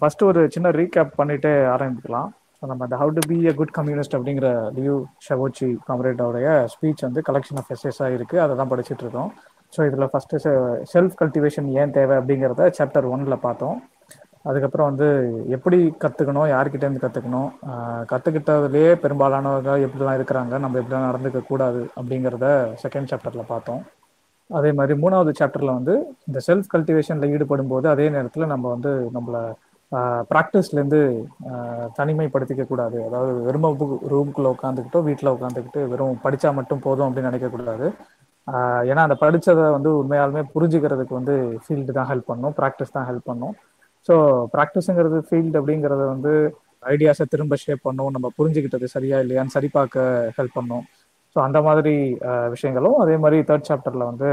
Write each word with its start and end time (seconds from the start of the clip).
First 0.00 0.22
ஒரு 0.28 0.40
சின்ன 0.54 0.68
recap 0.78 1.18
பண்ணிட்டு 1.20 1.50
ஆரம்பிக்கலாம். 1.74 2.28
நம்ம 2.62 2.84
இந்த 2.86 2.96
how 3.00 3.12
to 3.16 3.22
be 3.30 3.36
a 3.50 3.52
good 3.58 3.74
communist 3.78 4.14
அப்படிங்கிற 4.16 4.48
லியூ 4.78 4.94
ஷவோச்சி 5.26 5.68
காம்ரேட்டோடைய 5.88 6.48
ஸ்பீச் 6.72 7.04
வந்து 7.06 7.20
கலெக்ஷன் 7.28 7.58
ஆஃப் 7.60 7.70
எஸ்எஸ்ஸாக 7.74 8.16
இருக்குது 8.16 8.42
அதை 8.44 8.54
தான் 8.60 8.70
படிச்சுட்டு 8.72 9.04
இருக்கோம். 9.04 9.30
ஸோ 9.72 9.80
இதில் 9.88 10.10
ஃபஸ்ட்டு 10.12 10.40
செல்ஃப் 10.92 11.14
கல்டிவேஷன் 11.20 11.68
ஏன் 11.82 11.94
தேவை 11.98 12.14
அப்படிங்கிறத 12.20 12.64
சாப்டர் 12.78 13.08
ஒன்ல 13.14 13.36
பார்த்தோம். 13.46 13.78
அதுக்கப்புறம் 14.50 14.88
வந்து 14.90 15.08
எப்படி 15.56 15.78
கற்றுக்கணும் 16.02 16.50
யார்கிட்டேருந்து 16.52 17.04
கற்றுக்கணும் 17.04 17.48
கற்றுக்கிட்டதுலேயே 18.12 18.92
பெரும்பாலானவங்க 19.02 19.72
எப்படிலாம் 19.86 20.18
இருக்கிறாங்க 20.18 20.54
நம்ம 20.64 20.78
எப்படிலாம் 20.80 21.08
நடந்துக்க 21.08 21.40
கூடாது 21.50 21.82
அப்படிங்கிறத 21.98 22.46
செகண்ட் 22.84 23.10
சாப்டரில் 23.12 23.50
பார்த்தோம். 23.52 23.82
அதே 24.50 24.70
மாதிரி 24.78 24.94
மூணாவது 25.02 25.32
சாப்டரில் 25.40 25.76
வந்து 25.78 25.94
இந்த 26.28 26.38
செல்ஃப் 26.46 26.70
கல்டிவேஷனில் 26.74 27.32
ஈடுபடும் 27.34 27.72
போது 27.72 27.86
அதே 27.94 28.06
நேரத்தில் 28.16 28.52
நம்ம 28.52 28.64
வந்து 28.74 28.92
நம்மளை 29.16 29.42
ப்ராக்டிஸ்லேருந்து 30.32 31.00
தனிமைப்படுத்திக்க 31.98 32.64
கூடாது. 32.66 32.98
அதாவது 33.08 33.32
வெறும் 33.46 33.66
ரூம்குள்ளே 34.12 34.50
உட்காந்துக்கிட்டோ 34.56 35.00
வீட்டில் 35.08 35.34
உட்காந்துக்கிட்டு 35.36 35.82
வெறும் 35.92 36.20
படித்தா 36.24 36.50
மட்டும் 36.58 36.84
போதும் 36.86 37.06
அப்படின்னு 37.08 37.30
நினைக்கக்கூடாது 37.30 37.88
ஏன்னா 38.90 39.02
அந்த 39.06 39.16
படித்ததை 39.22 39.64
வந்து 39.74 39.90
உண்மையாலுமே 40.00 40.42
புரிஞ்சுக்கிறதுக்கு 40.54 41.14
வந்து 41.18 41.34
ஃபீல்டு 41.64 41.96
தான் 41.98 42.08
ஹெல்ப் 42.12 42.30
பண்ணும். 42.30 42.54
ப்ராக்டிஸ் 42.60 42.94
தான் 42.96 43.06
ஹெல்ப் 43.10 43.28
பண்ணும். 43.30 43.54
ஸோ 44.08 44.14
ப்ராக்டிஸுங்கிறது 44.54 45.18
ஃபீல்டு 45.28 45.58
அப்படிங்கிறத 45.60 46.02
வந்து 46.14 46.32
ஐடியாஸை 46.92 47.24
திரும்ப 47.32 47.54
ஷேப் 47.64 47.86
பண்ணும். 47.88 48.10
நம்ம 48.16 48.26
புரிஞ்சுக்கிட்டது 48.38 48.86
சரியா 48.94 49.16
இல்லையான்னு 49.24 49.54
சரி 49.56 49.68
பார்க்க 49.78 50.32
ஹெல்ப் 50.38 50.56
பண்ணும். 50.58 50.84
ஸோ 51.36 51.38
அந்த 51.46 51.58
மாதிரி 51.66 51.94
விஷயங்களும் 52.54 52.96
அதே 53.02 53.16
மாதிரி 53.24 53.38
தேர்ட் 53.48 53.68
சாப்டர்ல 53.68 54.04
வந்து 54.10 54.30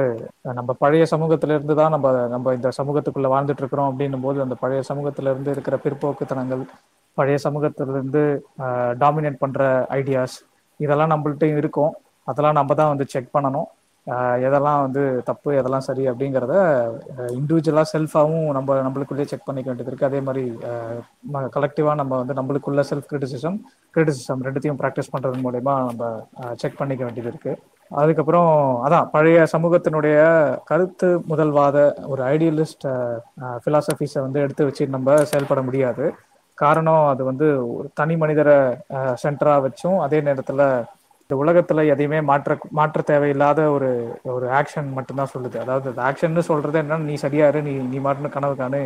நம்ம 0.60 0.74
பழைய 0.84 1.04
சமூகத்திலிருந்து 1.14 1.74
தான் 1.82 1.94
நம்ம 1.96 2.12
நம்ம 2.34 2.54
இந்த 2.58 2.70
சமூகத்துக்குள்ள 2.80 3.30
வாழ்ந்துட்டு 3.34 3.64
இருக்கிறோம் 3.64 3.90
அப்படின்னும் 3.92 4.26
போது 4.28 4.38
அந்த 4.46 4.56
பழைய 4.64 4.84
சமூகத்திலிருந்து 4.92 5.54
இருக்கிற 5.56 5.78
பிற்போக்குத்தனங்கள் 5.86 6.64
பழைய 7.18 7.38
சமூகத்திலிருந்து 7.46 8.24
டாமினேட் 9.04 9.42
பண்ற 9.44 9.62
ஐடியாஸ் 10.00 10.38
இதெல்லாம் 10.80 11.12
நம்மள்ட்டையும் 11.14 11.60
இருக்கும். 11.62 11.94
அதெல்லாம் 12.28 12.58
நம்ம 12.60 12.74
தான் 12.80 12.92
வந்து 12.94 13.06
செக் 13.14 13.34
பண்ணணும். 13.36 13.68
எதெல்லாம் 14.42 14.82
வந்து 14.82 15.22
தப்பு 15.24 15.50
எதெல்லாம் 15.54 15.86
சரி 15.88 16.04
அப்படிங்கிறத 16.08 16.54
இண்டிவிஜுவலாக 17.34 17.92
செல்ஃபாகவும் 17.94 18.52
நம்ம 18.52 18.76
நம்மளுக்குள்ளேயே 18.82 19.26
செக் 19.26 19.46
பண்ணிக்க 19.46 19.70
வேண்டியது 19.70 19.92
இருக்குது 19.92 20.10
அதே 20.10 20.22
மாதிரி 20.22 20.44
கலெக்டிவாக 21.50 21.96
நம்ம 21.96 22.18
வந்து 22.18 22.34
நம்மளுக்குள்ள 22.34 22.84
செல்ஃப் 22.90 23.10
கிரிட்டிசிசம் 23.10 23.58
கிரிட்டிசிசம் 23.96 24.44
ரெண்டுத்தையும் 24.44 24.80
ப்ராக்டிஸ் 24.82 25.14
பண்ணுறது 25.16 25.44
மூலயமா 25.44 25.74
நம்ம 25.90 26.12
செக் 26.54 26.78
பண்ணிக்க 26.78 27.04
வேண்டியது 27.04 27.32
இருக்குது 27.32 27.60
அதுக்கப்புறம் 27.92 28.84
அதான் 28.86 29.10
பழைய 29.10 29.48
சமூகத்தினுடைய 29.54 30.18
கருத்து 30.64 31.10
முதல்வாத 31.30 31.78
ஒரு 32.06 32.22
ஐடியலிஸ்ட் 32.24 32.88
ஃபிலாசபிஸை 33.64 34.22
வந்து 34.22 34.40
எடுத்து 34.42 34.66
வச்சு 34.66 34.88
நம்ம 34.88 35.24
செயல்பட 35.24 35.62
முடியாது. 35.62 36.06
காரணம் 36.58 37.08
அது 37.08 37.24
வந்து 37.24 37.48
ஒரு 37.78 37.88
தனி 37.94 38.16
மனிதரை 38.18 38.58
சென்டராக 39.24 39.64
வச்சும் 39.68 39.98
அதே 40.00 40.22
நேரத்தில் 40.22 40.64
இந்த 41.30 41.38
உலகத்துல 41.44 41.84
எதையுமே 41.94 42.20
மாற்ற 42.28 42.52
மாற்ற 42.78 43.02
தேவையில்லாத 43.10 43.62
ஒரு 43.76 43.88
ஒரு 44.36 44.46
ஆக்ஷன் 44.60 44.90
மட்டும்தான் 44.98 45.32
சொல்லுது. 45.34 45.58
அதாவது 45.64 45.88
அந்த 45.92 46.02
ஆக்ஷன் 46.10 46.38
சொல்றது 46.50 46.78
என்னன்னா 46.82 47.08
நீ 47.10 47.16
சரியாரு 47.24 47.60
நீ 47.66 47.74
நீ 47.92 47.98
மாட்டின 48.06 48.32
கனவு 48.36 48.56
காணு 48.62 48.80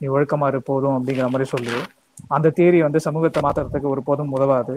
நீ 0.00 0.06
ஒழுக்கமா 0.16 0.48
இரு 0.52 0.60
போதும் 0.68 0.96
அப்படிங்கிற 0.96 1.28
மாதிரி 1.34 1.46
சொல்லுது 1.54 1.80
அந்த 2.36 2.52
தியரி 2.58 2.78
வந்து 2.86 3.00
சமூகத்தை 3.06 3.40
மாத்துறதுக்கு 3.46 3.88
ஒரு 3.94 4.02
போதும் 4.08 4.34
உதவாது. 4.36 4.74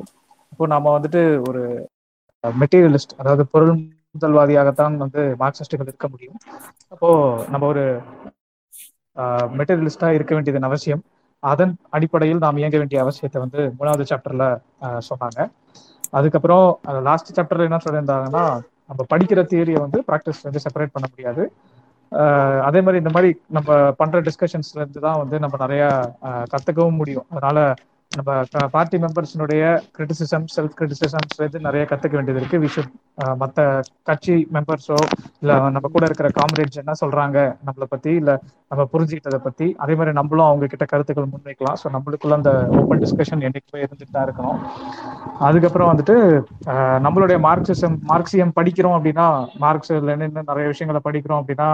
இப்போ 0.54 0.68
நாம 0.74 0.94
வந்துட்டு 0.98 1.22
ஒரு 1.50 1.64
மெட்டீரியலிஸ்ட் 2.44 3.16
அதாவது 3.22 3.44
பொருள் 3.54 3.74
முதல்வாதியாகத்தான் 4.16 4.96
வந்து 5.04 5.22
மார்க்சிஸ்டுகள் 5.44 5.90
இருக்க 5.92 6.08
முடியும். 6.14 6.40
அப்போ 6.94 7.10
நம்ம 7.54 7.68
ஒரு 7.74 7.84
மெட்டீரியலிஸ்டா 9.60 10.10
இருக்க 10.18 10.34
வேண்டியதன் 10.38 10.70
அவசியம். 10.70 11.04
அதன் 11.44 11.74
அடிப்படையில் 11.96 12.44
நாம் 12.46 12.62
இயங்க 12.62 12.78
வேண்டிய 12.82 13.00
அவசியத்தை 13.06 13.40
வந்து 13.46 13.62
மூணாவது 13.78 14.10
சாப்டர்ல 14.12 14.46
சொன்னாங்க. 15.10 15.40
அதுக்கப்புறம் 16.14 16.66
லாஸ்ட் 17.04 17.36
சாப்டர்ல 17.38 17.68
என்ன 17.70 17.80
சொல்லியிருந்தாங்கன்னா 17.86 18.44
நம்ம 18.90 19.02
படிக்கிற 19.12 19.40
தியரியை 19.52 19.80
வந்து 19.82 20.00
ப்ராக்டிஸ் 20.08 20.46
வந்து 20.48 20.64
செப்பரேட் 20.66 20.96
பண்ண 20.96 21.08
முடியாது. 21.12 21.44
அதே 22.68 22.80
மாதிரி 22.82 22.98
இந்த 22.98 23.12
மாதிரி 23.16 23.30
நம்ம 23.50 23.70
பண்ற 24.00 24.20
டிஸ்கஷன்ஸ்ல 24.22 24.80
இருந்து 24.82 25.00
தான் 25.00 25.20
வந்து 25.20 25.36
நம்ம 25.40 25.56
நிறைய 25.58 25.84
கத்துக்கவும் 26.54 27.00
முடியும். 27.02 27.28
அதனால 27.30 27.58
நம்ம 28.12 28.36
பார்ட்டி 28.74 28.98
மெம்பர்ஸினுடைய 29.02 29.64
கிரிட்டிசிசம் 29.96 30.46
செல்ஃப் 30.54 30.76
கிரிட்டிசிசம்ஸ் 30.78 31.36
வந்து 31.42 31.60
நிறைய 31.66 31.84
கத்துக்க 31.90 32.16
வேண்டியது 32.18 32.40
இருக்கு. 32.42 32.58
விஷயம் 32.64 32.90
மற்ற 33.42 33.66
கட்சி 34.10 34.36
மெம்பர்ஸோ 34.56 34.98
இல்ல 35.42 35.58
நம்ம 35.76 35.90
கூட 35.96 36.04
இருக்கிற 36.10 36.30
காம்ரேட்ஸ் 36.40 36.80
என்ன 36.82 36.96
சொல்றாங்க 37.02 37.38
நம்மளை 37.68 37.88
பத்தி 37.92 38.12
இல்ல 38.22 38.32
நம்ம 38.72 38.86
புரிஞ்சுக்கிட்டதை 38.94 39.40
பத்தி 39.46 39.68
அதே 39.84 39.94
மாதிரி 40.00 40.14
நம்மளும் 40.20 40.48
அவங்க 40.48 40.70
கிட்ட 40.74 40.88
கருத்துக்கள் 40.94 41.30
முன்வைக்கலாம். 41.34 41.78
ஸோ 41.82 41.88
நம்மளுக்குள்ள 41.96 42.40
அந்த 42.40 42.54
ஓப்பன் 42.80 43.04
டிஸ்கஷன் 43.04 43.46
என்னைக்குமே 43.50 43.84
இருந்துட்டு 43.86 44.16
தான் 44.18 44.28
இருக்கணும். 44.28 44.58
அதுக்கப்புறம் 45.48 45.92
வந்துட்டு 45.92 46.18
நம்மளுடைய 47.06 47.40
மார்க்சிசம் 47.48 47.96
மார்க்சியம் 48.12 48.56
படிக்கிறோம் 48.60 48.98
அப்படின்னா 49.00 49.30
மார்க்ஸ் 49.66 49.96
லெனின் 50.10 50.38
நிறைய 50.52 50.66
விஷயங்களை 50.74 51.04
படிக்கிறோம் 51.08 51.42
அப்படின்னா 51.42 51.70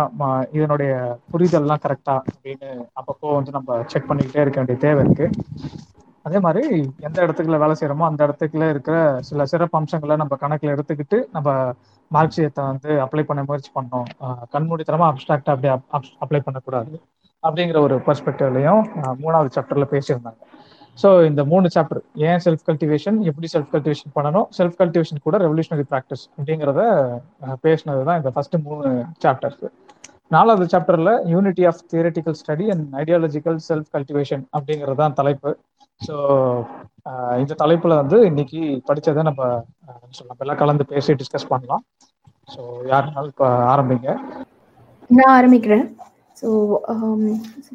இதனுடைய 0.60 0.94
புரிதல்லாம் 1.34 1.84
கரெக்டா 1.88 2.18
அப்படின்னு 2.36 2.72
அப்பப்போ 3.00 3.36
வந்து 3.40 3.58
நம்ம 3.60 3.82
செக் 3.94 4.10
பண்ணிக்கிட்டே 4.12 4.46
இருக்க 4.46 4.60
வேண்டிய 4.62 4.80
தேவை 4.88 5.04
இருக்கு. 5.08 5.28
அதே 6.26 6.38
மாதிரி 6.46 6.62
எந்த 7.08 7.18
இடத்துக்குள்ள 7.26 7.58
வேலை 7.64 7.76
செய்யறோமோ 7.80 8.06
அந்த 8.10 8.22
இடத்துக்குள்ள 8.28 8.68
இருக்கிற 8.74 8.96
சில 9.30 9.46
சிறப்பு 9.52 9.78
அம்சங்களை 9.80 10.16
நம்ம 10.22 10.38
கணக்குல 10.44 10.74
எடுத்துக்கிட்டு 10.76 11.18
நம்ம 11.36 11.50
மார்க்சியத்தை 12.12 12.64
வந்து 12.72 12.90
அப்ளை 13.06 13.24
பண்ண 13.30 13.42
முயற்சி 13.50 13.72
பண்ணோம். 13.78 14.08
கண்மூடித்தனமா 14.54 15.08
அப்டிராக்டா 15.12 15.54
அப்படி 15.56 15.70
அப்ளை 16.26 16.42
பண்ணக்கூடாது 16.48 16.94
அப்படிங்கிற 17.44 17.80
ஒரு 17.88 17.96
பெர்ஸ்பெக்டிவ்லையும் 18.08 18.82
மூணாவது 19.24 19.50
சாப்டர்ல 19.58 19.88
பேசியிருந்தாங்க. 19.94 20.40
ஸோ 20.98 21.08
இந்த 21.30 21.42
மூணு 21.52 21.68
சாப்டர் 21.76 22.02
ஏன் 22.28 22.42
செல்ஃப் 22.46 22.66
கல்டிவேஷன் 22.70 23.18
எப்படி 23.30 23.48
செல்ஃப் 23.54 23.72
கல்டிவேஷன் 23.74 24.14
பண்ணணும்? 24.18 24.48
செல்ஃப் 24.58 24.78
கல்டிவேஷன் 24.82 25.26
கூட 25.26 25.38
ரெவல்யூஷனரி 25.46 25.86
ப்ராக்டிஸ் 25.92 26.24
அப்படிங்கிறத 26.38 26.82
பேசினது 27.66 28.04
தான் 28.10 28.20
இந்த 28.22 28.32
ஃபர்ஸ்ட் 28.36 28.58
மூணு 28.68 28.90
சாப்டர்ஸ் 29.26 29.66
நாலாவது 30.36 30.66
சாப்டர்ல 30.74 31.12
unity 31.34 31.64
of 31.72 31.82
theoretical 31.92 32.38
study 32.42 32.66
and 32.74 32.86
ideological 33.02 33.60
self 33.70 33.90
cultivation 33.96 34.44
அப்படிங்கிறது 34.58 35.00
தான் 35.04 35.18
தலைப்பு. 35.20 35.52
ஸோ 36.02 36.16
இந்த 37.42 37.54
தலைப்புல 37.62 37.94
வந்து 38.02 38.18
இன்னைக்கு 38.30 38.60
படித்ததை 38.90 39.22
நம்ம 39.30 39.42
சொல்லலாம் 40.18 40.44
எல்லாம் 40.46 40.62
கலந்து 40.62 40.86
பேசி 40.92 41.14
டிஸ்கஸ் 41.22 41.52
பண்ணலாம். 41.52 41.84
ஸோ 42.50 42.62
யாருனாலும் 42.92 43.32
இப்போ 43.34 43.48
ஆரம்பிங்க. 43.74 44.10
நான் 45.10 45.36
ஆரம்பிக்கிறேன். 45.40 45.86
ஸோ 46.42 46.48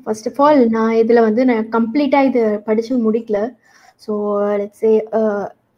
ஃபர்ஸ்ட் 0.04 0.28
ஆஃப் 0.30 0.40
ஆல் 0.46 0.60
நான் 0.76 0.98
இதில் 1.02 1.26
வந்து 1.28 1.42
நான் 1.50 1.70
கம்ப்ளீட்டாக 1.76 2.28
இது 2.30 2.42
படித்து 2.68 2.98
முடிக்கல. 3.06 3.40
ஸோ 4.04 4.12
லெட்ஸே 4.60 4.92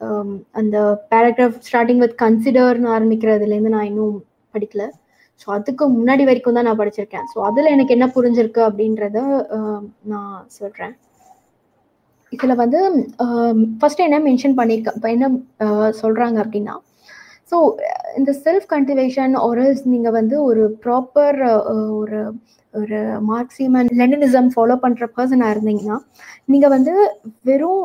um, 0.08 0.28
அந்த 0.60 0.76
பேராகிராஃப் 1.10 1.60
ஸ்டார்டிங் 1.66 2.02
வித் 2.04 2.16
கன்சிடர்னு 2.22 2.90
ஆரம்பிக்கிறதுலேருந்து 2.96 3.74
நான் 3.76 3.88
இன்னும் 3.90 4.16
படிக்கல. 4.54 4.84
ஸோ 5.40 5.46
அதுக்கு 5.56 5.84
முன்னாடி 5.96 6.24
வரைக்கும் 6.28 6.58
தான் 6.58 6.68
நான் 6.68 6.80
படிச்சிருக்கேன். 6.80 7.26
ஸோ 7.32 7.38
அதில் 7.48 7.72
எனக்கு 7.76 7.94
என்ன 7.96 8.06
புரிஞ்சிருக்கு 8.16 8.62
அப்படின்றத 8.68 9.18
நான் 10.12 10.34
சொல்கிறேன் 10.58 10.94
இதில் 12.32 12.54
வந்து 12.54 12.80
ஃபர்ஸ்ட் 13.78 14.00
என்ன 14.00 14.20
மென்ஷன் 14.20 14.56
பண்ணியிருக்க 14.56 14.96
இப்போ 14.96 15.08
என்ன 15.08 15.26
சொல்கிறாங்க 16.00 16.38
அப்படின்னா 16.42 16.74
ஸோ 17.52 17.58
இந்த 18.18 18.30
செல்ஃப் 18.44 18.66
கல்டிவேஷன் 18.72 19.34
ஒரல்ஸ் 19.46 19.82
நீங்கள் 19.92 20.16
வந்து 20.18 20.36
ஒரு 20.48 20.62
ப்ராப்பர் 20.84 21.38
ஒரு 22.00 22.20
ஒரு 22.74 22.98
மார்க்சியம் 23.30 23.74
அண்ட் 23.78 23.90
லெனினிசம் 24.00 24.48
ஃபாலோ 24.52 24.74
பண்ணுற 24.84 25.06
பர்சனாக 25.16 25.54
இருந்தீங்கன்னா 25.54 25.96
நீங்கள் 26.52 26.72
வந்து 26.74 26.92
வெறும் 27.48 27.82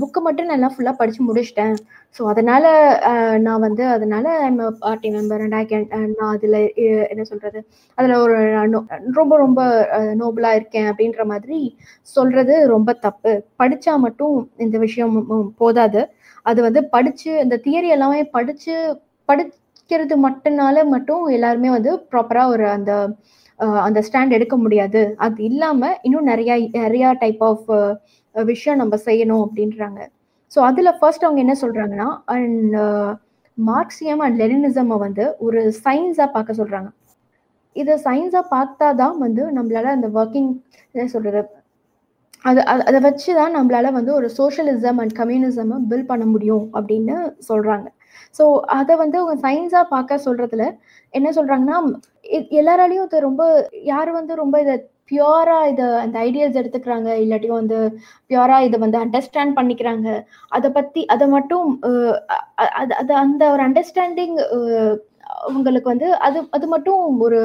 புக்கு 0.00 0.20
மட்டும் 0.26 0.50
நல்லா 0.52 0.68
ஃபுல்லாக 0.72 1.00
படித்து 1.00 1.28
முடிச்சிட்டேன். 1.28 1.76
ஸோ 2.14 2.22
அதனால் 2.32 2.66
நான் 3.46 3.64
வந்து 3.66 3.84
அதனால் 3.94 4.28
I'm 4.46 4.58
party 4.82 5.08
member 5.16 5.44
and 5.46 5.56
I 5.60 5.62
can 5.72 5.86
நான் 6.18 6.34
அதில் 6.34 6.58
என்ன 7.12 7.22
சொல்கிறது 7.30 7.60
அதில் 7.98 8.16
ஒரு 8.24 8.36
ரொம்ப 9.18 9.32
ரொம்ப 9.44 9.60
நோபலாக 10.22 10.58
இருக்கேன் 10.60 10.90
அப்படின்ற 10.92 11.24
மாதிரி 11.32 11.60
சொல்கிறது 12.08 12.56
ரொம்ப 12.74 12.92
தப்பு. 13.06 13.34
படித்தா 13.62 13.94
மட்டும் 14.06 14.36
இந்த 14.66 14.76
விஷயம் 14.86 15.16
போதாது. 15.62 16.02
அது 16.46 16.60
வந்து 16.66 16.80
படித்து 16.94 17.30
இந்த 17.44 17.56
தியரி 17.66 17.88
எல்லாமே 17.96 18.20
படித்து 18.36 18.74
படிக்கிறது 19.28 20.14
மட்டும்னால 20.26 20.84
மட்டும் 20.94 21.24
எல்லாருமே 21.36 21.70
வந்து 21.76 21.92
ப்ராப்பராக 22.12 22.52
ஒரு 22.54 22.66
அந்த 22.76 22.92
அந்த 23.86 23.98
ஸ்டாண்ட் 24.06 24.36
எடுக்க 24.36 24.54
முடியாது. 24.64 25.02
அது 25.26 25.38
இல்லாமல் 25.50 25.96
இன்னும் 26.06 26.28
நிறையா 26.32 26.54
நிறையா 26.84 27.10
டைப் 27.22 27.42
ஆஃப் 27.50 27.68
விஷயம் 28.34 28.80
நம்ம 28.82 28.94
செய்யணும் 29.08 29.44
அப்படின்றாங்க. 29.46 30.00
ஸோ 30.52 30.58
அதில் 30.70 30.96
ஃபர்ஸ்ட் 30.98 31.26
அவங்க 31.26 31.40
என்ன 31.44 31.54
சொல்கிறாங்கன்னா 31.62 32.08
அண்ட் 32.34 32.76
மார்க்சியம் 33.58 34.22
அண்ட் 34.24 34.38
லெனினிசமை 34.42 34.96
வந்து 35.06 35.24
ஒரு 35.46 35.60
சயின்ஸாக 35.84 36.28
பார்க்க 36.36 36.60
சொல்கிறாங்க 36.60 36.90
இதை 37.76 37.94
சயின்ஸாக 38.06 38.44
பார்த்தா 38.54 38.88
தான் 39.02 39.16
வந்து 39.24 39.42
நம்மளால 39.56 39.92
அந்த 39.96 40.08
ஒர்க்கிங் 40.20 40.50
என்ன 40.94 41.06
சொல்கிறது 41.14 41.48
அது 42.46 42.60
அதை 42.88 42.98
வச்சு 43.00 43.30
தான் 43.34 43.54
நம்மளால 43.56 43.90
வந்து 43.92 44.10
ஒரு 44.14 44.28
சோஷியலிசம் 44.38 45.00
அண்ட் 45.00 45.14
கம்யூனிசமை 45.18 45.78
பில் 45.88 46.06
பண்ண 46.06 46.24
முடியும் 46.24 46.64
அப்படின்னு 46.74 47.16
சொல்கிறாங்க 47.48 47.86
ஸோ 48.38 48.44
அதை 48.70 48.94
வந்து 48.96 49.16
அவங்க 49.18 49.36
சயின்ஸாக 49.48 49.86
பார்க்க 49.88 50.24
சொல்றதுல 50.24 50.64
என்ன 51.14 51.28
சொல்றாங்கன்னா 51.30 51.78
எல்லாராலையும் 52.58 53.08
இது 53.08 53.20
ரொம்ப 53.20 53.42
யார் 53.84 54.10
வந்து 54.10 54.34
ரொம்ப 54.34 54.56
இதை 54.60 54.76
பியூரா 55.10 55.58
இதை 55.72 55.86
அந்த 55.94 56.16
ஐடியாஸ் 56.18 56.58
எடுத்துக்கிறாங்க 56.60 57.08
இல்லாட்டியும் 57.24 57.60
வந்து 57.60 57.78
பியூரா 58.30 58.56
இதை 58.60 58.78
வந்து 58.78 58.98
அண்டர்ஸ்டாண்ட் 59.04 59.56
பண்ணிக்கிறாங்க. 59.58 60.08
அதை 60.48 60.68
பத்தி 60.70 61.02
அதை 61.06 61.26
மட்டும் 61.28 61.66
அது 63.00 63.12
அந்த 63.14 63.42
ஒரு 63.52 63.62
அண்டர்ஸ்டாண்டிங் 63.68 64.36
உங்களுக்கு 65.48 65.88
வந்து 65.88 66.08
அது 66.18 66.38
அது 66.50 66.66
மட்டும் 66.66 67.20
ஒரு 67.20 67.40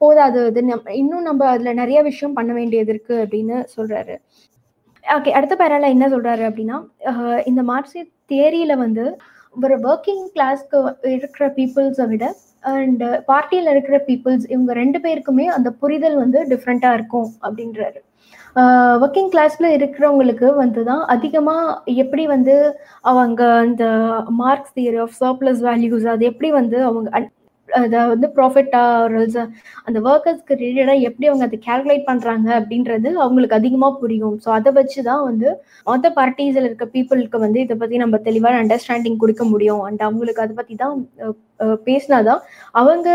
போதாது 0.00 0.40
அது 0.44 0.62
இன்னும் 0.94 1.22
நம்ம 1.22 1.48
அதில் 1.48 1.74
நிறைய 1.74 2.02
விஷயம் 2.02 2.32
பண்ண 2.32 2.52
வேண்டியது 2.52 2.92
இருக்குது 2.92 3.22
அப்படின்னு 3.24 3.58
சொல்கிறாரு 3.76 4.16
ஓகே 5.04 5.30
அடுத்த 5.30 5.54
பேரால 5.56 5.88
என்ன 5.88 6.06
சொல்கிறாரு 6.08 6.42
அப்படின்னா 6.42 6.78
இந்த 7.44 7.62
மார்க்சிய 7.62 8.02
தேரியில் 8.26 8.74
வந்து 8.76 9.04
ஒரு 9.56 9.76
ஒர்க்கிங் 9.82 10.26
கிளாஸ்க்கு 10.34 10.78
இருக்கிற 11.08 11.44
பீப்புள்ஸை 11.56 12.06
விட 12.06 12.24
அண்ட் 12.64 13.02
பார்ட்டியில் 13.26 13.70
இருக்கிற 13.70 13.96
பீப்புள்ஸ் 14.08 14.46
இவங்க 14.48 14.72
ரெண்டு 14.72 14.98
பேருக்குமே 14.98 15.46
அந்த 15.46 15.68
புரிதல் 15.70 16.16
வந்து 16.16 16.38
டிஃப்ரெண்ட்டாக 16.48 16.94
இருக்கும் 16.94 17.28
அப்படின்றாரு. 17.42 18.00
ஒர்க்கிங் 19.00 19.30
கிளாஸில் 19.32 19.74
இருக்கிறவங்களுக்கு 19.76 20.48
வந்து 20.54 20.82
தான் 20.84 21.02
அதிகமாக 21.06 21.94
எப்படி 21.94 22.24
வந்து 22.26 22.54
அவங்க 23.02 23.42
அந்த 23.60 23.84
Marx 24.42 24.74
theory 24.76 24.98
of 24.98 25.16
surplus 25.20 25.60
values 25.60 26.06
அது 26.06 26.24
எப்படி 26.24 26.50
வந்து 26.50 26.78
அவங்க 26.84 27.10
அதை 27.78 27.98
வந்து 28.12 28.26
ப்ராஃபிட்டா 28.36 28.80
அந்த 29.86 29.98
ஒர்க்கர்ஸ்க்கு 30.10 30.58
ரிலேட்டடாக 30.62 31.06
எப்படி 31.08 31.28
அவங்க 31.30 31.44
அதை 31.48 31.58
கேல்குலேட் 31.68 32.06
பண்ணுறாங்க 32.10 32.48
அப்படின்றது 32.60 33.08
அவங்களுக்கு 33.24 33.58
அதிகமாக 33.60 33.98
புரியும். 34.02 34.36
ஸோ 34.44 34.48
அதை 34.58 34.72
வச்சு 34.78 35.00
தான் 35.10 35.24
வந்து 35.24 35.48
மொத்த 35.86 36.12
பார்ட்டிஸில் 36.18 36.68
இருக்க 36.68 36.86
பீப்புளுக்கு 36.94 37.38
வந்து 37.46 37.60
இதை 37.66 37.76
பற்றி 37.76 37.98
நம்ம 38.04 38.18
தெளிவான 38.28 38.60
அண்டர்ஸ்டாண்டிங் 38.62 39.20
கொடுக்க 39.24 39.44
முடியும். 39.44 39.82
அண்ட் 39.88 40.02
அவங்களுக்கு 40.08 40.44
அதை 40.46 40.56
பற்றி 40.60 40.76
தான் 40.84 40.96
பேசினாதான் 41.86 42.42
அவங்க 42.80 43.08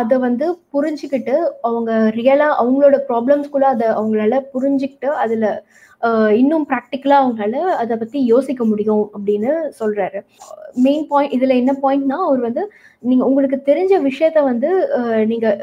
அதை 0.00 0.16
வந்து 0.18 0.46
புரிஞ்சுக்கிட்டு 0.74 1.36
அவங்க 1.68 1.92
ரியலாக 2.18 2.58
அவங்களோட 2.62 2.96
ப்ராப்ளம்ஸ்குள்ளே 3.10 3.68
அதை 3.74 3.88
அவங்களால 3.98 4.40
புரிஞ்சுக்கிட்டு 4.54 5.10
அதில் 5.24 5.48
இன்னும் 6.36 6.64
ப்ராக்டிக்கலாக 6.68 7.22
அவங்களால 7.22 7.56
அதை 7.74 7.96
பற்றி 7.96 8.20
யோசிக்க 8.24 8.62
முடியும் 8.64 9.04
அப்படின்னு 9.14 9.52
சொல்கிறாரு 9.80 10.20
மெயின் 10.78 11.06
பாயிண்ட் 11.08 11.34
இதில் 11.34 11.58
என்ன 11.58 11.74
பாயிண்ட்னா 11.82 12.18
அவர் 12.22 12.40
வந்து 12.40 12.64
நீங்கள் 13.02 13.28
உங்களுக்கு 13.28 13.60
தெரிஞ்ச 13.66 13.94
விஷயத்த 14.02 14.42
வந்து 14.42 14.70
நீங்கள் 15.26 15.56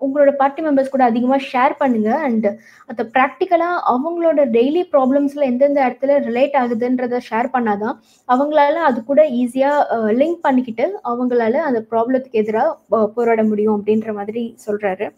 உங்களோட 0.00 0.30
பார்ட்டி 0.36 0.62
மெம்பர்ஸ் 0.62 0.90
கூட 0.90 1.04
அதிகமாக 1.04 1.46
ஷேர் 1.50 1.74
பண்ணுங்க 1.78 2.10
அண்ட் 2.18 2.48
அதை 2.86 3.02
ப்ராக்டிக்கலாக 3.14 3.76
அவங்களோட 3.92 4.40
டெய்லி 4.50 4.82
ப்ராப்ளம்ஸில் 4.92 5.46
எந்தெந்த 5.46 5.78
இடத்துல 5.86 6.16
ரிலேட் 6.24 6.56
ஆகுதுன்றத 6.56 7.20
ஷேர் 7.28 7.48
பண்ணாதான் 7.54 7.96
அவங்களால 8.28 8.82
அது 8.82 9.00
கூட 9.04 9.22
ஈஸியாக 9.38 10.00
லிங்க் 10.12 10.40
பண்ணிக்கிட்டு 10.40 10.86
அவங்களால 11.04 11.62
அந்த 11.62 11.82
ப்ராப்ளத்துக்கு 11.90 12.42
எதிராக 12.42 13.06
போராட 13.14 13.42
முடியும் 13.44 13.76
அப்படின்ற 13.78 14.12
மாதிரி 14.12 14.44
சொல்கிறாரு 14.66 15.08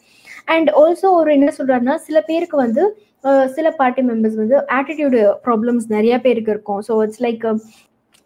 அண்ட் 0.48 0.70
ஆல்சோ 0.82 1.08
ஒரு 1.20 1.30
என்ன 1.38 1.52
சொல்கிறாருன்னா 1.58 1.94
சில 2.08 2.20
பேருக்கு 2.20 2.56
வந்து 2.56 2.82
சில 3.56 3.68
பார்ட்டி 3.80 4.02
மெம்பர்ஸ் 4.02 4.38
வந்து 4.42 4.56
ஆட்டிடியூடு 4.78 5.20
ப்ராப்ளம்ஸ் 5.46 5.86
நிறைய 5.96 6.14
பேருக்கு 6.20 6.52
இருக்கும். 6.54 6.82
ஸோ 6.88 6.92
இட்ஸ் 7.04 7.22
லைக் 7.26 7.44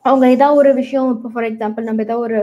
அவங்க 0.05 0.25
ஏதாவது 0.35 0.59
ஒரு 0.59 0.71
விஷயம் 0.75 1.09
இப்போ 1.15 1.29
ஃபார் 1.33 1.47
எக்ஸாம்பிள் 1.51 1.89
நம்ம 1.89 2.03
ஏதாவது 2.07 2.25
ஒரு 2.27 2.39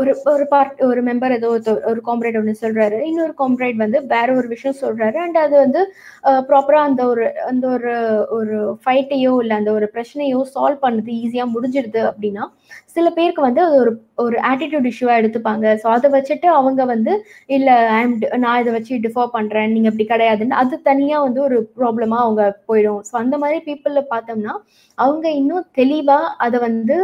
ஒரு 0.00 0.12
ஒரு 0.32 0.44
பார்ட் 0.52 0.80
ஒரு 0.88 1.00
மெம்பர் 1.08 1.34
ஏதோ 1.36 1.48
ஒரு 1.90 2.00
காம்ரேட் 2.08 2.38
ஒன்று 2.40 2.54
சொல்றாரு. 2.62 2.98
இன்னொரு 3.10 3.34
காம்ரேட் 3.42 3.78
வந்து 3.84 3.98
வேற 4.14 4.28
ஒரு 4.40 4.48
விஷயம் 4.54 4.78
சொல்றாரு. 4.82 5.16
அண்ட் 5.24 5.38
அது 5.44 5.54
வந்து 5.64 5.80
ப்ராப்பரா 6.50 6.80
அந்த 6.88 7.02
ஒரு 7.12 7.24
அந்த 7.50 7.64
ஒரு 7.76 7.92
ஒரு 8.38 8.56
ஃபைட்டையோ 8.82 9.32
இல்லை 9.44 9.56
அந்த 9.60 9.72
ஒரு 9.78 9.88
பிரச்சனையோ 9.94 10.40
சால்வ் 10.54 10.84
பண்ணது 10.86 11.12
ஈஸியா 11.24 11.46
முடிஞ்சிடுது 11.56 12.02
அப்படின்னா 12.10 12.46
சில 12.94 13.08
பேருக்கு 13.16 13.42
வந்து 13.48 13.60
அது 13.66 13.76
ஒரு 13.82 13.92
ஒரு 14.24 14.36
ஆட்டிடியூட் 14.50 14.86
இஷ்யூவா 14.90 15.14
எடுத்துப்பாங்க. 15.20 15.66
ஸோ 15.82 15.86
அதை 15.96 16.08
வச்சுட்டு 16.14 16.48
அவங்க 16.58 16.82
வந்து 16.92 17.12
இல்லை 17.56 17.74
ஐம் 17.98 18.14
நான் 18.44 18.60
இதை 18.62 18.72
வச்சு 18.76 18.94
டிஃபர் 19.06 19.34
பண்றேன். 19.36 19.72
நீங்க 19.74 19.88
அப்படி 19.90 20.06
கிடையாதுன்னு. 20.12 20.60
அது 20.62 20.76
தனியா 20.90 21.18
வந்து 21.26 21.40
ஒரு 21.48 21.58
ப்ராப்ளமா 21.78 22.18
அவங்க 22.24 22.42
போயிடும். 22.70 23.00
ஸோ 23.10 23.14
அந்த 23.22 23.36
மாதிரி 23.42 23.58
பீப்புளில் 23.68 24.10
பார்த்தோம்னா 24.14 24.54
அவங்க 24.98 25.26
இன்னும் 25.40 25.68
தெளிவா 25.80 26.18
அதை 26.46 26.58
வந்து 26.68 26.96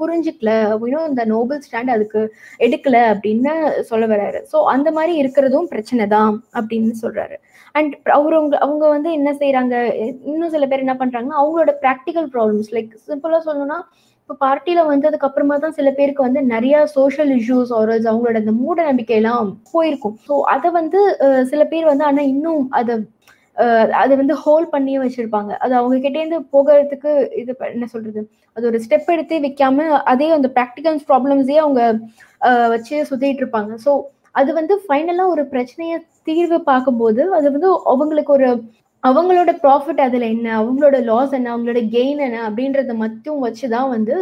புரிஞ்சுக்கல. 0.00 0.50
இன்னும் 0.88 1.08
இந்த 1.12 1.24
நோபல் 1.34 1.62
ஸ்டாண்ட் 1.66 1.94
அதுக்கு 1.96 2.13
எடுக்கல 2.66 2.96
அப்படின்னு 3.12 3.52
சொல்ல 3.90 4.04
வர்றாரு 4.12 4.40
ஸோ 4.52 4.60
அந்த 4.74 4.88
மாதிரி 4.98 5.14
இருக்கிறதும் 5.22 5.68
பிரச்சனை 5.72 6.06
தான் 6.14 6.34
அப்படின்னு 6.58 6.94
சொல்றாரு. 7.02 7.36
அண்ட் 7.74 7.94
அவர் 8.16 8.38
அவங்க 8.38 8.56
அவங்க 8.66 8.84
வந்து 8.88 9.10
என்ன 9.18 9.30
செய்யறாங்க 9.40 9.74
இன்னும் 10.30 10.54
சில 10.56 10.66
பேர் 10.66 10.84
என்ன 10.86 10.96
பண்றாங்கன்னா 11.02 11.40
அவங்களோட 11.42 11.74
ப்ராக்டிக்கல் 11.84 12.28
ப்ராப்ளம்ஸ் 12.34 12.72
லைக் 12.76 12.92
சிம்பிளா 13.08 13.40
சொல்லணும்னா 13.48 13.78
இப்போ 14.20 14.34
பார்ட்டியில 14.44 14.82
வந்ததுக்கு 14.90 15.26
அப்புறமா 15.28 15.56
தான் 15.62 15.74
சில 15.78 15.88
பேருக்கு 15.96 16.22
வந்து 16.26 16.42
நிறைய 16.52 16.76
சோஷியல் 16.94 17.32
இஷ்யூஸ் 17.38 17.72
ஆரல்ஸ் 17.78 18.08
அவங்களோட 18.10 18.38
அந்த 18.42 18.54
மூட 18.60 18.78
நம்பிக்கை 18.90 19.16
எல்லாம் 19.20 19.48
போயிருக்கும். 19.72 20.14
ஸோ 20.28 20.36
அதை 20.54 20.68
வந்து 20.78 21.00
சில 21.50 21.62
பேர் 21.72 21.90
வந்து 21.90 22.06
ஆனா 22.10 22.22
இன்னும் 22.34 22.62
அதை 22.78 22.94
அதை 24.02 24.14
வந்து 24.20 24.34
ஹோல்ட் 24.44 24.70
பண்ணியே 24.74 24.98
வச்சிருப்பாங்க. 25.02 25.52
அது 25.64 25.72
அவங்க 25.80 25.96
கிட்டேருந்து 26.04 26.38
போகிறதுக்கு 26.54 27.10
இது 27.42 27.52
என்ன 27.74 27.86
சொல்றது? 27.94 28.22
அது 28.56 28.64
ஒரு 28.70 28.78
ஸ்டெப் 28.84 29.10
எடுத்து 29.14 29.36
வைக்காம 29.46 29.86
அதே 30.12 30.28
அந்த 30.38 30.48
ப்ராக்டிகல்ஸ் 30.58 31.04
ப்ராப்ளம்ஸே 31.10 31.58
அவங்க 31.64 31.82
வச்சு 32.74 32.96
சுத்திட்டு 33.10 33.42
இருப்பாங்க. 33.44 33.74
ஸோ 33.86 33.92
அது 34.40 34.50
வந்து 34.60 34.74
ஃபைனலாக 34.86 35.32
ஒரு 35.34 35.42
பிரச்சனையை 35.52 35.98
தீர்வு 36.28 36.58
பார்க்கும்போது 36.70 37.22
அது 37.38 37.46
வந்து 37.56 37.70
அவங்களுக்கு 37.92 38.32
ஒரு 38.38 38.48
அவங்களோட 39.04 39.50
ப்ராஃபிட் 39.64 40.02
அதில் 40.04 40.26
என்ன 40.34 40.48
அவங்களோட 40.60 40.96
லாஸ் 41.08 41.34
என்ன 41.38 41.48
அவங்களோட 41.54 41.80
கெயின் 41.96 42.20
என்ன 42.26 42.38
அப்படின்றத 42.48 42.92
மட்டும் 43.02 43.40
வச்சுதான் 43.46 43.88
வந்து 43.94 44.14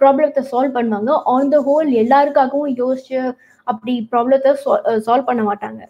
ப்ராப்ளத்தை 0.00 0.42
சால்வ் 0.50 0.76
பண்ணுவாங்க. 0.78 1.12
ஆன் 1.34 1.52
த 1.54 1.58
ஹோல் 1.68 1.90
எல்லாருக்காகவும் 2.02 2.74
யோசிச்சு 2.82 3.20
அப்படி 3.66 3.94
ப்ராப்ளத்தை 4.12 4.52
சால்வ் 5.06 5.28
பண்ண 5.30 5.42
மாட்டாங்க. 5.50 5.80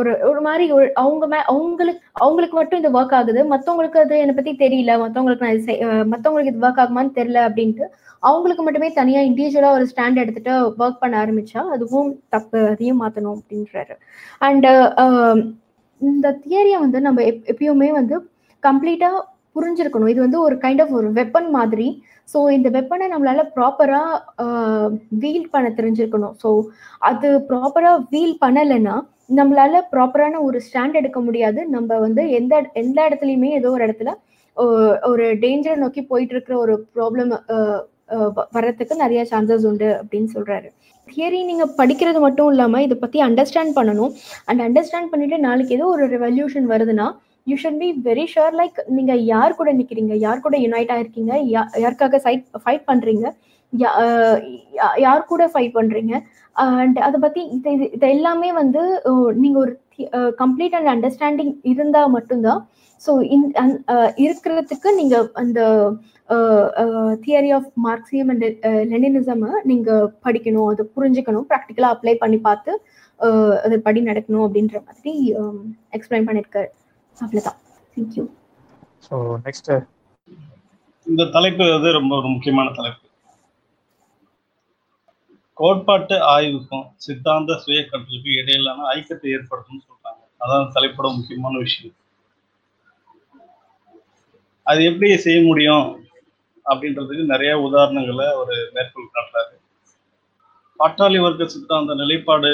ஒரு 0.00 0.12
ஒரு 0.28 0.40
மாதிரி 0.46 0.64
ஒரு 0.76 0.86
அவங்க 1.02 1.24
மே 1.32 1.38
அவங்களுக்கு 1.52 2.02
அவங்களுக்கு 2.24 2.56
மட்டும் 2.58 2.80
இது 2.82 2.90
ஒர்க் 2.98 3.14
ஆகுது. 3.18 3.40
மற்றவங்களுக்கு 3.52 3.98
அது 4.04 4.20
என்னை 4.24 4.34
பத்தி 4.36 4.52
தெரியல. 4.64 4.92
மற்றவங்களுக்கு 5.02 5.46
நான் 5.46 5.58
இது 5.58 5.74
மற்றவங்களுக்கு 6.12 6.52
இது 6.52 6.64
ஒர்க் 6.66 6.82
ஆகுமான்னு 6.84 7.16
தெரியல 7.18 7.40
அப்படின்ட்டு 7.48 7.86
அவங்களுக்கு 8.22 8.64
மட்டுமே 8.66 8.88
தனியாக 9.00 9.28
இண்டிவிஜுவலாக 9.28 9.76
ஒரு 9.78 9.86
ஸ்டாண்ட் 9.92 10.22
எடுத்துட்டு 10.24 10.52
ஒர்க் 10.82 11.02
பண்ண 11.02 11.14
ஆரம்பிச்சா 11.22 11.60
அதுவும் 11.76 12.10
தப்பு. 12.34 12.60
அதையும் 12.72 13.02
மாற்றணும் 13.02 13.36
அப்படின்றாரு. 13.38 13.94
அண்ட் 14.48 14.68
இந்த 16.00 16.28
தியரியை 16.44 16.78
வந்து 16.84 16.98
நம்ம 17.06 17.22
எப் 17.30 17.44
எப்பயுமே 17.52 17.90
வந்து 17.98 18.16
கம்ப்ளீட்டாக 18.62 19.20
புரிஞ்சிருக்கணும். 19.56 20.10
இது 20.12 20.20
வந்து 20.26 20.38
ஒரு 20.46 20.56
கைண்ட் 20.64 20.82
ஆஃப் 20.84 20.94
ஒரு 21.00 21.08
வெப்பன் 21.18 21.50
மாதிரி. 21.58 21.88
ஸோ 22.32 22.38
இந்த 22.56 22.68
வெப்பனை 22.76 23.06
நம்மளால 23.12 23.40
ப்ராப்பரா 23.56 24.02
வீல் 25.22 25.50
பண்ண 25.54 25.68
தெரிஞ்சிருக்கணும். 25.78 26.34
ஸோ 26.42 26.48
அது 27.10 27.28
ப்ராப்பரா 27.50 27.92
வீல் 28.14 28.36
பண்ணலைன்னா 28.44 28.94
நம்மளால 29.38 29.80
ப்ராப்பரான 29.92 30.40
ஒரு 30.48 30.58
ஸ்டாண்ட் 30.66 30.98
எடுக்க 31.00 31.18
முடியாது. 31.26 31.60
நம்ம 31.74 31.98
வந்து 32.04 32.22
எந்த 32.38 32.54
எந்த 32.82 32.98
இடத்துலையுமே 33.08 33.50
ஏதோ 33.60 33.70
ஒரு 33.76 33.84
இடத்துல 33.86 34.12
ஒரு 35.10 35.26
டேஞ்சரை 35.42 35.76
நோக்கி 35.82 36.02
போயிட்டு 36.12 36.34
இருக்கிற 36.34 36.54
ஒரு 36.64 36.74
ப்ராப்ளம் 36.96 37.32
வர்றதுக்கு 38.54 38.94
நிறைய 39.02 39.20
சான்சஸ் 39.30 39.66
உண்டு 39.68 39.88
அப்படின்னு 40.00 40.30
சொல்றாரு. 40.36 40.68
தியரி 41.08 41.38
நீங்க 41.50 41.64
படிக்கிறது 41.78 42.18
மட்டும் 42.24 42.48
இல்லாம 42.52 42.80
இதை 42.86 42.96
பத்தி 43.04 43.18
அண்டர்ஸ்டாண்ட் 43.28 43.72
பண்ணணும். 43.78 44.12
அண்ட் 44.48 44.62
அண்டர்ஸ்டாண்ட் 44.66 45.10
பண்ணிட்டு 45.12 45.38
நாளைக்கு 45.46 45.76
ஏதோ 45.78 45.86
ஒரு 45.94 46.04
ரெவல்யூஷன் 46.14 46.66
வருதுன்னா 46.72 47.06
you 47.50 47.54
should 47.62 47.80
be 47.84 47.88
very 48.08 48.26
sure 48.32 48.54
like 48.60 48.76
நீங்க 48.96 49.14
யார் 49.32 49.58
கூட 49.60 49.70
நிக்கிறீங்க? 49.78 50.14
யார் 50.26 50.44
கூட 50.44 50.56
யுனைட் 50.64 50.92
ஆயிருக்கீங்க? 50.96 51.32
யாருக்காக 51.84 52.20
சைட் 52.26 52.44
ஃபைட் 52.64 52.84
பண்றீங்க? 52.90 53.26
யார் 55.04 55.30
கூட 55.32 55.42
ஃபைட் 55.52 55.76
பண்றீங்க? 55.78 56.14
அண்ட் 56.56 56.98
அதை 57.06 57.18
பத்தி 57.24 57.42
இது 57.56 57.70
இது 57.96 58.06
எல்லாமே 58.16 58.50
வந்து 58.60 58.82
நீங்க 59.42 59.58
ஒரு 59.64 59.72
கம்ப்ளீட் 60.40 60.74
அண்ட் 60.78 60.90
அண்டர்ஸ்டாண்டிங் 60.94 61.52
இருந்தா 61.72 62.02
மட்டும்தான். 62.16 62.60
ஸோ 63.02 63.12
இன் 63.34 63.46
இருக்கிறதுக்கு 64.24 64.88
நீங்க 64.98 65.16
அந்த 65.42 65.60
தியரி 67.24 67.50
ஆஃப் 67.56 67.70
மார்க்சியம் 67.86 68.30
அண்ட் 68.32 68.44
லெனினிசம் 68.92 69.46
நீங்க 69.70 69.90
படிக்கணும் 70.26 70.68
அதை 70.72 70.84
புரிஞ்சுக்கணும் 70.96 71.48
ப்ராக்டிக்கலா 71.52 71.92
அப்ளை 71.94 72.14
பண்ணி 72.22 72.38
பார்த்து 72.48 72.74
அது 73.64 73.76
படி 73.86 74.02
நடக்கணும் 74.10 74.44
அப்படின்ற 74.46 74.76
மாதிரி 74.86 75.12
எக்ஸ்பிளைன் 75.96 76.28
பண்ணிருக்காரு 76.28 76.68
அவ்வளவுதான். 77.18 77.58
தேங்க்யூ 77.96 78.24
ஸோ 79.06 79.14
நெக்ஸ்ட் 79.46 79.72
இந்த 81.06 81.22
தலைப்பு 81.36 81.64
வந்து 81.76 81.90
ரொம்ப 81.98 82.12
ஒரு 82.20 82.28
முக்கியமான 82.34 82.68
தலைப்பு. 82.78 83.04
கோட்பாட்டு 85.58 86.16
ஆய்வுக்கும் 86.34 86.86
சித்தாந்த 87.04 87.56
சுய 87.64 87.80
கற்றலுக்கும் 87.90 88.38
இடையிலான 88.40 88.86
ஐக்கியத்தை 88.94 89.28
ஏற்படுத்தும்னு 89.36 89.82
சொல்றாங்க. 89.88 90.22
அதான் 90.42 90.70
தலைப்பட 90.76 91.06
முக்கியமான 91.16 91.54
விஷயம். 91.64 91.96
அது 94.66 94.80
எப்படி 94.90 95.08
செய்ய 95.26 95.38
முடியும் 95.48 95.86
அப்படின்றதுக்கு 96.66 97.24
நிறைய 97.32 97.52
உதாரணங்களை 97.66 98.26
ஒரு 98.40 98.54
மேற்கோள் 98.74 99.14
காட்டுறாரு. 99.16 99.54
பாட்டாளி 100.80 101.18
வர்க்க 101.24 101.54
சித்தாந்த 101.54 101.94
நிலைப்பாடு 102.02 102.50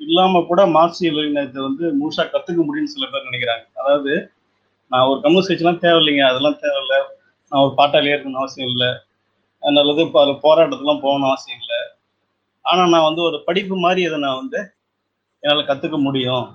இல்லாம 0.00 0.42
கூட 0.50 0.60
மார்க்சிய 0.76 1.10
இளைஞத்தை 1.12 1.60
வந்து 1.68 1.84
முழுசா 2.00 2.24
கத்துக்க 2.34 2.60
முடியும்னு 2.68 2.94
சில 2.94 3.06
பேர் 3.12 3.28
நினைக்கிறாங்க. 3.28 3.64
அதாவது 3.80 4.12
நான் 4.90 5.08
ஒரு 5.10 5.18
கம்யூனிஸ்ட் 5.24 5.52
கட்சிலாம் 5.52 5.82
தேவையில்லைங்க 5.84 6.24
அதெல்லாம் 6.30 6.60
தேவையில்லை. 6.64 7.00
நான் 7.52 7.62
ஒரு 7.66 7.74
பாட்டாளியா 7.80 8.14
இருக்கணும்னு 8.14 8.42
அவசியம் 8.42 8.70
இல்லை. 8.74 8.90
நல்லது 9.62 10.02
இப்போ 10.06 10.18
அதில் 10.22 10.44
போராட்டத்துலாம் 10.46 11.02
போகணும்னு 11.04 11.30
அவசியம் 11.32 11.60
இல்லை. 11.62 11.80
ஆனால் 12.70 12.92
நான் 12.94 13.08
வந்து 13.08 13.22
ஒரு 13.28 13.38
படிப்பு 13.46 13.76
மாதிரி 13.84 14.00
அதை 14.08 14.18
நான் 14.26 14.40
வந்து 14.42 14.60
என்னால் 15.42 15.68
கற்றுக்க 15.70 15.98
முடியும். 16.06 16.46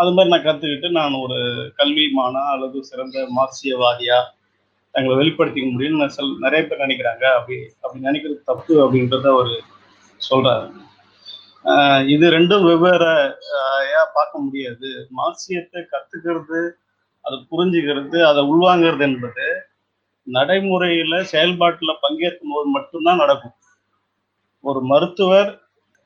அது 0.00 0.10
மாதிரி 0.14 0.30
நான் 0.32 0.46
கற்றுக்கிட்டு 0.46 0.88
நான் 0.98 1.20
ஒரு 1.24 1.38
கல்விமானா 1.80 2.42
அல்லது 2.54 2.78
சிறந்த 2.90 3.26
மார்க்சியவாதியா 3.38 4.18
தங்களை 4.94 5.14
வெளிப்படுத்திக்க 5.20 5.68
முடியும்னு 5.74 6.00
நான் 6.02 6.14
சொல் 6.16 6.32
நிறைய 6.44 6.62
பேர் 6.64 6.84
நினைக்கிறாங்க. 6.84 7.24
அப்படி 7.38 7.56
அப்படி 7.82 8.06
நினைக்கிறது 8.08 8.40
தப்பு 8.50 8.74
அப்படின்றத 8.84 9.28
அவர் 9.34 9.52
சொல்றாரு. 10.20 10.66
இது 12.14 12.24
ரெண்டும் 12.36 12.64
வெவ்வேறு 12.70 13.12
பார்க்க 14.16 14.44
முடியாது. 14.46 14.88
மார்க்சியத்தை 15.20 15.82
கத்துக்கிறது 15.92 16.60
அதை 17.24 17.36
புரிஞ்சுக்கிறது 17.52 18.18
அதை 18.30 18.40
உள்வாங்கிறது 18.52 19.04
என்பது 19.10 19.46
நடைமுறையில 20.26 21.14
செயல்பாட்டுல 21.32 21.92
பங்கேற்கும் 22.04 22.54
போது 22.54 22.68
மட்டும்தான் 22.76 23.22
நடக்கும். 23.22 23.56
ஒரு 24.64 24.80
மருத்துவர் 24.90 25.50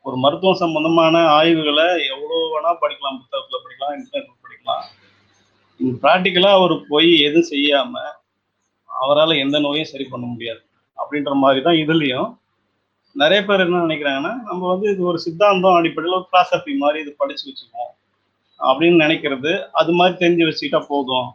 ஒரு 0.07 0.17
மருத்துவம் 0.23 0.61
சம்பந்தமான 0.63 1.17
ஆய்வுகளை 1.39 1.87
எவ்வளோ 2.13 2.37
வேணா 2.53 2.71
படிக்கலாம் 2.83 3.19
புத்தகத்தில் 3.21 3.63
படிக்கலாம் 3.65 3.95
இன்டர்நெட்ல 3.97 4.35
படிக்கலாம். 4.45 4.85
ப்ராக்டிக்கலாக 6.03 6.59
அவர் 6.59 6.75
போய் 6.91 7.11
எதுவும் 7.27 7.51
செய்யாம 7.51 8.03
அவரால் 8.91 9.41
எந்த 9.45 9.57
நோயும் 9.65 9.91
சரி 9.91 10.07
பண்ண 10.13 10.25
முடியாது. 10.27 10.63
அப்படின்ற 10.99 11.33
மாதிரி 11.43 11.61
தான் 11.67 11.81
இதுலேயும். 11.83 12.31
நிறைய 13.17 13.41
பேர் 13.49 13.65
என்ன 13.65 13.83
நினைக்கிறாங்கன்னா 13.87 14.33
நம்ம 14.49 14.63
வந்து 14.73 14.87
இது 14.95 15.03
ஒரு 15.11 15.19
சித்தாந்தம் 15.25 15.77
அடிப்படையில் 15.81 16.19
ஒரு 16.19 16.27
ஃபிலாசபி 16.31 16.73
மாதிரி 16.83 16.99
இது 17.05 17.13
படித்து 17.21 17.47
வச்சுக்குவோம். 17.49 17.93
அப்படின்னு 18.61 19.03
நினைக்கிறது 19.05 19.53
அது 19.81 19.93
மாதிரி 19.99 20.17
தெரிஞ்சு 20.23 20.49
வச்சுக்கிட்டா 20.49 20.81
போதும். 20.93 21.29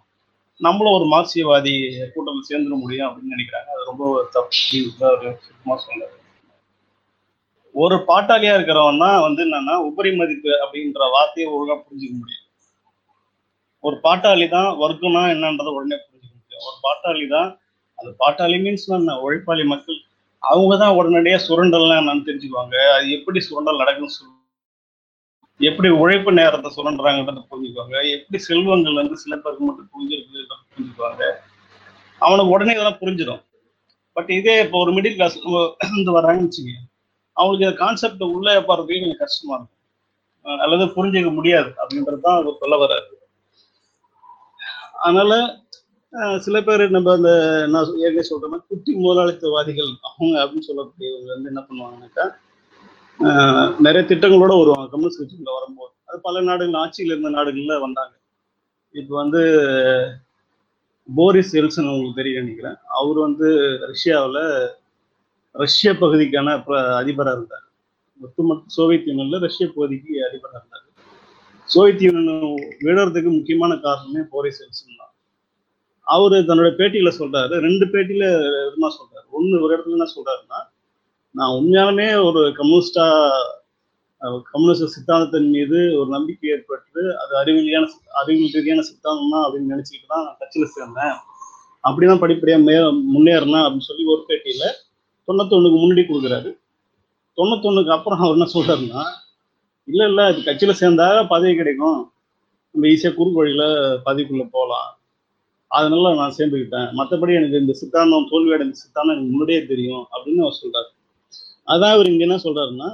நம்மளும் 0.61 0.97
ஒரு 0.97 1.05
மார்க்சியவாதி 1.13 1.75
கூட்டத்தில் 2.13 2.49
சேர்ந்துட 2.49 2.75
முடியும் 2.83 3.07
அப்படின்னு 3.07 3.35
நினைக்கிறாங்க. 3.35 3.69
அது 3.75 3.89
ரொம்ப 3.91 4.03
தப்பு. 4.35 4.59
சுத்தமாக 4.59 5.79
சொன்னது 5.87 6.15
ஒரு 7.75 7.95
பாட்டாளியா 8.09 8.53
இருக்கிறவன் 8.57 9.03
தான் 9.03 9.23
வந்து 9.25 9.41
என்னன்னா 9.45 9.75
உபரி 9.89 10.11
மதிப்பு 10.19 10.51
அப்படின்ற 10.63 11.05
வார்த்தையை 11.15 11.47
ஒழுங்கா 11.55 11.75
புரிஞ்சுக்க 11.85 12.15
முடியும் 12.21 12.39
ஒரு 13.83 13.95
பாட்டாளி 14.05 14.45
தான் 14.55 14.69
வர்க்கம்னா 14.83 15.21
என்னன்றதை 15.33 15.71
உடனே 15.77 15.97
புரிஞ்சுக்க 16.03 16.35
முடியும் 16.39 16.67
ஒரு 16.69 16.77
பாட்டாளி 16.85 17.25
தான் 17.35 17.49
அந்த 17.99 18.11
பாட்டாளி 18.21 18.57
மீன்ஸ் 18.63 18.85
என்ன? 18.97 19.15
உழைப்பாளி 19.25 19.63
மக்கள். 19.73 19.97
அவங்க 20.43 20.73
தான் 20.83 20.95
உடனடியாக 20.99 21.41
சுரண்டல்லாம் 21.47 21.99
என்னன்னு 22.01 22.27
தெரிஞ்சுக்குவாங்க. 22.29 22.75
அது 22.95 23.05
எப்படி 23.17 23.39
சுரண்டல் 23.47 23.81
நடக்குன்னு 23.81 24.15
சொல்லு 24.17 24.31
எப்படி 25.59 25.89
உழைப்பு 26.01 26.29
நேரத்தை 26.39 26.69
சுரண்டுறாங்கன்றத 26.75 27.41
புரிஞ்சுக்குவாங்க. 27.51 27.97
எப்படி 28.15 28.37
செல்வங்கள் 28.47 28.99
வந்து 29.01 29.17
சில 29.23 29.33
பேருக்கு 29.43 29.67
மட்டும் 29.67 29.89
புரிஞ்சிருக்குன்றத 29.93 30.55
புரிஞ்சுக்குவாங்க. 30.71 31.23
அவனுக்கு 32.21 32.53
உடனே 32.55 32.73
இதெல்லாம் 32.75 33.01
புரிஞ்சிடும். 33.01 33.41
பட் 34.17 34.31
இதே 34.39 34.55
இப்போ 34.63 34.77
ஒரு 34.83 34.91
மிடில் 34.97 35.17
கிளாஸ் 35.19 35.37
வந்து 35.97 36.17
வராங்கன்னு 36.17 36.49
வச்சுக்கோங்க 36.49 36.81
அவங்களுக்கு 37.37 37.65
இந்த 37.67 37.77
கான்செப்ட் 37.83 38.23
உள்ள 38.35 38.47
போறதுக்கு 38.67 38.97
எங்களுக்கு 38.97 39.23
கஷ்டமா 39.25 39.53
இருக்கும். 39.57 39.79
அல்லது 40.63 40.85
புரிஞ்சுக்க 40.95 41.29
முடியாது 41.39 41.69
அப்படின்றது 41.81 42.23
தான் 42.27 42.37
அவர் 42.39 42.61
சொல்ல 42.63 42.77
வர்றாரு. 42.83 43.05
அதனால 45.05 45.31
சில 46.45 46.57
பேர் 46.65 46.83
நம்ம 46.95 47.11
அந்த 47.17 47.29
நான் 47.73 47.87
ஏற்கனவே 48.05 48.25
சொல்ற 48.31 48.47
மாதிரி 48.49 48.65
குட்டி 48.71 48.91
முதலாளித்துவாதிகள் 49.05 49.91
அவங்க 50.09 50.33
அப்படின்னு 50.43 50.67
சொல்லக்கூடியவங்க 50.69 51.29
வந்து 51.35 51.51
என்ன 51.51 51.61
பண்ணுவாங்கன்னாக்கா 51.67 52.25
நிறைய 53.85 54.03
திட்டங்களோட 54.09 54.53
வருவாங்க. 54.59 54.85
கம்யூனிஸ்ட் 54.91 55.21
கட்சிக்குள்ள 55.21 55.53
வரும்போது. 55.57 55.91
அது 56.07 56.17
பல 56.27 56.41
நாடுகள் 56.49 56.79
ஆட்சியில் 56.83 57.13
இருந்த 57.13 57.31
நாடுகள்ல 57.37 57.75
வந்தாங்க. 57.85 58.13
இப்போ 59.01 59.13
வந்து 59.21 59.41
போரிஸ் 61.09 61.53
எல்சன் 61.59 61.91
உங்களுக்கு 61.91 62.19
தெரியும் 62.19 62.43
நினைக்கிறேன். 62.43 62.77
அவர் 62.99 63.19
வந்து 63.27 63.47
ரஷ்யாவில் 63.91 64.41
ரஷ்ய 65.61 65.93
பகுதிக்கான 65.93 66.49
அதிபராக 67.01 67.37
இருந்தார். 67.37 67.65
ஒட்டுமொத்த 68.21 68.63
சோவியத் 68.67 69.07
யூனியன்ல 69.07 69.39
ரஷ்ய 69.39 69.65
பகுதிக்கு 69.67 70.25
அதிபராக 70.27 70.57
இருந்தார். 70.59 70.85
சோவியத் 71.69 72.01
யூனியன் 72.01 72.55
விழறதுக்கு 72.85 73.29
முக்கியமான 73.37 73.77
காரணமே 73.77 74.21
போரிஸ் 74.29 74.61
எல்சன் 74.63 74.99
தான். 74.99 75.13
அவரு 76.07 76.37
தன்னோட 76.39 76.69
பேட்டியில 76.79 77.11
சொல்றாரு. 77.19 77.53
ரெண்டு 77.67 77.85
பேட்டியில 77.85 78.25
விதமா 78.65 78.89
சொல்றாரு? 78.99 79.27
ஒண்ணு 79.37 79.61
ஒரு 79.63 79.71
இடத்துல 79.75 79.97
என்ன 79.97 80.07
சொல்றாருன்னா 80.15 80.59
நான் 81.31 81.53
உண்மையாலுமே 81.59 82.07
ஒரு 82.25 82.41
கம்யூனிஸ்டா 82.57 83.05
கம்யூனிஸ்ட் 84.51 84.93
சித்தாந்தத்தின் 84.95 85.49
மீது 85.49 85.99
ஒரு 85.99 86.09
நம்பிக்கை 86.09 86.49
ஏற்பட்டு 86.49 87.01
அது 87.17 87.33
அறிவியலியான 87.41 87.85
அறிவியல் 88.21 88.53
ரீதியான 88.53 88.81
சித்தாந்தம் 88.81 89.31
தான் 89.31 89.45
அப்படின்னு 89.45 89.73
நினைச்சுக்கிட்டு 89.73 90.07
தான் 90.07 90.23
நான் 90.23 90.37
கட்சியில 90.39 90.67
சேர்ந்தேன். 90.75 91.15
அப்படிதான் 91.83 92.21
படிப்படியா 92.23 92.57
மே 92.67 92.75
முன்னேறினேன் 93.13 93.65
அப்படின்னு 93.65 93.89
சொல்லி 93.89 94.03
ஒரு 94.05 94.21
பேட்டியில 94.27 94.65
தொண்ணூத்தொன்னுக்கு 95.27 95.77
முன்னாடி 95.81 96.03
கொடுக்குறாரு. 96.07 96.49
தொண்ணூத்தொன்னுக்கு 97.37 97.91
அப்புறம் 97.97 98.23
அவர் 98.23 98.35
என்ன 98.37 98.47
சொல்கிறாருன்னா 98.55 99.03
இல்லை 99.87 100.05
இல்லை 100.09 100.25
இது 100.31 100.41
கட்சியில் 100.47 100.79
சேர்ந்தா 100.81 101.07
பதவி 101.31 101.53
கிடைக்கும். 101.59 101.99
நம்ம 102.75 102.87
ஈஸியாக 102.91 103.15
குறுக்கு 103.15 103.39
வழியில் 103.39 103.67
பதவிக்குள்ளே 104.05 104.45
போகலாம் 104.57 104.89
அதனால 105.71 106.11
நான் 106.19 106.35
சேர்ந்துக்கிட்டேன். 106.37 106.89
மற்றபடி 106.99 107.33
எனக்கு 107.39 107.61
இந்த 107.63 107.73
சித்தாந்தம் 107.79 108.27
தோல்வி 108.31 108.53
அடைந்த 108.55 108.77
சித்தாந்தம் 108.83 109.15
எனக்கு 109.15 109.31
முன்னாடியே 109.33 109.61
தெரியும் 109.71 110.03
அப்படின்னு 110.13 110.43
அவர் 110.45 110.59
சொல்கிறார் 110.61 110.89
அதான் 111.71 111.93
அவர் 111.95 112.09
இங்கே 112.11 112.25
என்ன 112.27 112.37
சொல்கிறாருன்னா 112.45 112.89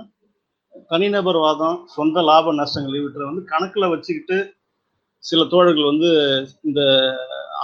தனிநபர் 0.92 1.40
வாதம் 1.44 1.78
சொந்த 1.96 2.22
லாப 2.30 2.54
நஷ்டங்கள் 2.60 3.00
இவற்றை 3.00 3.26
வந்து 3.30 3.44
கணக்கில் 3.52 3.92
வச்சுக்கிட்டு 3.94 4.38
சில 5.24 5.42
தோழர்கள் 5.54 5.90
வந்து 5.92 6.10
இந்த 6.68 6.82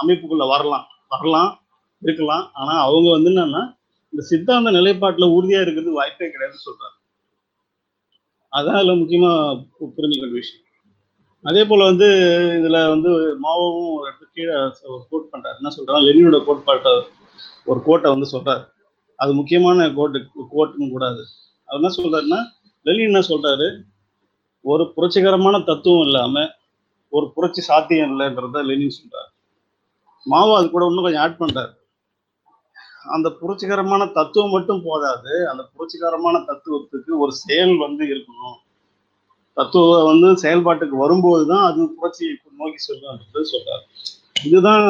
அமைப்புக்குள்ளே 0.00 0.46
வரலாம். 0.52 0.86
வரலாம் 1.12 1.50
இருக்கலாம். 2.02 2.44
ஆனால் 2.60 2.82
அவங்க 2.86 3.08
வந்து 3.16 3.30
என்னன்னா 3.32 3.62
இந்த 4.16 4.26
சித்தாந்த 4.28 4.70
நிலைப்பாட்டுல 4.70 5.26
உறுதியா 5.36 5.58
இருக்கிறது 5.62 5.90
வாய்ப்பே 5.96 6.26
கிடையாதுன்னு 6.26 6.66
சொல்றாரு. 6.68 6.94
அதான் 8.52 8.78
இதுல 8.80 8.92
முக்கியமா 9.00 9.32
புரிஞ்சுக்கிற 9.96 10.28
விஷயம். 10.36 10.62
அதே 11.44 11.62
போல 11.70 11.84
வந்து 11.84 12.06
இதுல 12.58 12.78
வந்து 12.92 13.10
மாவோவும் 13.42 13.90
ஒரு 13.96 14.06
இடத்துக்கு 14.06 14.36
கீழே 14.36 14.54
ஒரு 14.94 15.02
கோட் 15.10 15.28
பண்றாரு. 15.32 15.58
என்ன 15.60 15.72
சொல்றாரு 15.76 16.06
லெனினோட 16.06 16.38
கோட்பாட்டை 16.44 16.92
ஒரு 17.64 17.82
கோட்டை 17.88 18.08
வந்து 18.14 18.28
சொல்றாரு. 18.34 18.64
அது 19.18 19.30
முக்கியமான 19.40 19.88
கோட்டு 19.98 20.18
கோட்டுன்னு 20.54 20.90
கூடாது 20.94 21.22
அவர் 21.68 21.78
என்ன 21.80 21.92
சொல்றாருன்னா 21.98 22.40
லெனின் 22.86 23.10
என்ன 23.10 23.22
சொல்றாரு? 23.32 23.68
ஒரு 24.64 24.86
புரட்சிகரமான 24.96 25.60
தத்துவம் 25.70 26.06
இல்லாம 26.06 26.46
ஒரு 27.12 27.26
புரட்சி 27.34 27.62
சாத்தியம் 27.70 28.12
இல்லைன்றத 28.12 28.64
லெனின் 28.70 28.98
சொல்றாரு. 29.00 29.30
மாவோ 30.26 30.54
அது 30.58 30.70
கூட 30.70 30.86
இன்னும் 30.88 31.06
கொஞ்சம் 31.08 31.24
ஆட் 31.26 31.40
பண்றாரு. 31.42 31.72
அந்த 33.14 33.28
புரட்சிகரமான 33.40 34.02
தத்துவம் 34.18 34.54
மட்டும் 34.56 34.82
போதாது 34.88 35.32
அந்த 35.50 35.62
புரட்சிகரமான 35.72 36.36
தத்துவத்துக்கு 36.50 37.12
ஒரு 37.24 37.32
செயல் 37.42 37.74
வந்து 37.84 38.04
இருக்கணும். 38.12 38.56
தத்துவம் 39.56 40.08
வந்து 40.10 40.28
செயல்பாட்டுக்கு 40.44 40.96
வரும்போது 41.04 41.44
தான் 41.52 41.64
அது 41.68 41.88
புரட்சியை 41.98 42.32
நோக்கி 42.62 42.80
செல்லுன்றது 42.86 43.44
சொல்றாரு. 43.52 43.84
இதுதான் 44.48 44.86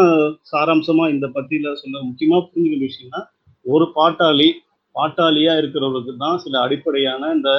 சாராம்சமா 0.50 1.04
இந்த 1.14 1.26
பத்தியில 1.36 1.72
சொல்ல 1.82 1.96
முக்கியமா 2.08 2.38
புரிஞ்சுக்கிற 2.48 2.82
விஷயம்னா 2.88 3.20
ஒரு 3.66 3.84
பாட்டாளி 3.98 4.48
பாட்டாளியா 4.94 5.52
இருக்கிறவருக்கு 5.60 6.12
தான் 6.24 6.38
சில 6.44 6.54
அடிப்படையான 6.66 7.30
இந்த 7.36 7.50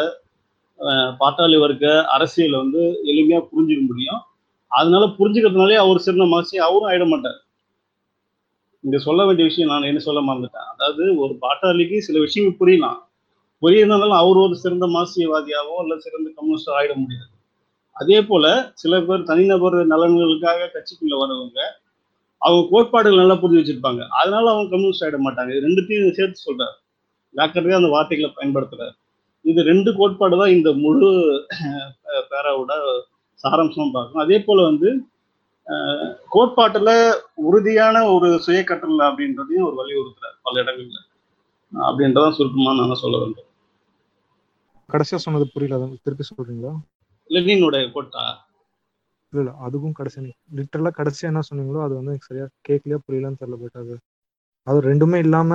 பாட்டாளி 1.22 1.58
வர்க்க 1.66 1.86
அரசியலை 2.16 2.58
வந்து 2.64 2.82
எளிமையா 3.12 3.40
புரிஞ்சுக்க 3.52 3.84
முடியும். 3.90 4.22
அதனால 4.72 5.04
புரிஞ்சுக்கிறதுனாலே 5.20 5.78
அவர் 5.84 6.06
சிறந்த 6.06 6.26
மாசி 6.34 6.56
அவரும் 6.68 6.90
ஆயிட 6.90 7.06
மாட்டார். 7.12 7.40
இங்கே 8.88 9.00
சொல்ல 9.06 9.22
வேண்டிய 9.28 9.46
விஷயம் 9.48 9.72
நான் 9.72 9.88
என்ன 9.92 10.02
சொல்ல 10.08 10.20
மறந்துட்டேன். 10.28 10.68
அதாவது 10.74 11.04
ஒரு 11.24 11.34
பாட்டாளிக்கு 11.46 11.98
சில 12.08 12.20
விஷயங்கள் 12.26 12.60
புரியலாம். 12.60 13.00
புரியிருந்தாலும் 13.64 14.14
அவர் 14.20 14.38
ஒரு 14.44 14.56
சிறந்த 14.62 14.86
மார்க்சியவாதியாவோ 14.94 15.76
இல்லை 15.84 15.96
சிறந்த 16.06 16.28
கம்யூனிஸ்டோ 16.38 16.74
ஆயிட 16.78 16.94
முடியாது. 17.02 17.32
அதே 17.96 18.20
போல 18.30 18.46
சில 18.82 19.00
பேர் 19.08 19.28
தனிநபர் 19.32 19.78
நலன்களுக்காக 19.94 20.70
கட்சிக்குள்ள 20.76 21.16
வரவங்க 21.22 21.60
அவங்க 22.42 22.64
கோட்பாடுகள் 22.72 23.22
நல்லா 23.22 23.38
புரிஞ்சு 23.42 23.62
வச்சிருப்பாங்க. 23.62 24.02
அதனால 24.20 24.46
அவங்க 24.54 24.70
கம்யூனிஸ்ட் 24.74 25.06
ஆயிட 25.06 25.20
மாட்டாங்க. 25.26 25.52
இது 25.56 25.66
ரெண்டுத்தையும் 25.68 26.18
சேர்த்து 26.20 26.46
சொல்றாரு. 26.48 26.76
ஜாக்கிரதையா 27.36 27.80
அந்த 27.82 27.92
வார்த்தைகளை 27.96 28.30
பயன்படுத்துறாரு. 28.38 28.94
இது 29.46 29.60
ரெண்டு 29.72 29.90
கோட்பாடு 30.00 30.36
தான் 30.42 30.56
இந்த 30.58 30.70
முழு 30.84 31.10
பேராவோட 32.32 32.74
சாராம்சம் 33.44 33.96
பார்க்கணும். 33.96 34.24
அதே 34.26 34.40
போல 34.48 34.60
வந்து 34.70 34.90
கோட்பாட்டுல 36.30 36.90
உறுதியான 37.44 38.06
ஒரு 38.12 38.28
சுய 38.40 38.60
கற்றல் 38.64 39.08
அப்படின்றதையும் 39.08 39.64
அவர் 39.64 39.80
வலியுறுத்துறாரு 39.80 40.38
பல 40.42 40.62
இடங்கள்ல. 40.64 41.00
அப்படின்றதான் 41.74 42.36
சுருக்கமா 42.38 42.74
நான் 42.80 43.02
சொல்ல 43.02 43.18
வேண்டும். 43.18 43.44
கடைசியா 44.90 45.18
சொன்னது 45.18 45.46
புரியல 45.54 45.78
திருப்பி 46.06 46.26
சொல்றீங்களா? 46.28 46.74
லெனினுடைய 47.30 47.86
கோட்டா? 47.92 48.26
இல்ல 49.34 49.42
இல்ல 49.42 49.54
அதுவும் 49.60 49.96
கடைசி 49.96 50.20
லிட்டரலா 50.54 50.92
கடைசியா 50.98 51.30
என்ன 51.30 51.42
சொன்னீங்களோ 51.48 51.80
அது 51.84 51.94
வந்து 51.96 52.12
எனக்கு 52.12 52.30
சரியா 52.30 52.46
கேட்கலையா 52.68 53.00
புரியலன்னு 53.06 53.40
தெரியல 53.42 53.58
பட் 53.64 53.80
அது 53.82 53.96
அது 54.68 54.78
ரெண்டுமே 54.88 55.18
இல்லாம 55.18 55.52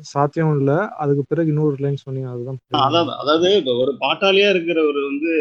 சாத்தியம் 0.00 0.52
இல்ல. 0.58 0.72
அதுக்கு 0.96 1.22
பிறகு 1.28 1.48
இன்னொரு 1.48 1.76
லைன் 1.80 2.04
சொன்னீங்க 2.04 2.28
அதுதான். 2.30 2.58
அதாவது 2.82 3.12
அதாவது 3.14 3.48
ஒரு 3.78 3.92
பாட்டாளியா 4.00 4.48
இருக்கிறவர் 4.54 5.00
வந்து 5.02 5.32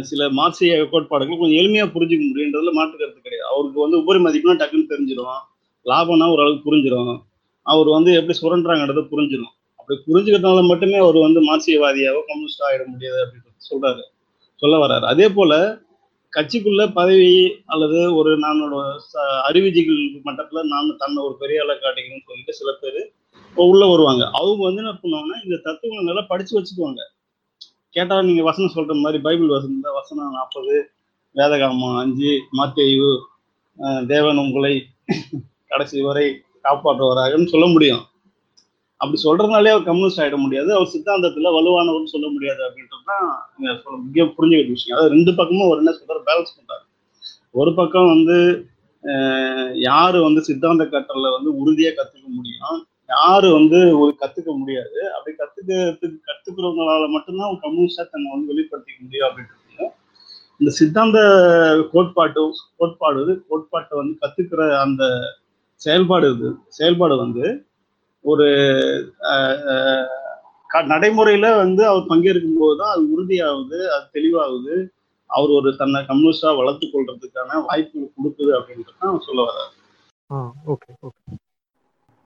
சில 0.00 0.30
மார்க்சிய 0.30 0.88
கோட்பாடுகள் 0.90 1.38
கொஞ்சம் 1.38 1.64
எளிமையாக 1.64 1.92
புரிஞ்சுக்க 1.92 2.24
முடியுன்றதுல 2.34 2.72
மாற்று 2.72 2.98
கருத்து 2.98 3.20
கிடையாது. 3.20 3.50
அவருக்கு 3.54 3.80
வந்து 3.80 3.98
உபரி 3.98 4.18
மதிப்புனா 4.18 4.46
டக்குன்னு 4.46 4.92
தெரிஞ்சிடும். 4.92 5.38
லாபம்னா 5.84 6.28
ஓரளவுக்கு 6.28 6.72
புரிஞ்சிடும். 6.72 7.18
அவர் 7.62 7.86
வந்து 7.86 8.14
எப்படி 8.14 8.38
சுரண்டுறாங்கன்றதை 8.42 9.06
புரிஞ்சிடும். 9.10 9.54
அப்படி 9.76 10.00
புரிஞ்சுக்கிறதுனால 10.06 10.66
மட்டுமே 10.66 10.96
அவர் 10.96 11.16
வந்து 11.16 11.40
மார்க்சியவாதியாவோ 11.40 12.20
கம்யூனிஸ்டா 12.20 12.72
ஆகிட 12.72 12.86
முடியாது 12.86 13.24
அப்படின்னு 13.24 13.74
சொல்றாரு. 13.74 14.00
சொல்ல 14.54 14.86
வர்றாரு. 14.86 15.00
அதே 15.00 15.28
போல 15.28 15.78
கட்சிக்குள்ள 16.36 16.92
பதவி 16.92 17.52
அல்லது 17.66 18.14
ஒரு 18.14 18.38
நானோட 18.38 18.82
ச- 18.96 19.52
அறிவுஜிகள் 19.52 20.20
மட்டத்துல 20.24 20.62
நான் 20.62 20.96
தன்னை 20.98 21.24
ஒரு 21.24 21.36
பெரிய 21.38 21.62
ஆளை 21.62 21.76
காட்டிக்கணும்னு 21.76 22.26
சொல்லிட்டு 22.26 22.54
சில 22.54 22.72
பேர் 22.80 23.12
உள்ள 23.54 23.86
வருவாங்க. 23.86 24.30
அவங்க 24.32 24.62
வந்து 24.62 24.82
என்ன 24.82 24.98
பண்ணுவாங்கன்னா 25.02 25.44
இந்த 25.44 25.56
தத்துவங்களை 25.62 26.04
நல்லா 26.04 26.20
படிச்சு 26.28 26.60
வச்சுக்குவாங்க. 26.60 26.98
கேட்டாலும் 27.96 28.28
நீங்க 28.30 28.42
வசனம் 28.48 28.74
சொல்ற 28.76 28.94
மாதிரி 29.02 29.18
பைபிள் 29.26 29.56
வசனம் 29.56 29.84
தான். 29.86 29.98
வசனம் 30.00 30.36
நாற்பது 30.38 30.74
வேதகாமம் 31.34 31.98
அஞ்சு 32.04 32.30
மாத்தேயு 32.58 33.10
தேவன் 34.12 34.40
உங்களை 34.44 34.72
கடைசி 35.72 35.98
வரை 36.06 36.26
காப்பாற்றுவாராகன்னு 36.66 37.52
சொல்ல 37.52 37.66
முடியும். 37.74 38.02
அப்படி 39.00 39.18
சொல்றதுனாலே 39.26 39.70
அவர் 39.74 39.86
கம்யூனிஸ்ட் 39.88 40.20
ஆகிட 40.22 40.36
முடியாது. 40.42 40.70
அவர் 40.76 40.90
சித்தாந்தத்தில் 40.94 41.54
வலுவானவர்னு 41.56 42.12
சொல்ல 42.14 42.26
முடியாது 42.34 42.60
அப்படின்றது 42.66 43.04
தான் 43.10 43.28
சொல்ல 43.84 43.96
முக்கிய 44.02 44.24
புரிஞ்ச 44.36 44.52
வேண்டிய 44.58 44.76
விஷயம். 44.76 44.96
அதாவது 44.96 45.14
ரெண்டு 45.16 45.32
பக்கமும் 45.38 45.70
ஒரு 45.72 45.80
என்ன 45.82 45.94
சொல்றாரு? 45.96 46.22
பேலன்ஸ் 46.28 46.56
பண்றாரு. 46.58 46.84
ஒரு 47.60 47.72
பக்கம் 47.78 48.12
வந்து 48.14 48.36
யார் 49.04 49.80
யாரு 49.88 50.18
வந்து 50.26 50.40
சித்தாந்த 50.48 50.84
கற்றல 50.92 51.30
வந்து 51.36 51.50
உறுதியாக 51.60 51.94
கற்றுக்க 51.96 52.28
முடியும்? 52.38 52.78
யாரு 53.16 53.52
வந்து 53.52 53.78
ஒரு 53.98 54.12
கத்துக்க 54.20 54.58
முடியாது. 54.58 54.98
அப்படி 55.12 55.36
கத்துக்கிறதுக்கு 55.38 56.18
கத்துக்கிறவங்களால 56.28 57.08
மட்டும்தான் 57.08 57.60
கம்யூனிஸ்டா 57.62 58.04
தன்னை 58.10 58.30
வந்து 58.32 58.52
வெளிப்படுத்திக்க 58.52 59.00
முடியும் 59.00 59.28
அப்படின்றது 59.28 59.84
இந்த 60.60 60.72
சித்தாந்த 60.72 61.18
கோட்பாட்டு 61.92 62.40
கோட்பாடு 62.76 63.44
கோட்பாட்டை 63.48 63.98
வந்து 63.98 64.16
கத்துக்கிற 64.20 64.78
அந்த 64.80 65.02
செயல்பாடு 65.74 66.34
இது. 66.34 66.48
செயல்பாடு 66.68 67.16
வந்து 67.16 67.66
ஒரு 68.24 68.46
க- 70.66 70.82
நடைமுறையில 70.82 71.56
வந்து 71.56 71.86
அவர் 71.86 72.02
பங்கேற்கும் 72.02 72.58
போது 72.58 72.78
தான் 72.78 72.92
அது 72.94 73.02
உறுதியாகுது 73.14 73.78
அது 73.88 74.06
தெளிவாகுது. 74.12 74.74
அவர் 75.30 75.50
ஒரு 75.50 75.76
தன்னை 75.76 76.02
கம்யூனிஸ்டா 76.02 76.56
வளர்த்து 76.56 76.86
கொள்றதுக்கான 76.86 77.64
வாய்ப்பு 77.66 78.12
கொடுக்குது 78.16 78.52
அப்படின்றது 78.52 79.00
தான் 79.00 79.20
சொல்ல 79.20 79.42
வர்றாரு. 79.42 79.70
ஆ 80.30 80.52
ஓகே 80.66 80.92
ஓகே. 81.02 81.41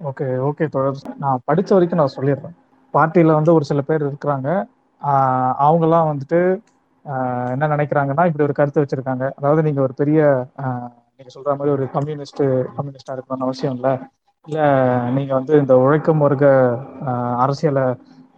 ஓகே 0.01 0.27
ஓகே 0.47 0.65
தொடர் 0.69 0.95
நான் 1.17 1.43
படிச்ச 1.49 1.71
வரைக்கும் 1.71 2.01
நான் 2.01 2.17
சொல்லிடுறேன். 2.17 2.57
பார்ட்டியில் 2.95 3.39
வந்து 3.39 3.55
ஒரு 3.55 3.65
சில 3.65 3.81
பேர் 3.83 4.03
இருக்கிறாங்க. 4.03 4.49
ஆஹ் 5.03 5.53
அவங்கெல்லாம் 5.65 6.09
வந்துட்டு 6.11 6.41
ஆஹ் 7.05 7.51
என்ன 7.51 7.65
நினைக்கிறாங்கன்னா 7.69 8.25
இப்படி 8.29 8.45
ஒரு 8.45 8.53
கருத்து 8.53 8.83
வச்சிருக்காங்க. 8.83 9.25
அதாவது 9.37 9.61
நீங்க 9.63 9.81
ஒரு 9.81 9.95
பெரிய 9.95 10.21
ஆஹ் 10.63 10.89
நீங்க 11.13 11.31
சொல்ற 11.35 11.51
மாதிரி 11.51 11.71
ஒரு 11.71 11.85
கம்யூனிஸ்ட் 11.93 12.43
கம்யூனிஸ்டா 12.77 13.15
இருக்கணும்னு 13.17 13.47
அவசியம் 13.49 13.77
இல்லை. 13.77 13.93
இல்ல 14.45 14.59
நீங்க 15.17 15.33
வந்து 15.35 15.55
இந்த 15.59 15.75
உழைக்கும் 15.79 16.19
வர்க்க 16.19 16.47
ஆஹ் 17.07 17.37
அரசியலை 17.45 17.85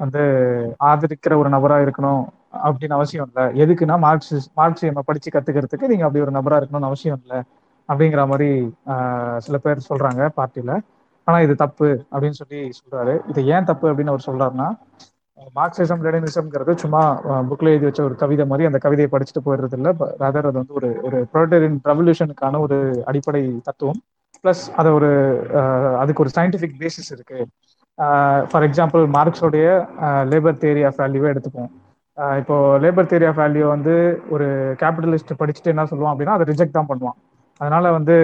வந்து 0.01 0.23
ஆதரிக்கிற 0.89 1.33
ஒரு 1.37 1.49
நபரா 1.49 1.79
இருக்கணும் 1.85 2.23
அப்படின்னு 2.67 2.99
அவசியம் 2.99 3.29
இல்லை. 3.29 3.45
எதுக்குன்னா 3.63 3.97
மார்க்சிஸ் 3.99 4.49
மார்க்சியம் 4.57 5.01
படிச்சு 5.05 5.31
கத்துக்கிறதுக்கு 5.31 5.91
நீங்க 5.91 6.05
அப்படி 6.05 6.25
ஒரு 6.27 6.33
நபரா 6.33 6.59
இருக்கணும்னு 6.61 6.91
அவசியம் 6.91 7.21
இல்லை. 7.23 7.41
அப்படிங்கிற 7.89 8.23
மாதிரி 8.29 8.49
ஆஹ் 8.93 9.39
சில 9.39 9.57
பேர் 9.59 9.87
சொல்றாங்க 9.89 10.23
பார்ட்டியில 10.37 10.73
ஆனா 11.29 11.39
இது 11.47 11.55
தப்பு 11.65 11.89
அப்படின்னு 12.13 12.41
சொல்லி 12.43 12.61
சொல்றாரு. 12.81 13.15
இது 13.31 13.41
ஏன் 13.55 13.69
தப்பு 13.71 13.87
அப்படின்னு 13.91 14.13
அவர் 14.15 14.29
சொல்றாருன்னா 14.29 14.69
மார்க்சிசம் 15.59 16.05
லெனினிசம்ங்கிறது 16.05 16.73
சும்மா 16.83 17.01
புக்ல 17.49 17.73
எழுதி 17.73 17.87
வச்ச 17.89 18.01
ஒரு 18.07 18.15
கவிதை 18.23 18.45
மாதிரி 18.51 18.69
அந்த 18.69 18.79
கவிதையை 18.85 19.09
படிச்சுட்டு 19.13 19.43
போயிடுறது 19.47 19.77
இல்ல. 19.79 19.89
ரதர் 20.23 20.49
அது 20.51 20.59
வந்து 20.61 20.77
ஒரு 20.79 20.89
ஒரு 21.07 21.19
ப்ரோட்டரின் 21.33 21.77
ரெவல்யூஷனுக்கான 21.91 22.61
ஒரு 22.67 22.79
அடிப்படை 23.11 23.43
தத்துவம். 23.69 24.01
பிளஸ் 24.45 24.65
அது 24.81 24.89
ஒரு 24.99 25.11
அதுக்கு 26.03 26.23
ஒரு 26.25 26.33
சயின்டிபிக் 26.37 26.77
பேசிஸ் 26.83 27.11
இருக்கு. 27.17 27.39
ஃபார் 28.51 28.67
எக்ஸாம்பிள் 28.69 29.05
மார்க்ஸோடைய 29.17 29.69
லேபர் 30.33 30.61
தேரி 30.65 30.83
ஆஃப் 30.89 30.99
வேல்யூவே 31.03 31.31
எடுத்துப்போம். 31.35 31.71
இப்போ 32.41 32.57
லேபர் 32.85 33.11
தேரி 33.13 33.27
ஆஃப் 33.31 33.41
வேல்யூ 33.43 33.65
வந்து 33.75 33.95
ஒரு 34.35 34.47
கேபிட்டலிஸ்ட் 34.83 35.33
படிச்சுட்டு 35.41 35.73
என்ன 35.75 35.89
சொல்லுவான் 35.91 36.13
அப்படின்னா 36.15 36.37
அதை 36.37 36.47
ரிஜெக்ட் 36.53 36.79
தான் 36.79 36.91
பண்ணுவான். 36.93 37.19
அதனால 37.61 37.91
வந்து 37.99 38.17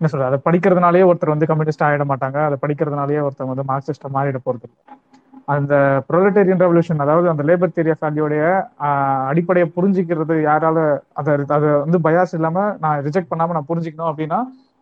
என்ன 0.00 0.10
சொல்றது 0.10 0.30
அதை 0.30 0.38
படிக்கிறதுனாலயே 0.46 1.06
ஒருத்தர் 1.08 1.34
வந்து 1.34 1.48
கம்யூனிஸ்ட் 1.48 1.86
ஆயிட 1.88 2.04
மாட்டாங்க. 2.10 2.38
அதை 2.46 2.56
படிக்கிறதுனாலயே 2.62 3.20
ஒருத்தர் 3.26 3.52
வந்து 3.52 3.68
மார்க்சிஸ்டா 3.70 4.10
மாறிட 4.16 4.38
போறது 4.44 4.68
அந்த 5.48 5.74
ப்ரொலட்டேரியன் 6.08 6.62
ரெவல்யூஷன் 6.62 7.02
அதாவது 7.04 7.28
அந்த 7.28 7.42
லேபர் 7.42 7.76
தேரிய 7.76 7.94
ஃபேமிலியோடைய 7.98 8.42
அடிப்படையை 9.30 9.66
புரிஞ்சுக்கிறது 9.76 10.34
யாரால 10.44 10.78
அதை 11.20 11.32
அதை 11.48 11.70
வந்து 11.84 11.98
பயாஸ் 12.06 12.34
இல்லாம 12.34 12.66
நான் 12.78 12.98
ரிஜெக்ட் 13.06 13.30
பண்ணாம 13.32 13.54
நான் 13.56 13.68
புரிஞ்சுக்கணும் 13.68 14.10
அப்படின்னா 14.10 14.38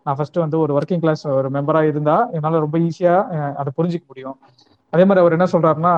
நான் 0.06 0.16
ஃபர்ஸ்ட் 0.18 0.38
வந்து 0.38 0.58
ஒரு 0.58 0.72
ஒர்க்கிங் 0.78 1.00
கிளாஸ் 1.00 1.24
ஒரு 1.32 1.48
மெம்பரா 1.50 1.82
இருந்தா 1.90 2.16
என்னால 2.36 2.60
ரொம்ப 2.64 2.76
ஈஸியா 2.86 3.14
அதை 3.60 3.70
புரிஞ்சிக்க 3.78 4.04
முடியும். 4.06 4.36
அதே 4.92 5.04
மாதிரி 5.04 5.22
அவர் 5.22 5.36
என்ன 5.36 5.46
சொல்றாருன்னா 5.52 5.94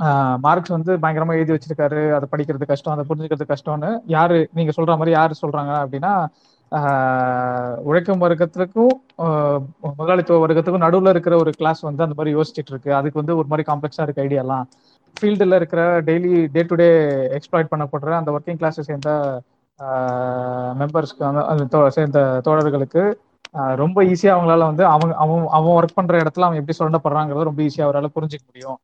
ஆஹ் 0.00 0.36
மார்க்ஸ் 0.40 0.74
வந்து 0.74 0.92
பயங்கரமா 0.96 1.34
எழுதி 1.36 1.52
வச்சிருக்காரு. 1.52 2.02
அதை 2.16 2.26
படிக்கிறது 2.32 2.66
கஷ்டம் 2.66 2.94
அதை 2.94 3.04
புரிஞ்சுக்கிறது 3.08 3.46
கஷ்டம்னு 3.52 3.90
யாரு 4.08 4.38
நீங்க 4.52 4.72
சொல்ற 4.76 4.94
மாதிரி 4.96 5.12
யாரு 5.12 5.34
சொல்றாங்க 5.42 5.72
அப்படின்னா 5.82 6.12
உழைக்கும் 7.88 8.22
வர்க்கத்துக்கும் 8.24 8.92
முதலாளித்துவ 9.96 10.40
வர்க்கத்துக்கும் 10.42 10.84
நடுவில் 10.84 11.12
இருக்கிற 11.12 11.34
ஒரு 11.36 11.52
கிளாஸ் 11.60 11.80
வந்து 11.88 12.04
அந்த 12.06 12.16
மாதிரி 12.18 12.34
யோசிச்சுட்டு 12.36 12.72
இருக்கு. 12.74 12.90
அதுக்கு 12.98 13.20
வந்து 13.20 13.36
ஒரு 13.40 13.48
மாதிரி 13.52 13.64
காம்ப்ளெக்ஸாக 13.70 14.06
இருக்கு 14.06 14.24
ஐடியாலாம் 14.26 14.66
ஃபீல்டில் 15.16 15.56
இருக்கிற 15.58 15.80
daily 16.08 16.32
day 16.56 16.62
to 16.62 16.74
day 16.82 16.88
exploit 17.38 17.72
பண்ணப்படுற 17.72 18.12
அந்த 18.20 18.30
ஒர்க்கிங் 18.36 18.60
கிளாஸை 18.60 18.84
சேர்ந்த 18.90 19.10
மெம்பர்ஸ்க்கு 20.80 21.24
அந்த 21.52 21.90
சேர்ந்த 21.98 22.20
தோழர்களுக்கு 22.48 23.02
ரொம்ப 23.82 23.98
ஈஸியாக 24.12 24.34
அவங்களால 24.36 24.66
வந்து 24.70 24.84
அவங்க 24.94 25.14
அவன் 25.24 25.46
அவன் 25.58 25.76
ஒர்க் 25.78 25.98
பண்ணுற 25.98 26.20
இடத்துல 26.24 26.46
அவன் 26.48 26.60
எப்படி 26.60 26.76
சொல்லப்படுறாங்கிறத 26.82 27.48
ரொம்ப 27.50 27.62
ஈஸியாக 27.68 27.88
அவரால் 27.88 28.14
புரிஞ்சிக்க 28.16 28.44
முடியும். 28.50 28.78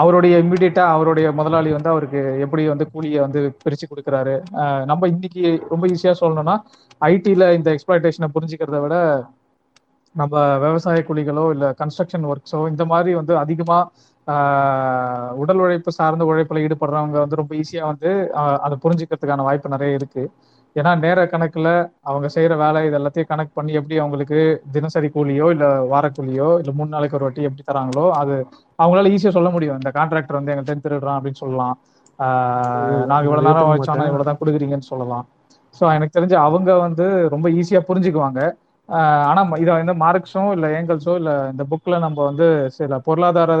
அவருடைய 0.00 0.34
இம்மிடியட்டா 0.42 0.84
அவருடைய 0.94 1.26
முதலாளி 1.38 1.70
வந்து 1.72 1.90
அவருக்கு 1.92 2.20
எப்படி 2.44 2.62
வந்து 2.70 2.86
கூலியை 2.92 3.18
வந்து 3.24 3.40
பிரிச்சு 3.64 3.86
கொடுக்குறாரு. 3.90 4.34
நம்ம 4.90 5.08
இன்னைக்கு 5.12 5.42
ரொம்ப 5.72 5.84
ஈஸியா 5.94 6.14
சொல்லணும்னா 6.22 6.56
ஐடில 7.08 7.44
இந்த 7.54 7.68
எக்ஸ்பிளாய்டேஷனை 7.74 8.28
புரிஞ்சுக்கிறத 8.34 8.80
விட 8.80 8.96
நம்ம 10.14 10.34
விவசாய 10.58 11.04
கூலிகளோ 11.08 11.44
இல்ல 11.50 11.74
கன்ஸ்ட்ரக்ஷன் 11.80 12.26
ஒர்க்ஸோ 12.30 12.68
இந்த 12.68 12.84
மாதிரி 12.84 13.14
வந்து 13.14 13.34
அதிகமா 13.38 13.78
ஆஹ் 14.26 15.30
உடல் 15.34 15.60
உழைப்பு 15.60 15.90
சார்ந்த 15.92 16.24
உழைப்புல 16.24 16.62
ஈடுபடுறவங்க 16.64 17.18
வந்து 17.18 17.36
ரொம்ப 17.36 17.54
ஈஸியா 17.54 17.82
வந்து 17.84 18.10
அதை 18.62 18.76
புரிஞ்சுக்கிறதுக்கான 18.84 19.42
வாய்ப்பு 19.42 19.68
நிறைய 19.68 19.98
இருக்கு. 19.98 20.22
ஏன்னா 20.76 20.98
நேர 20.98 21.24
கணக்குல 21.24 21.68
அவங்க 22.02 22.26
செய்யற 22.34 22.52
வேலை 22.56 22.86
இது 22.86 22.96
எல்லாத்தையும் 22.98 23.28
கணக்கு 23.28 23.52
பண்ணி 23.54 23.72
எப்படி 23.72 23.98
அவங்களுக்கு 23.98 24.38
தினசரி 24.72 25.08
கூலியோ 25.08 25.50
இல்ல 25.50 25.66
வாரக்கூலியோ 25.92 26.48
இல்ல 26.60 26.72
மூணு 26.72 26.88
நாளைக்கு 26.88 27.18
ஒரு 27.18 27.26
வாட்டி 27.26 27.42
எப்படி 27.42 27.64
தராங்களோ 27.68 28.06
அது 28.20 28.34
அவங்களால 28.78 29.12
ஈஸியா 29.14 29.30
சொல்ல 29.30 29.50
முடியும். 29.50 29.78
இந்த 29.80 29.90
கான்ட்ராக்டர் 29.94 30.38
வந்து 30.38 30.52
எங்கள்கிட்ட 30.52 30.84
திருடுறான் 30.86 31.18
அப்படின்னு 31.18 31.42
சொல்லலாம். 31.44 31.76
ஆஹ் 32.18 33.04
நாங்க 33.10 33.24
இவ்வளவு 33.24 33.46
நேரம் 33.46 33.60
ஏத்துக்க 33.60 33.74
வச்சோம்னா 33.74 33.94
மாட்டேன். 33.94 34.10
இவ்வளவுதான் 34.12 34.40
கொடுக்குறீங்கன்னு 34.40 34.90
சொல்லலாம். 34.92 35.24
ஸோ 35.78 35.84
எனக்கு 35.96 36.16
தெரிஞ்சு 36.16 36.36
அவங்க 36.46 36.70
வந்து 36.86 37.06
ரொம்ப 37.34 37.46
ஈஸியாக 37.60 37.86
புரிஞ்சுக்குவாங்க. 37.88 38.40
ஆனால் 38.88 39.44
ஆனா 39.44 39.56
இதை 39.62 39.70
வந்து 39.80 39.94
மார்க்ஸோ 40.02 40.42
இல்லை 40.54 40.68
ஏங்கல்ஸோ 40.78 41.12
இல்லை 41.20 41.34
இந்த 41.52 41.62
புக்கில் 41.70 42.02
நம்ம 42.04 42.18
வந்து 42.28 42.46
சில 42.78 42.98
பொருளாதார 43.06 43.52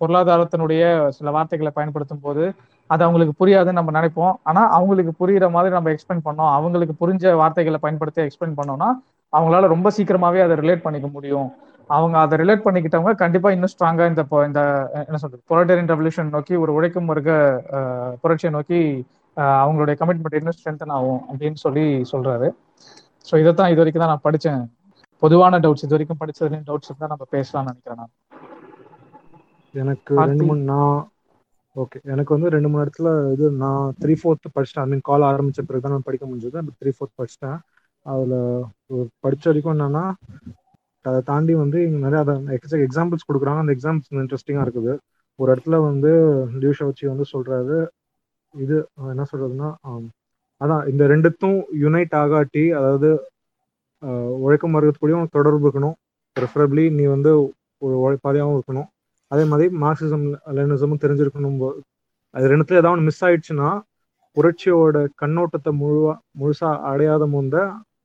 பொருளாதாரத்தினுடைய 0.00 0.82
சில 1.16 1.30
வார்த்தைகளை 1.36 1.72
பயன்படுத்தும் 1.78 2.24
போது 2.26 2.44
அது 2.90 3.02
அவங்களுக்கு 3.06 3.34
புரியாதுன்னு 3.40 3.78
நம்ம 3.80 3.92
நினைப்போம். 3.98 4.34
ஆனா 4.50 4.62
அவங்களுக்கு 4.76 5.12
புரியுற 5.22 5.46
மாதிரி 5.56 5.74
நம்ம 5.76 5.90
எக்ஸ்பிளைன் 5.94 6.26
பண்ணோம். 6.28 6.52
அவங்களுக்கு 6.58 6.94
புரிஞ்ச 7.02 7.34
வார்த்தைகளை 7.42 7.80
பயன்படுத்தி 7.84 8.22
எக்ஸ்பிளைன் 8.26 8.58
பண்ணோம்னா 8.60 8.90
அவங்களால 9.32 9.68
ரொம்ப 9.74 9.88
சீக்கிரமாவே 9.96 10.40
அதை 10.46 10.54
ரிலேட் 10.62 10.84
பண்ணிக்க 10.86 11.08
முடியும். 11.16 11.48
அவங்க 11.90 12.16
அதை 12.24 12.34
ரிலேட் 12.40 12.64
பண்ணிக்கிட்டவங்க 12.64 13.12
கண்டிப்பாக 13.22 13.54
இன்னும் 13.56 13.72
ஸ்ட்ராங்காக 13.74 14.08
இந்த 14.12 14.22
இந்த 14.48 14.62
என்ன 15.08 15.18
சொல்றது 15.22 15.42
பொலிட்டரியன் 15.50 15.90
ரெவல்யூஷன் 15.92 16.34
நோக்கி 16.36 16.54
ஒரு 16.64 16.72
உழைக்கும் 16.78 17.10
வர்க்க 17.12 17.32
புரட்சியை 18.22 18.50
நோக்கி 18.56 18.80
அவங்களுடைய 19.62 19.94
கமிட்மெண்ட் 20.00 20.38
இன்னும் 20.40 20.56
ஸ்ட்ரென்தன் 20.58 20.94
ஆகும் 20.96 21.20
அப்படின்னு 21.30 21.58
சொல்லி 21.64 21.84
சொல்றாரு. 22.12 22.48
ஸோ 23.28 23.34
இதைத்தான் 23.42 23.70
இது 23.72 23.80
வரைக்கும் 23.82 24.04
தான் 24.04 24.12
நான் 24.14 24.26
படிச்சேன். 24.26 24.62
பொதுவான 25.22 25.58
டவுட்ஸ் 25.64 25.84
இது 25.86 25.94
வரைக்கும் 25.96 26.20
படிச்சதுலேயும் 26.22 26.66
டவுட்ஸ் 26.68 27.00
தான் 27.02 27.12
நம்ம 27.14 27.26
பேசலாம்னு 27.36 27.70
நினைக்கிறேன் 27.70 28.00
நான். 28.02 28.12
எனக்கு. 29.74 30.14
ரெண்டு 30.30 30.44
மூணு 30.48 30.62
நான் 30.72 30.98
ஓகே 31.76 31.98
எனக்கு 32.12 32.34
வந்து 32.34 32.48
ரெண்டு 32.54 32.68
மூணு 32.70 32.84
இடத்துல 32.84 33.08
இது 33.34 33.46
நான் 33.64 33.90
த்ரீ 34.02 34.14
ஃபோர்த் 34.20 34.54
படிச்சிட்டேன். 34.54 34.86
ஐ 34.86 34.90
மீன் 34.92 35.04
கால் 35.08 35.28
ஆரம்பிச்ச 35.30 35.60
பிறகு 35.68 35.84
தான் 35.84 35.94
நான் 35.96 36.06
படிக்க 36.08 36.24
முடிஞ்சது. 36.26 36.56
அந்த 36.62 36.72
த்ரீ 36.80 36.90
ஃபோர்த் 36.96 37.18
படிச்சிட்டேன். 37.20 37.58
அதில் 38.06 38.38
படிச்ச 39.24 39.44
வரைக்கும் 39.50 39.74
என்னன்னா 39.76 40.04
அதை 41.04 41.20
தாண்டி 41.30 41.54
வந்து 41.54 41.78
இங்க 41.88 41.98
நிறைய 42.06 42.20
அதை 42.24 42.34
எக்ஸாம்பிள்ஸ் 42.86 43.28
கொடுக்குறாங்க. 43.28 43.62
அந்த 43.64 43.74
எக்ஸாம்பிள்ஸ் 43.76 44.22
இன்ட்ரெஸ்டிங்காக 44.24 44.66
இருக்குது. 44.66 44.94
ஒரு 45.38 45.48
இடத்துல 45.54 45.76
வந்து 45.88 46.10
லியூஷா 46.62 46.86
வச்சு 46.88 47.04
வந்து 47.12 47.26
சொல்றாரு 47.34 47.76
இது 48.58 48.76
என்ன 49.10 49.24
சொல்றதுன்னா 49.30 49.68
அதான் 50.60 50.84
இந்த 50.90 51.02
ரெண்டுத்தும் 51.08 51.56
யுனைட் 51.82 52.14
ஆகாட்டி 52.20 52.64
அதாவது 52.78 53.08
அஹ், 54.02 54.32
உழைக்கும் 54.42 54.74
வர்க்கத்துக்கூடயும் 54.74 55.32
தொடர்பு 55.32 55.64
இருக்கணும். 55.64 55.94
ப்ரிஃபரபிளி 56.36 56.84
நீ 56.92 57.04
வந்து 57.08 57.30
ஒரு 57.82 57.94
உழைப்பாளியாகவும் 58.02 58.56
இருக்கணும். 58.58 58.88
அதே 59.30 59.44
மாதிரி 59.44 59.68
மார்க்சிசம் 59.80 60.24
லெனிசமும் 60.56 61.02
தெரிஞ்சிருக்கணும் 61.02 61.56
அது 62.34 62.46
ரெண்டுத்துல 62.52 62.80
ஏதாவது 62.80 63.06
மிஸ் 63.06 63.22
ஆயிடுச்சுன்னா 63.26 63.68
புரட்சியோட 64.36 64.94
கண்ணோட்டத்தை 65.20 65.70
முழுவா 65.78 66.12
முழுசா 66.40 66.70
அடையாத 66.90 67.22
முந்த 67.28 67.56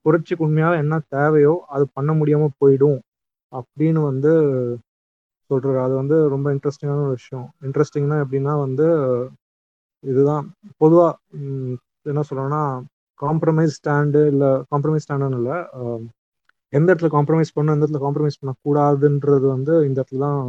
புரட்சிக்கு 0.05 0.45
உண்மையாக 0.45 0.81
என்ன 0.83 0.95
தேவையோ 1.13 1.53
அது 1.69 1.85
பண்ண 1.95 2.11
முடியாம 2.15 2.49
போயிடும் 2.61 2.99
அப்படின்னு 3.53 4.01
வந்து 4.09 4.31
சொல்றாரு. 5.49 5.79
அது 5.85 5.93
வந்து 6.01 6.15
ரொம்ப 6.33 6.47
இன்ட்ரெஸ்டிங்கான 6.55 7.01
ஒரு 7.05 7.15
விஷயம். 7.19 7.47
இன்ட்ரெஸ்டிங்னா 7.65 8.17
எப்படின்னா 8.23 8.53
வந்து 8.65 8.87
இதுதான். 10.03 10.45
பொதுவா 10.81 11.07
என்ன 12.11 12.21
சொல்லணும்னா 12.29 12.63
காம்ப்ரமைஸ் 13.19 13.75
ஸ்டாண்டு 13.79 14.21
இல்லை 14.33 14.49
காம்ப்ரமைஸ் 14.71 15.05
ஸ்டாண்டுன்னு 15.05 15.39
இல்லை 15.41 15.57
எந்த 16.73 16.87
இடத்துல 16.91 17.09
காம்ப்ரமைஸ் 17.15 17.53
பண்ணணும் 17.55 17.75
எந்த 17.75 17.85
இடத்துல 17.85 18.03
காம்ப்ரமைஸ் 18.05 18.39
பண்ணக்கூடாதுன்றது 18.41 19.45
வந்து 19.55 19.73
இந்த 19.87 19.97
இடத்துல 20.01 20.21
தான் 20.27 20.41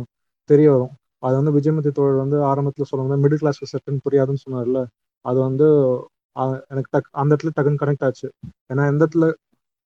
தெரிய 0.50 0.68
வரும். 0.74 0.92
அது 1.22 1.34
வந்து 1.40 1.52
விஜயமதி 1.56 1.90
தோழர் 1.98 2.22
வந்து 2.24 2.38
ஆரம்பத்தில் 2.50 2.88
சொல்லும்போது 2.90 3.22
மிடில் 3.24 3.40
கிளாஸ் 3.42 3.60
செட்டுன்னு 3.72 4.04
புரியாதுன்னு 4.06 4.44
சொன்னார்ல 4.46 4.80
அது 5.24 5.38
வந்து 5.48 5.66
எனக்கு 6.72 6.90
டக் 6.94 7.10
அந்த 7.20 7.30
இடத்துல 7.34 7.52
டக்குன்னு 7.56 7.82
கனெக்ட் 7.82 8.06
ஆச்சு. 8.08 8.28
ஏன்னா 8.72 8.82
எந்த 8.92 9.02
இடத்துல 9.04 9.26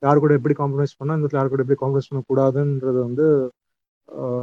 யார் 0.03 0.23
கூட 0.25 0.33
எப்படி 0.39 0.55
காம்ப்ரமைஸ் 0.61 0.99
பண்ணா 0.99 1.15
இந்த 1.17 1.25
இடத்துல 1.25 1.41
யார் 1.41 1.53
கூட 1.55 1.63
எப்படி 1.65 1.79
காம்ப்ரமைஸ் 1.83 2.11
பண்ணக்கூடாதுன்றது 2.11 2.99
வந்து 3.09 3.27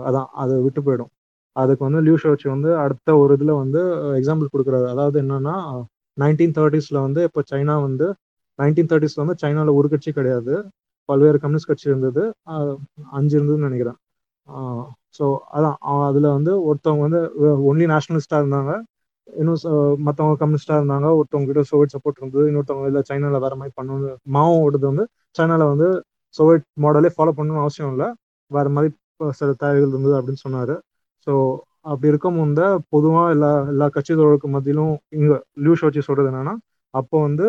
அதான் 0.07 0.29
அதை 0.43 0.55
விட்டு 0.65 0.81
போயிடும். 0.87 1.11
அதுக்கு 1.55 1.83
வந்து 1.87 2.01
லியூஷோச்சி 2.07 2.47
வந்து 2.53 2.69
அடுத்த 2.83 3.09
ஒரு 3.23 3.33
இதில் 3.37 3.53
வந்து 3.63 3.81
எக்ஸாம்பிள் 4.19 4.51
கொடுக்குறாரு. 4.53 4.87
அதாவது 4.93 5.17
என்னன்னா 5.23 5.55
நைன்டீன் 6.17 6.55
தேர்ட்டிஸில் 6.57 6.99
வந்து 7.05 7.21
இப்போ 7.27 7.41
சைனா 7.51 7.75
வந்து 7.87 8.07
நைன்டீன் 8.59 8.89
தேர்ட்டிஸில் 8.91 9.23
வந்து 9.23 9.37
சைனாவில் 9.43 9.77
ஒரு 9.79 9.87
கட்சி 9.93 10.11
கிடையாது. 10.17 10.53
பல்வேறு 11.09 11.37
கம்யூனிஸ்ட் 11.43 11.69
கட்சி 11.71 11.87
இருந்தது. 11.91 12.21
அஞ்சு 13.17 13.33
இருந்ததுன்னு 13.37 13.67
நினைக்கிறேன். 13.69 13.97
ஸோ 15.17 15.25
அதான் 15.57 15.77
அதில் 16.09 16.29
வந்து 16.37 16.51
ஒருத்தவங்க 16.69 17.03
வந்து 17.07 17.21
ஒன்லி 17.69 17.85
நேஷ்னலிஸ்டாக 17.93 18.41
இருந்தாங்க. 18.43 18.71
இன்னும் 19.27 19.59
மற்றவங்க 20.07 20.37
கம்யூனிஸ்டாக 20.41 20.79
இருந்தாங்க. 20.81 21.07
ஒருத்தவங்க 21.19 21.47
கிட்ட 21.51 21.63
சோவியட் 21.71 21.93
சப்போர்ட் 21.95 22.19
இருந்தது. 22.21 22.45
இன்னொருத்தவங்க 22.49 22.89
இல்லை 22.91 23.03
சைனாவில் 23.09 23.43
வேற 23.45 23.53
மாதிரி 23.61 23.73
பண்ணணும் 23.79 24.03
மாவோடது 24.37 24.85
வந்து 24.91 25.05
சைனாவில் 25.39 25.71
வந்து 25.73 25.87
சோவியட் 26.35 26.65
மாடலே 26.85 27.11
ஃபாலோ 27.15 27.33
பண்ணணும்னு 27.37 27.63
அவசியம் 27.65 27.91
இல்லை. 27.95 28.07
வேற 28.51 28.67
மாதிரி 28.75 28.91
சில 29.39 29.49
தேவைகள் 29.63 29.93
இருந்தது 29.93 30.15
அப்படின்னு 30.19 30.43
சொன்னார். 30.45 30.75
ஸோ 31.27 31.33
அப்படி 31.85 32.07
இருக்கும் 32.11 32.37
முந்த 32.37 32.61
பொதுவாக 32.93 33.33
எல்லா 33.35 33.49
எல்லா 33.71 33.87
கட்சி 33.95 34.13
தோழருக்கு 34.13 34.49
மத்தியிலும் 34.55 34.93
இங்கே 35.17 35.35
லியூ 35.63 35.73
ஷோச்சி 35.81 36.01
சொல்றது 36.07 36.29
என்னன்னா 36.31 36.53
அப்போ 36.93 37.15
வந்து 37.25 37.45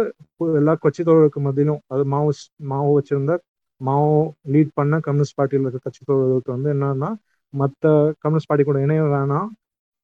எல்லா 0.56 0.72
கட்சி 0.84 1.02
தோழருக்கு 1.02 1.40
மத்தியிலும் 1.40 1.80
அது 1.94 2.02
மாவு 2.14 2.32
மாவோ 2.72 2.90
வச்சிருந்த 2.96 3.34
மாவோ 3.80 4.12
லீட் 4.54 4.72
பண்ண 4.78 4.94
கம்யூனிஸ்ட் 5.06 5.38
பார்ட்டியில் 5.38 5.66
இருக்க 5.66 5.80
கட்சி 5.86 6.02
தோழர்களுக்கு 6.02 6.50
வந்து 6.56 6.68
என்னன்னா 6.74 7.10
மற்ற 7.54 7.84
கம்யூனிஸ்ட் 8.22 8.50
பார்ட்டி 8.50 8.64
கூட 8.64 8.78
இணைய 8.86 9.02
வேணாம். 9.14 9.48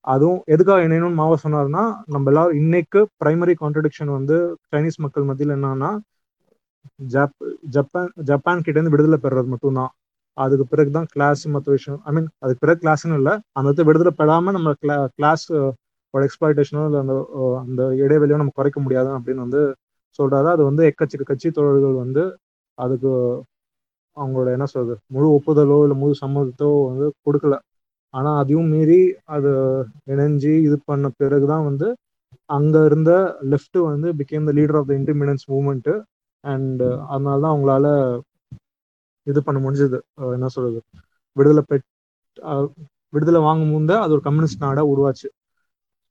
அதுவும் 0.05 0.41
எதுக்காக 0.55 0.87
இணையணும்னு 0.87 1.21
மாவோ 1.21 1.35
சொன்னார்னா 1.43 1.83
நம்ம 2.13 2.31
எல்லாரும் 2.33 2.59
இன்னைக்கு 2.61 3.01
பிரைமரி 3.21 3.55
கான்ட்ரடிக்ஷன் 3.61 4.13
வந்து 4.17 4.37
சைனீஸ் 4.71 5.03
மக்கள் 5.05 5.29
மத்தியில் 5.29 5.57
என்னன்னா 5.57 5.91
ஜப் 7.11 7.37
ஜப்பான் 7.75 8.11
ஜப்பான் 8.31 8.65
கிட்ட 8.65 8.79
இருந்து 8.79 8.95
விடுதலை 8.95 9.19
பெறுறது 9.25 9.49
மட்டும்தான். 9.55 9.93
அதுக்கு 10.37 10.65
பிறகுதான் 10.73 11.09
கிளாஸ் 11.15 11.43
மற்ற 11.55 11.69
விஷயம் 11.77 12.01
ஐ 12.09 12.13
மீன் 12.17 12.29
அதுக்கு 12.43 12.63
பிறகு 12.65 12.81
கிளாஸ்னு 12.85 13.19
இல்லை 13.21 13.35
அந்த 13.57 13.67
இடத்துல 13.69 13.87
விடுதலை 13.89 14.13
பெறாமல் 14.21 14.57
நம்ம 14.57 14.73
கிளா 14.83 14.97
கிளாஸ் 15.19 15.45
ஒரு 16.15 16.25
எக்ஸ்பிளாய்டேஷனோ 16.29 16.83
இல்லை 16.89 17.01
அந்த 17.05 17.15
அந்த 17.63 17.83
இடைவெளியோ 18.05 18.39
நம்ம 18.41 18.55
குறைக்க 18.59 18.79
முடியாது 18.85 19.11
அப்படின்னு 19.19 19.45
வந்து 19.47 19.61
சொல்றாரு. 20.19 20.49
அது 20.55 20.63
வந்து 20.71 20.83
எக்கச்சக்க 20.91 21.25
கட்சி 21.25 21.49
தோழர்கள் 21.59 21.97
வந்து 22.05 22.23
அதுக்கு 22.79 23.11
அவங்களோட 24.17 24.49
என்ன 24.57 24.67
சொல்றது 24.73 24.95
முழு 25.15 25.27
ஒப்புதலோ 25.37 25.79
இல்லை 25.85 25.97
முழு 26.03 26.15
சம்மதத்தோ 26.23 26.71
வந்து 26.91 27.07
கொடுக்கல. 27.27 27.55
ஆனா 28.15 28.31
அதையும் 28.41 28.71
மீறி 28.73 29.01
அது 29.35 29.51
இணைஞ்சு 30.13 30.53
இது 30.67 30.77
பண்ண 30.91 31.07
பிறகுதான் 31.21 31.65
வந்து 31.71 31.89
அங்க 32.51 32.77
இருந்த 32.89 33.13
லெஃப்ட் 33.53 33.79
வந்து 33.91 34.09
became 34.21 34.49
the 34.49 34.53
leader 34.59 34.79
of 34.81 34.89
the 34.91 34.95
independence 35.01 35.45
movement 35.53 35.91
and 36.45 36.83
அதனால 37.13 37.37
தான் 37.45 37.53
அவங்களால 37.55 37.87
இது 39.27 39.41
பண்ண 39.47 39.59
முடிஞ்சது. 39.65 39.99
என்ன 40.37 40.49
சொல்றது? 40.57 40.81
விடுதலை 41.37 41.63
பெற் 41.71 41.85
விடுதலை 43.13 43.41
வாங்கும் 43.49 43.89
அது 44.05 44.15
ஒரு 44.17 44.25
கம்யூனிஸ்ட் 44.29 44.65
நாடா 44.67 44.83
உருவாச்சு. 44.93 45.29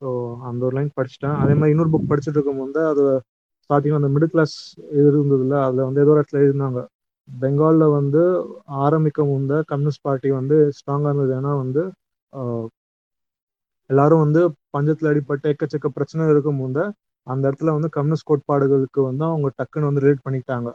ஸோ 0.02 0.10
அந்த 0.50 0.62
ஒரு 0.68 0.76
லைன் 0.78 0.96
படிச்சுட்டேன். 0.98 1.36
அதே 1.42 1.54
மாதிரி 1.58 1.74
இன்னொரு 1.74 1.92
புக் 1.94 2.10
படிச்சுட்டு 2.12 2.38
இருக்கும் 2.38 2.62
போது 2.62 2.82
அது 2.92 3.04
ஸ்டார்டிங் 3.66 3.98
அந்த 4.00 4.10
மிடில் 4.14 4.32
கிளாஸ் 4.34 4.56
இருந்ததுல 5.00 5.56
அதுல 5.66 5.86
வந்து 5.88 6.02
ஏதோ 6.04 6.12
ஒரு 6.14 6.22
இடத்துல 6.22 6.42
எழுதினாங்க 6.46 6.82
பெங்கால்ல 7.28 7.86
வந்து 8.00 8.22
ஆரம்பிக்க 8.86 9.26
முந்த 9.32 9.54
கம்யூனிஸ்ட் 9.72 10.06
பார்ட்டி 10.08 10.30
வந்து 10.40 10.56
ஸ்ட்ராங்கா 10.78 11.12
இருந்தது. 11.12 11.34
ஏன்னா 11.40 11.52
வந்து 11.64 11.82
எல்லாரும் 13.90 14.24
வந்து 14.26 14.42
பஞ்சத்துல 14.76 15.12
அடிப்பட்ட 15.12 15.46
எக்கச்சக்க 15.54 15.88
பிரச்சனை 15.98 16.28
இருக்கும் 16.34 16.60
முந்த 16.64 16.80
அந்த 17.28 17.44
இடத்துல 17.50 17.74
வந்து 17.78 17.90
கம்யூனிஸ்ட் 17.98 18.30
கோட்பாடுகளுக்கு 18.30 19.02
வந்து 19.10 19.24
அவங்க 19.30 19.48
டக்குன்னு 19.60 19.90
வந்து 19.90 20.04
ரிலேட் 20.06 20.26
பண்ணிக்கிட்டாங்க. 20.26 20.70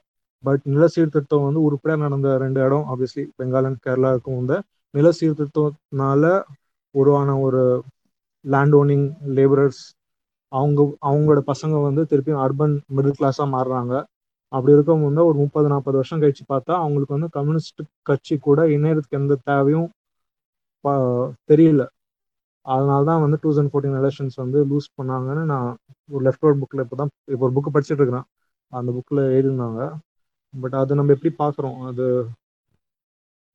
பட் 0.45 0.61
நில 0.65 0.87
சீர்திருத்தம் 0.87 1.43
வந்து 1.43 1.63
உருப்படியாக 1.63 2.09
நடந்த 2.09 2.39
ரெண்டு 2.39 2.61
இடம் 2.61 2.87
ஆப்வியஸ்லி 2.89 3.29
பெங்கால் 3.39 3.65
அண்ட் 3.65 3.83
கேரளாவுக்கும் 3.87 4.37
வந்து 4.37 4.63
நில 4.91 5.11
சீர்திருத்தத்தினால 5.21 6.43
உருவான 6.91 7.39
ஒரு 7.39 7.83
லேண்ட் 8.45 8.75
ஓனிங் 8.75 9.07
லேபரர்ஸ் 9.29 9.83
அவங்க 10.49 10.97
அவங்களோட 11.03 11.41
பசங்க 11.47 11.83
வந்து 11.83 12.03
திருப்பியும் 12.03 12.43
அர்பன் 12.47 12.81
மிடில் 12.97 13.13
கிளாஸாக 13.21 13.49
மாறுறாங்க. 13.55 14.05
அப்படி 14.49 14.73
இருக்கும் 14.73 15.03
போது 15.03 15.27
ஒரு 15.27 15.39
முப்பது 15.39 15.69
நாற்பது 15.69 15.97
வருஷம் 15.97 16.21
கழிச்சு 16.21 16.45
பார்த்தா 16.49 16.75
அவங்களுக்கு 16.75 17.15
வந்து 17.15 17.29
கம்யூனிஸ்ட் 17.31 17.81
கட்சி 18.03 18.39
கூட 18.39 18.69
இணையத்துக்கு 18.69 19.19
எந்த 19.19 19.39
தேவையும் 19.45 19.89
ப- 20.81 21.33
தெரியல. 21.51 21.87
அதனால 22.67 23.05
தான் 23.05 23.21
வந்து 23.21 23.39
டூ 23.41 23.53
தௌசண்ட் 23.53 23.71
ஃபோர்டீன் 23.73 23.97
எலெக்ஷன்ஸ் 24.01 24.37
வந்து 24.37 24.65
லூஸ் 24.65 24.89
பண்ணாங்கன்னு 25.03 25.45
நான் 25.45 25.77
ஒரு 26.11 26.31
லெஃப்ட் 26.31 26.41
ரோட் 26.41 26.57
புக்கில் 26.57 26.81
இப்போ 26.81 26.97
தான் 26.97 27.09
இப்போ 27.25 27.51
ஒரு 27.51 27.61
புக்கு 27.61 27.75
படிச்சுட்டு 27.75 28.01
இருக்கிறேன். 28.01 28.23
அந்த 28.69 28.93
புக்கில் 28.93 29.19
எழுதியிருந்தாங்க. 29.37 29.81
பட் 30.63 30.77
அது 30.81 30.99
நம்ம 30.99 31.15
எப்படி 31.17 31.33
பார்க்குறோம்? 31.43 31.79
அது 31.91 32.05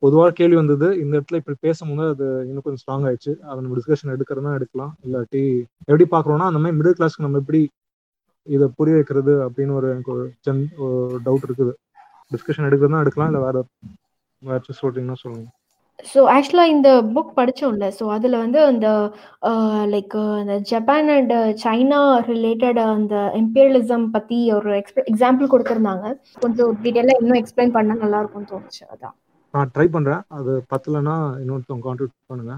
பொதுவாக 0.03 0.31
கேள்வி 0.31 0.55
வந்தது 0.55 0.87
இந்த 1.01 1.13
இடத்துல 1.17 1.39
இப்படி 1.41 1.57
பேசும்போது 1.61 2.09
அது 2.13 2.27
இன்னும் 2.47 2.63
கொஞ்சம் 2.65 2.81
ஸ்ட்ராங் 2.83 3.05
ஆயிடுச்சு. 3.07 3.33
அதை 3.49 3.57
நம்ம 3.63 3.75
டிஸ்கஷன் 3.79 4.13
எடுக்கிறதா 4.15 4.53
எடுக்கலாம். 4.59 4.93
இல்லாட்டி 5.05 5.43
எப்படி 5.89 6.05
பார்க்குறோம்னா 6.13 6.49
அந்த 6.51 6.61
மாதிரி 6.61 6.77
மிடில் 6.79 6.97
கிளாஸ்க்கு 6.99 7.25
நம்ம 7.25 7.41
எப்படி 7.43 7.61
இதை 8.47 8.67
புரிய 8.77 8.95
வைக்கிறது 8.97 9.33
அப்படின்னு 9.47 9.73
ஒரு 9.79 9.87
எனக்கு 9.93 10.11
ஒரு 10.15 10.23
ஜென் 10.45 10.61
ஒரு 10.85 11.19
டவுட் 11.25 11.47
இருக்குது. 11.47 11.73
டிஸ்கஷன் 12.33 12.67
எடுக்கிறதா 12.69 13.03
எடுக்கலாம் 13.05 13.29
இல்லை 13.31 13.41
வேற 13.47 13.57
வேற 14.41 14.61
சொல்றீங்கன்னா 14.81 15.17
சொல்லுங்க. 15.23 15.47
ஸோ 16.09 16.19
ஆக்சுவலாக 16.33 16.73
இந்த 16.73 16.89
புக் 17.15 17.31
படித்தோம்ல 17.39 17.87
ஸோ 17.97 18.03
அதில் 18.15 18.35
வந்து 18.43 18.59
அந்த 18.69 18.87
லைக் 19.93 20.15
அந்த 20.41 20.55
ஜப்பான் 20.71 21.09
அண்ட் 21.15 21.33
சைனா 21.63 22.01
ரிலேட்டட் 22.31 22.79
அந்த 22.85 23.15
இம்பீரியலிசம் 23.41 24.05
பற்றி 24.15 24.37
ஒரு 24.57 24.71
எக்ஸ்ப 24.79 25.03
எக்ஸாம்பிள் 25.11 25.51
கொடுத்துருந்தாங்க. 25.53 26.05
கொஞ்சம் 26.43 26.71
டீட்டெயிலாக 26.83 27.21
இன்னும் 27.23 27.39
எக்ஸ்பிளைன் 27.41 27.75
பண்ணால் 27.77 28.01
நல்லாயிருக்கும்னு 28.03 28.51
தோணுச்சு. 28.53 28.83
அதான். 28.93 29.15
நான் 29.53 29.71
ட்ரை 29.75 29.87
பண்ணுறேன் 29.95 30.23
அது 30.37 30.51
பத்தலைன்னா 30.73 31.15
இன்னொருத்தவங்க 31.41 31.85
கான்ட்ரிபியூட் 31.87 32.31
பண்ணுங்க. 32.31 32.55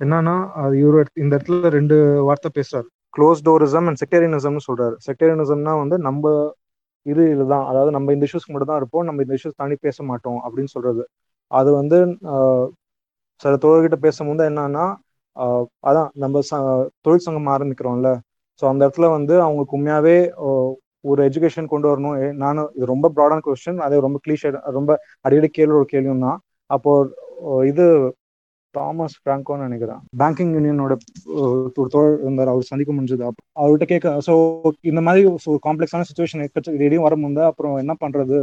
என்னன்னா 0.00 0.36
அது 0.62 0.74
இவர் 0.84 1.10
இந்த 1.24 1.32
இடத்துல 1.36 1.68
ரெண்டு 1.78 1.96
வார்த்தை 2.28 2.50
பேசுறாரு. 2.58 2.88
க்ளோஸ் 3.16 3.44
டோரிசம் 3.46 3.86
அண்ட் 3.90 4.00
செக்டேரியனிசம்னு 4.02 4.66
சொல்றாரு. 4.68 4.96
செக்டேரியனிசம்னா 5.06 5.74
வந்து 5.82 5.98
நம்ம 6.08 6.32
இது 7.06 7.22
இதுதான். 7.34 7.64
அதாவது 7.70 7.90
நம்ம 7.96 8.12
இந்த 8.14 8.24
இஷ்யூஸ்க்கு 8.28 8.52
மட்டும் 8.54 8.70
தான் 8.72 8.80
இருப்போம். 8.80 9.06
நம்ம 9.08 9.22
இந்த 9.24 9.34
இஷ்யூஸ் 9.38 9.60
தாண்டி 9.60 9.76
பேச 9.86 10.04
மாட்டோம் 10.10 10.40
அப்படின்னு 10.44 10.72
சொல்றது. 10.74 11.02
அது 11.50 11.70
வந்து 11.80 11.98
சில 13.42 13.52
தோழர்கிட்ட 13.64 13.98
பேசும்போது 14.06 14.44
என்னன்னா 14.50 14.84
அதான் 15.84 16.10
நம்ம 16.22 16.40
ச 16.48 16.52
தொழில் 17.04 17.24
சங்கம் 17.24 17.50
ஆரம்பிக்கிறோம்ல. 17.54 18.10
ஸோ 18.62 18.64
அந்த 18.70 18.80
இடத்துல 18.86 19.08
வந்து 19.16 19.34
அவங்களுக்கு 19.46 19.76
உண்மையாவே 19.78 20.16
ஒரு 21.04 21.20
எஜுகேஷன் 21.28 21.72
கொண்டு 21.72 21.86
வரணும். 21.90 22.14
நானும் 22.44 22.70
இது 22.76 22.86
ரொம்ப 22.92 23.06
ப்ராடான 23.16 23.42
கொஸ்டின் 23.46 23.82
அதே 23.86 23.98
ரொம்ப 24.06 24.18
கிளீஷே 24.24 24.48
ரொம்ப 24.78 24.90
அடிக்கடி 25.26 25.48
கேள்வி 25.58 25.76
ஒரு 25.80 25.88
கேள்வியும் 25.92 26.24
தான் 26.26 26.38
அப்போ 26.70 26.92
இது 27.70 27.84
தாமஸ் 28.74 29.16
பிராங்கோன்னு 29.24 29.66
நினைக்கிறேன். 29.68 30.00
பேங்கிங் 30.20 30.52
யூனியனோட 30.56 30.94
ஒரு 31.76 31.88
தோழர் 31.94 32.16
இருந்தார் 32.24 32.52
அவர் 32.52 32.70
சந்திக்க 32.70 32.90
முடிஞ்சது. 32.96 33.24
அவர்கிட்ட 33.60 33.86
கேட்க 33.92 34.12
ஸோ 34.28 34.32
இந்த 34.90 35.00
மாதிரி 35.06 35.22
காம்ப்ளெக்ஸான 35.66 36.06
சுச்சுவேஷன் 36.10 36.44
இடையும் 36.86 37.06
வரும்போது 37.08 37.42
அப்புறம் 37.50 37.76
என்ன 37.84 37.94
பண்றது? 38.04 38.38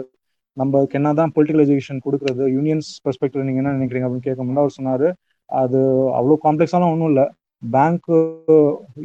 நம்மளுக்கு 0.57 0.97
என்னதான் 0.99 1.31
பொலிட்டிக்கல் 1.35 1.63
எஜுகேஷன் 1.65 2.03
கொடுக்குறது 2.05 2.43
யூனியன்ஸ் 2.55 2.89
பெர்ஸ்பெக்டிவ் 3.05 3.45
நீங்க 3.45 3.61
என்ன 3.61 3.73
நினைக்கிறீங்க 3.77 4.07
அப்படின்னு 4.07 4.27
கேட்கும்போது 4.27 4.61
அவர் 4.63 4.77
சொன்னாரு 4.79 5.07
அது 5.49 5.79
அவ்வளோ 6.17 6.35
காம்ப்ளெக்ஸாலாம் 6.45 6.93
ஒன்றும் 6.93 7.11
இல்லை. 7.13 7.25
பேங்க் 7.63 8.09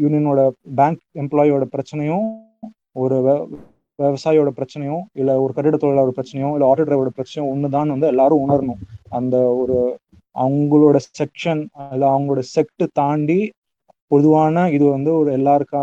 யூனியனோட 0.03 0.41
பேங்க் 0.79 1.03
எம்ப்ளாயோட 1.23 1.65
பிரச்சனையும் 1.75 2.27
ஒரு 3.03 3.17
விவசாயியோட 3.99 4.51
பிரச்சனையும் 4.59 5.05
இல்ல 5.21 5.31
ஒரு 5.45 5.53
கட்டிட 5.55 5.77
தொழிலாளர் 5.77 6.19
பிரச்சனையும் 6.19 6.53
இல்ல 6.55 6.67
ஆட்டோ 6.69 6.85
டிரைவரோட 6.89 7.13
பிரச்சனையும் 7.19 7.51
ஒண்ணுதான் 7.53 7.93
வந்து 7.95 8.11
எல்லாரும் 8.13 8.43
உணரணும். 8.45 8.81
அந்த 9.19 9.37
ஒரு 9.61 9.77
அவங்களோட 10.37 10.97
செக்ஷன் 11.21 11.63
இல்லை 11.95 12.09
அவங்களோட 12.15 12.43
செக்ட் 12.57 12.85
தாண்டி 12.93 13.41
பொதுவான 14.11 14.57
இது 14.77 14.85
வந்து 14.97 15.11
ஒரு 15.21 15.31
எல்லாருக்கா 15.39 15.81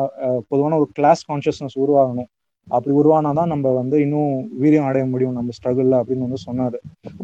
பொதுவான 0.49 0.77
ஒரு 0.81 0.89
கிளாஸ் 0.97 1.21
கான்சியஸ்னஸ் 1.31 1.75
உருவாகணும். 1.83 2.29
அப்படி 2.67 2.93
உருவானாதான் 2.95 3.51
நம்ம 3.53 3.71
வந்து 3.73 3.95
இன்னும் 4.01 4.31
வீரியம் 4.61 4.87
அடைய 4.89 5.05
முடியும் 5.05 5.35
நம்ம 5.37 5.53
ஸ்ட்ரகிள்ல 5.57 5.95
அப்படின்னு 6.01 6.27
வந்து 6.27 6.39
சொன்னாரு. 6.45 6.77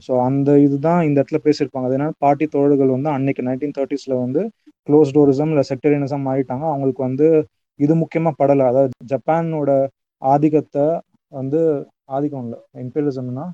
ஸோ 0.06 0.12
அந்த 0.28 0.50
இதுதான் 0.60 1.02
இந்த 1.08 1.18
இடத்துல 1.22 1.40
பேசியிருப்பாங்க. 1.46 1.88
அது 1.88 1.98
என்னன்னா 1.98 2.18
பாட்டி 2.20 2.48
தோழர்கள் 2.48 2.96
வந்து 2.96 3.10
அன்னைக்கு 3.10 3.46
நைன்டீன் 3.48 3.76
தேர்ட்டிஸ்ல 3.78 4.16
வந்து 4.26 4.44
க்ளோஸ் 4.88 5.14
டோரிசம் 5.16 5.52
இல்ல 5.54 5.64
செக்டரியனிசம் 5.72 6.28
ஆயிட்டாங்க 6.32 6.66
அவங்களுக்கு 6.72 7.04
வந்து 7.04 7.28
இது 7.80 7.94
முக்கியமா 8.04 8.32
படலை. 8.40 8.66
அதாவது 8.72 8.94
ஜப்பானோட 9.14 9.72
ஆதிக்கத்தை 10.22 10.86
வந்து 11.32 11.60
ஆதிக்கம் 12.10 12.46
இல்லை 12.46 12.60
இம்பீரியலிசம்னா 12.84 13.46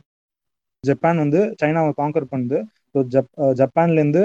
ஜப்பான் 0.84 1.18
வந்து 1.18 1.40
சைனாவை 1.62 1.92
காங்கர் 1.98 2.32
பண்ணுது. 2.34 2.58
ஸோ 2.94 3.00
ஜப் 3.14 3.32
ஜப்பான்லேருந்து 3.60 4.24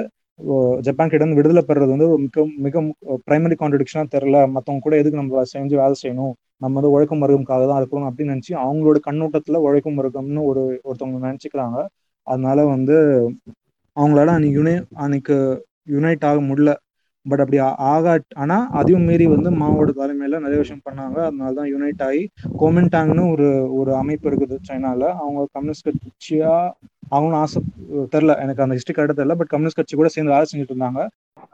ஜப்பான் 0.86 1.10
கிட்ட 1.10 1.22
இருந்து 1.22 1.38
விடுதலை 1.38 1.62
பெறது 1.62 1.92
வந்து 1.94 2.06
மிக 2.24 2.44
மிக 2.58 2.80
பிரைமரி 3.26 3.56
கான்ட்ரடிக்ஷனா 3.58 4.04
தெரியல. 4.14 4.38
மற்றவங்க 4.54 4.84
கூட 4.86 4.96
எதுக்கு 5.00 5.20
நம்ம 5.20 5.44
செஞ்சு 5.52 5.76
வேலை 5.82 5.96
செய்யணும்? 6.02 6.32
நம்ம 6.62 6.76
வந்து 6.78 6.92
உழைக்கும் 6.94 7.22
மருகம்காக 7.22 7.64
தான் 7.70 7.80
இருக்கணும் 7.80 8.08
அப்படின்னு 8.08 8.32
நினைச்சு 8.34 8.54
அவங்களோட 8.64 8.98
கண்ணோட்டத்துல 9.06 9.60
உழைக்கும் 9.66 9.98
மருகம்னு 9.98 10.42
ஒரு 10.50 10.62
ஒருத்தவங்க 10.88 11.20
நினைச்சுக்கிறாங்க. 11.26 11.78
அதனால 12.26 12.58
வந்து 12.74 12.96
அவங்களால 13.96 14.34
அன்னைக்கு 14.36 14.58
யுனை 14.58 14.74
அன்னைக்கு 15.04 15.36
யுனைட் 15.94 16.26
ஆக 16.30 16.38
முடியல. 16.48 16.72
பட் 17.26 17.42
அப்படி 17.42 17.58
ஆகா 17.92 18.12
ஆனா 18.42 18.56
அதையும் 18.78 19.06
மீறி 19.08 19.26
வந்து 19.34 19.50
மாவோட 19.60 19.90
தலைமையில 19.98 20.40
நிறைய 20.44 20.60
விஷயம் 20.62 20.84
பண்ணாங்க. 20.86 21.18
அதனால 21.28 21.52
தான் 21.58 21.70
யுனைட் 21.72 22.02
ஆகி 22.08 22.22
கோமெண்டாங்னு 22.62 23.24
ஒரு 23.34 23.48
ஒரு 23.78 23.92
அமைப்பு 24.00 24.26
இருக்குது 24.30 24.56
சைனால. 24.68 25.02
அவங்க 25.22 25.42
கம்யூனிஸ்ட் 25.56 25.88
கட்சியா 25.88 26.54
அவங்களும் 27.12 27.40
ஆசை 27.42 27.60
தெரில 28.14 28.34
எனக்கு 28.44 28.64
அந்த 28.64 28.76
ஹிஸ்டரி 28.76 28.96
கரெக்டாக 28.96 29.18
தெரியல. 29.18 29.36
பட் 29.40 29.52
கம்யூனிஸ்ட் 29.52 29.80
கட்சி 29.80 29.96
கூட 29.96 30.10
சேர்ந்து 30.14 30.34
வேலை 30.34 30.46
செஞ்சுட்டு 30.50 30.74
இருந்தாங்க. 30.74 31.00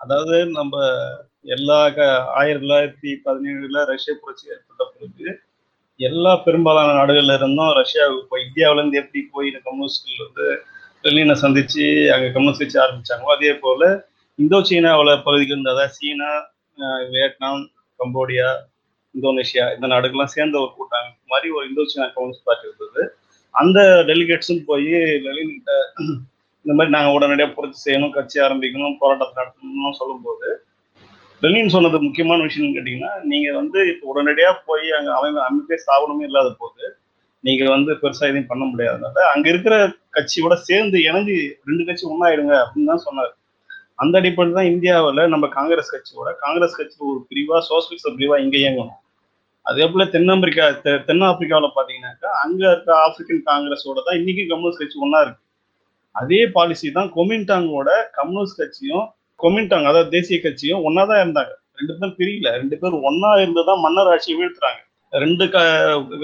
அதாவது 0.03 0.37
நம்ம 0.59 0.75
எல்லா 1.57 1.79
ஆயிரத்தி 2.39 2.65
தொள்ளாயிரத்தி 2.65 3.11
பதினேழுல 3.27 3.85
ரஷ்ய 3.93 4.15
புரட்சி 4.23 4.45
ஏற்பட்ட 4.55 4.83
பிறகு 4.95 5.29
எல்லா 6.01 6.33
பெரும்பாலான 6.47 6.91
நாடுகள்ல 6.99 7.37
இருந்தும் 7.39 7.73
ரஷ்யாவுக்கு 7.81 8.29
போய் 8.33 8.45
இந்தியாவில 8.49 8.81
இருந்து 8.81 9.01
எப்படி 9.03 9.21
போய் 9.35 9.49
இந்த 9.51 9.61
கம்யூனிஸ்ட்கள் 9.65 10.25
வந்து 10.27 10.47
லெனினை 11.05 11.37
சந்திச்சு 11.45 11.85
அங்க 12.15 12.27
கம்யூனிஸ்ட் 12.35 12.65
கட்சி 12.65 12.79
ஆரம்பிச்சாங்களோ 12.85 13.35
அதே 13.37 13.53
போல 13.65 13.83
இந்தோ 14.39 14.59
சீனாவில் 14.69 15.13
பகுதிகள் 15.27 15.57
இருந்த 15.57 15.85
சீனா 15.97 16.29
வியட்நாம் 17.13 17.63
கம்போடியா 18.01 18.49
இந்தோனேஷியா 19.15 19.65
இந்த 19.77 19.87
நாடுகள்லாம் 19.93 20.35
சேர்ந்த 20.35 20.57
ஒரு 20.65 20.71
கூட்டமைப்பு 20.77 21.31
மாதிரி 21.33 21.49
ஒரு 21.57 21.65
இந்தோ 21.71 21.85
சீனா 21.93 22.07
கம்யூனிஸ்ட் 22.15 22.47
பார்ட்டி 22.49 22.69
இருந்தது. 22.69 23.03
அந்த 23.55 23.79
டெலிகேட்ஸும் 24.11 24.63
போய் 24.69 24.93
லெலின்கிட்ட 25.27 25.73
இந்த 26.65 26.73
மாதிரி 26.77 26.93
நாங்கள் 26.97 27.15
உடனடியாக 27.17 27.51
புரட்சி 27.57 27.81
செய்யணும் 27.87 28.15
கட்சி 28.17 28.37
ஆரம்பிக்கணும் 28.47 28.99
போராட்டத்தை 29.03 29.35
நடத்தணும்னு 29.41 29.99
சொல்லும்போது 30.01 30.49
லெலின் 31.43 31.75
சொன்னது 31.77 31.99
முக்கியமான 32.07 32.39
விஷயம்னு 32.47 32.77
கேட்டிங்கன்னா 32.77 33.13
நீங்கள் 33.33 33.59
வந்து 33.61 33.81
இப்போ 33.93 34.07
உடனடியாக 34.13 34.55
போய் 34.69 34.87
அங்கே 34.99 35.13
அமைப்பு 35.19 35.43
அமைப்பே 35.49 35.79
ஸ்தாபனமே 35.85 36.25
இல்லாத 36.31 36.51
போது 36.63 36.85
நீங்கள் 37.45 37.75
வந்து 37.75 37.91
பெருசாக 38.03 38.31
எதையும் 38.31 38.51
பண்ண 38.53 38.65
முடியாதனால 38.71 39.27
அங்கே 39.33 39.49
இருக்கிற 39.53 39.75
கட்சியோட 40.17 40.55
சேர்ந்து 40.69 40.99
இணைஞ்சு 41.09 41.37
ரெண்டு 41.69 41.83
கட்சி 41.89 42.05
ஒன்றாயிடுங்க 42.13 42.55
அப்படின்னு 42.63 42.91
தான் 42.93 43.05
சொன்னார். 43.07 43.33
அந்த 44.03 44.15
அடிப்படையில் 44.21 44.57
தான் 44.59 44.71
இந்தியாவில் 44.73 45.21
நம்ம 45.35 45.47
காங்கிரஸ் 45.59 45.93
கட்சியோட 45.95 46.31
காங்கிரஸ் 46.45 46.79
கட்சி 46.79 46.99
ஒரு 47.11 47.21
பிரிவாக 47.31 47.61
சோசியலிஸ்ட் 47.69 48.17
பிரிவாக 48.17 48.43
இங்கே 48.45 48.59
இயங்கணும். 48.63 48.99
அதே 49.67 49.85
போல 49.93 50.03
தென் 50.05 50.15
தென்னாப்பிரிக்காவில் 50.19 51.03
தென் 51.09 51.25
ஆப்பிரிக்காவில் 51.29 51.75
பார்த்தீங்கன்னாக்கா 51.77 52.29
அங்கே 52.45 52.67
இருக்க 52.73 52.91
ஆப்பிரிக்கன் 53.05 53.43
காங்கிரஸோட 53.51 53.99
தான் 54.07 54.19
இன்னைக்கு 54.21 54.45
கம்யூனிஸ்ட் 54.53 54.83
கட்சி 54.83 54.99
ஒன்றா 55.07 55.21
இருக்கு. 55.25 55.43
அதே 56.15 56.41
பாலிசி 56.57 56.89
தான் 56.99 57.11
கொமின்டாங்கோட 57.17 57.91
கம்யூனிஸ்ட் 58.19 58.61
கட்சியும் 58.63 59.07
கொமின்டாங் 59.41 59.89
அதாவது 59.91 60.13
தேசிய 60.17 60.39
கட்சியும் 60.47 60.85
ஒன்னா 60.89 61.03
தான் 61.11 61.23
இருந்தாங்க. 61.25 61.53
ரெண்டு 61.79 61.93
பேரும் 61.99 62.17
பிரியல. 62.21 62.49
ரெண்டு 62.61 62.77
பேரும் 62.81 63.05
ஒன்னா 63.11 63.31
இருந்து 63.43 63.63
தான் 63.71 63.83
மன்னர் 63.85 64.11
ஆட்சியை 64.13 64.37
வீழ்த்துறாங்க. 64.39 64.81
ரெண்டு 65.13 65.45
க 65.53 65.59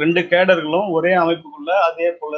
ரெண்டு 0.02 0.20
கேடர்களும் 0.32 0.88
ஒரே 0.96 1.12
அமைப்புக்குள்ள 1.20 1.70
அதே 1.88 2.08
போல 2.22 2.34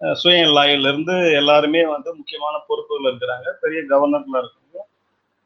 சுய 0.00 0.36
லாயில 0.56 0.90
இருந்து 0.92 1.14
எல்லாருமே 1.40 1.80
வந்து 1.94 2.10
முக்கியமான 2.18 2.54
பொறுப்புகள் 2.68 3.08
இருக்கிறாங்க 3.10 3.48
பெரிய 3.62 3.80
கவர்னர்ல 3.92 4.40
இருக்காங்க 4.42 4.78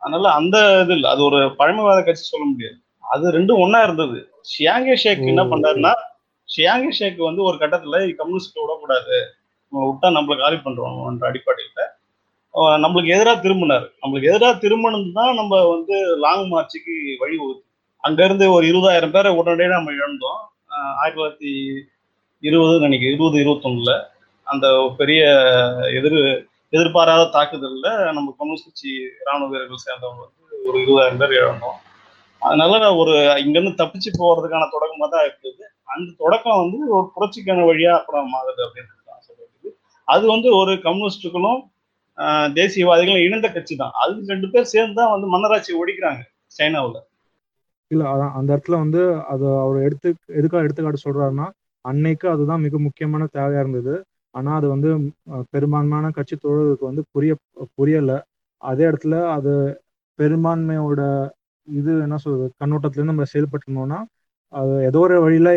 அதனால 0.03 0.31
அந்த 0.39 0.57
இது 0.83 0.93
இல்லை. 0.97 1.09
அது 1.15 1.23
ஒரு 1.29 1.39
பழமைவாத 1.61 2.01
கட்சி 2.07 2.25
சொல்ல 2.25 2.45
முடியாது. 2.51 2.77
அது 3.05 3.33
ரெண்டும் 3.37 3.63
ஒன்னா 3.65 3.79
இருந்தது. 3.87 4.19
ஷியாங்கே 4.51 4.95
ஷேக் 5.03 5.25
என்ன 5.33 5.43
பண்ணாருன்னா 5.53 5.93
ஷியாங்கே 6.49 6.91
ஷேக் 6.99 7.21
வந்து 7.29 7.43
ஒரு 7.49 7.57
கட்டத்துல 7.63 8.01
கம்யூனிஸ்ட் 8.21 8.63
விடக்கூடாது 8.63 9.19
விட்டா 9.73 10.09
நம்மளை 10.17 10.37
காலி 10.43 10.59
பண்றோம்ன்ற 10.65 11.27
அடிப்படையில 11.31 11.81
நம்மளுக்கு 12.83 13.15
எதிராக 13.17 13.39
திரும்பினார். 13.45 13.87
நம்மளுக்கு 14.03 14.29
எதிராக 14.33 14.55
திரும்பினது 14.65 15.09
தான் 15.19 15.39
நம்ம 15.41 15.55
வந்து 15.75 15.97
லாங் 16.25 16.45
மார்ச்சுக்கு 16.53 16.95
வழி 17.23 17.37
வகுத்து 17.41 17.65
அங்க 18.05 18.21
இருந்து 18.29 18.47
ஒரு 18.57 18.65
இருபதாயிரம் 18.71 19.15
பேரை 19.15 19.31
உடனடியாக 19.39 19.77
நம்ம 19.77 19.93
இழந்தோம். 20.01 20.41
ஆயிரத்தி 21.01 21.19
தொள்ளாயிரத்தி 21.19 21.53
இருபது 22.43 22.75
நினைக்கிறேன். 22.85 23.15
இருபது 23.17 23.37
இருபத்தொன்னுல. 23.43 23.93
அந்த 24.55 24.67
பெரிய 25.01 25.23
எதிர் 25.99 26.21
எதிர்பாராத 26.73 27.25
தாக்குதலில் 27.37 27.91
நம்ம 28.17 28.29
கம்யூனிஸ்ட் 28.39 28.69
கட்சி 28.69 28.93
ராணுவ 29.27 29.49
வீரர்கள் 29.53 29.85
சேர்ந்தவங்க 29.87 30.23
வந்து 30.25 30.41
ஒரு 30.69 30.77
இருபதாயிரம் 30.85 31.21
பேர் 31.23 31.37
இழந்தோம் 31.41 31.79
அதனால 32.43 32.73
ஒரு 33.01 33.15
இங்கிருந்து 33.43 33.81
தப்பிச்சு 33.83 34.11
போகிறதுக்கான 34.21 34.69
தொடக்கமாக 34.75 35.09
தான் 35.15 35.27
இருக்குது 35.29 35.65
அந்த 35.95 36.09
தொடக்கம் 36.23 36.61
வந்து 36.63 36.79
ஒரு 36.97 37.07
புரட்சிக்கான 37.15 37.65
வழியா 37.71 37.93
அப்புறம் 37.99 38.33
மாறுது 38.35 38.63
அப்படின்னு 38.67 39.09
தான் 39.11 39.25
சொல்லிட்டு 39.29 39.71
அது 40.09 40.25
வந்து 40.35 40.49
ஒரு 40.61 40.73
கம்யூனிஸ்டுகளும் 40.87 41.61
தேசியவாதிகளும் 42.59 43.25
இணைந்த 43.27 43.49
கட்சி 43.55 43.75
தான். 43.81 43.95
அது 44.03 44.33
ரெண்டு 44.33 44.49
பேர் 44.53 44.73
சேர்ந்து 44.73 44.99
தான் 45.01 45.13
வந்து 45.15 45.27
மன்னராட்சியை 45.33 45.77
ஒழிக்கிறாங்க 45.81 46.23
சைனாவில். 46.59 47.01
இல்ல 47.91 48.03
அதான் 48.13 48.35
அந்த 48.39 48.49
இடத்துல 48.55 48.77
வந்து 48.85 49.01
அது 49.33 49.47
அவர் 49.65 49.79
எடுத்து 49.87 50.09
எதுக்காக 50.39 50.65
எடுத்துக்காட்டு 50.67 51.05
சொல்றாருன்னா 51.07 51.47
அன்னைக்கு 51.85 52.27
அதுதான் 52.35 52.65
மிக 52.67 52.77
முக்கியமான 52.87 53.23
தேவையா 53.37 53.63
இருந்தது. 53.65 53.95
ஆனா 54.35 54.51
அது 54.59 54.67
வந்து 54.75 54.91
பெரும்பான்மையான 55.55 56.11
கட்சி 56.17 56.37
தோழர்களுக்கு 56.37 56.87
வந்து 56.91 57.03
புரிய 57.15 57.33
புரியல. 57.79 58.13
அதே 58.63 58.85
இடத்துல 58.91 59.17
அது 59.37 59.53
பெரும்பான்மையோட 60.19 61.01
இது 61.69 61.93
என்ன 62.07 62.17
சொல்றது 62.25 62.47
கண்ணோட்டத்துலேருந்து 62.63 63.15
நம்ம 63.15 63.27
செயல்பட்டுனோம்னா 63.35 63.99
அது 64.53 64.75
ஏதோ 64.89 64.99
ஒரு 65.07 65.17
வழியில 65.25 65.49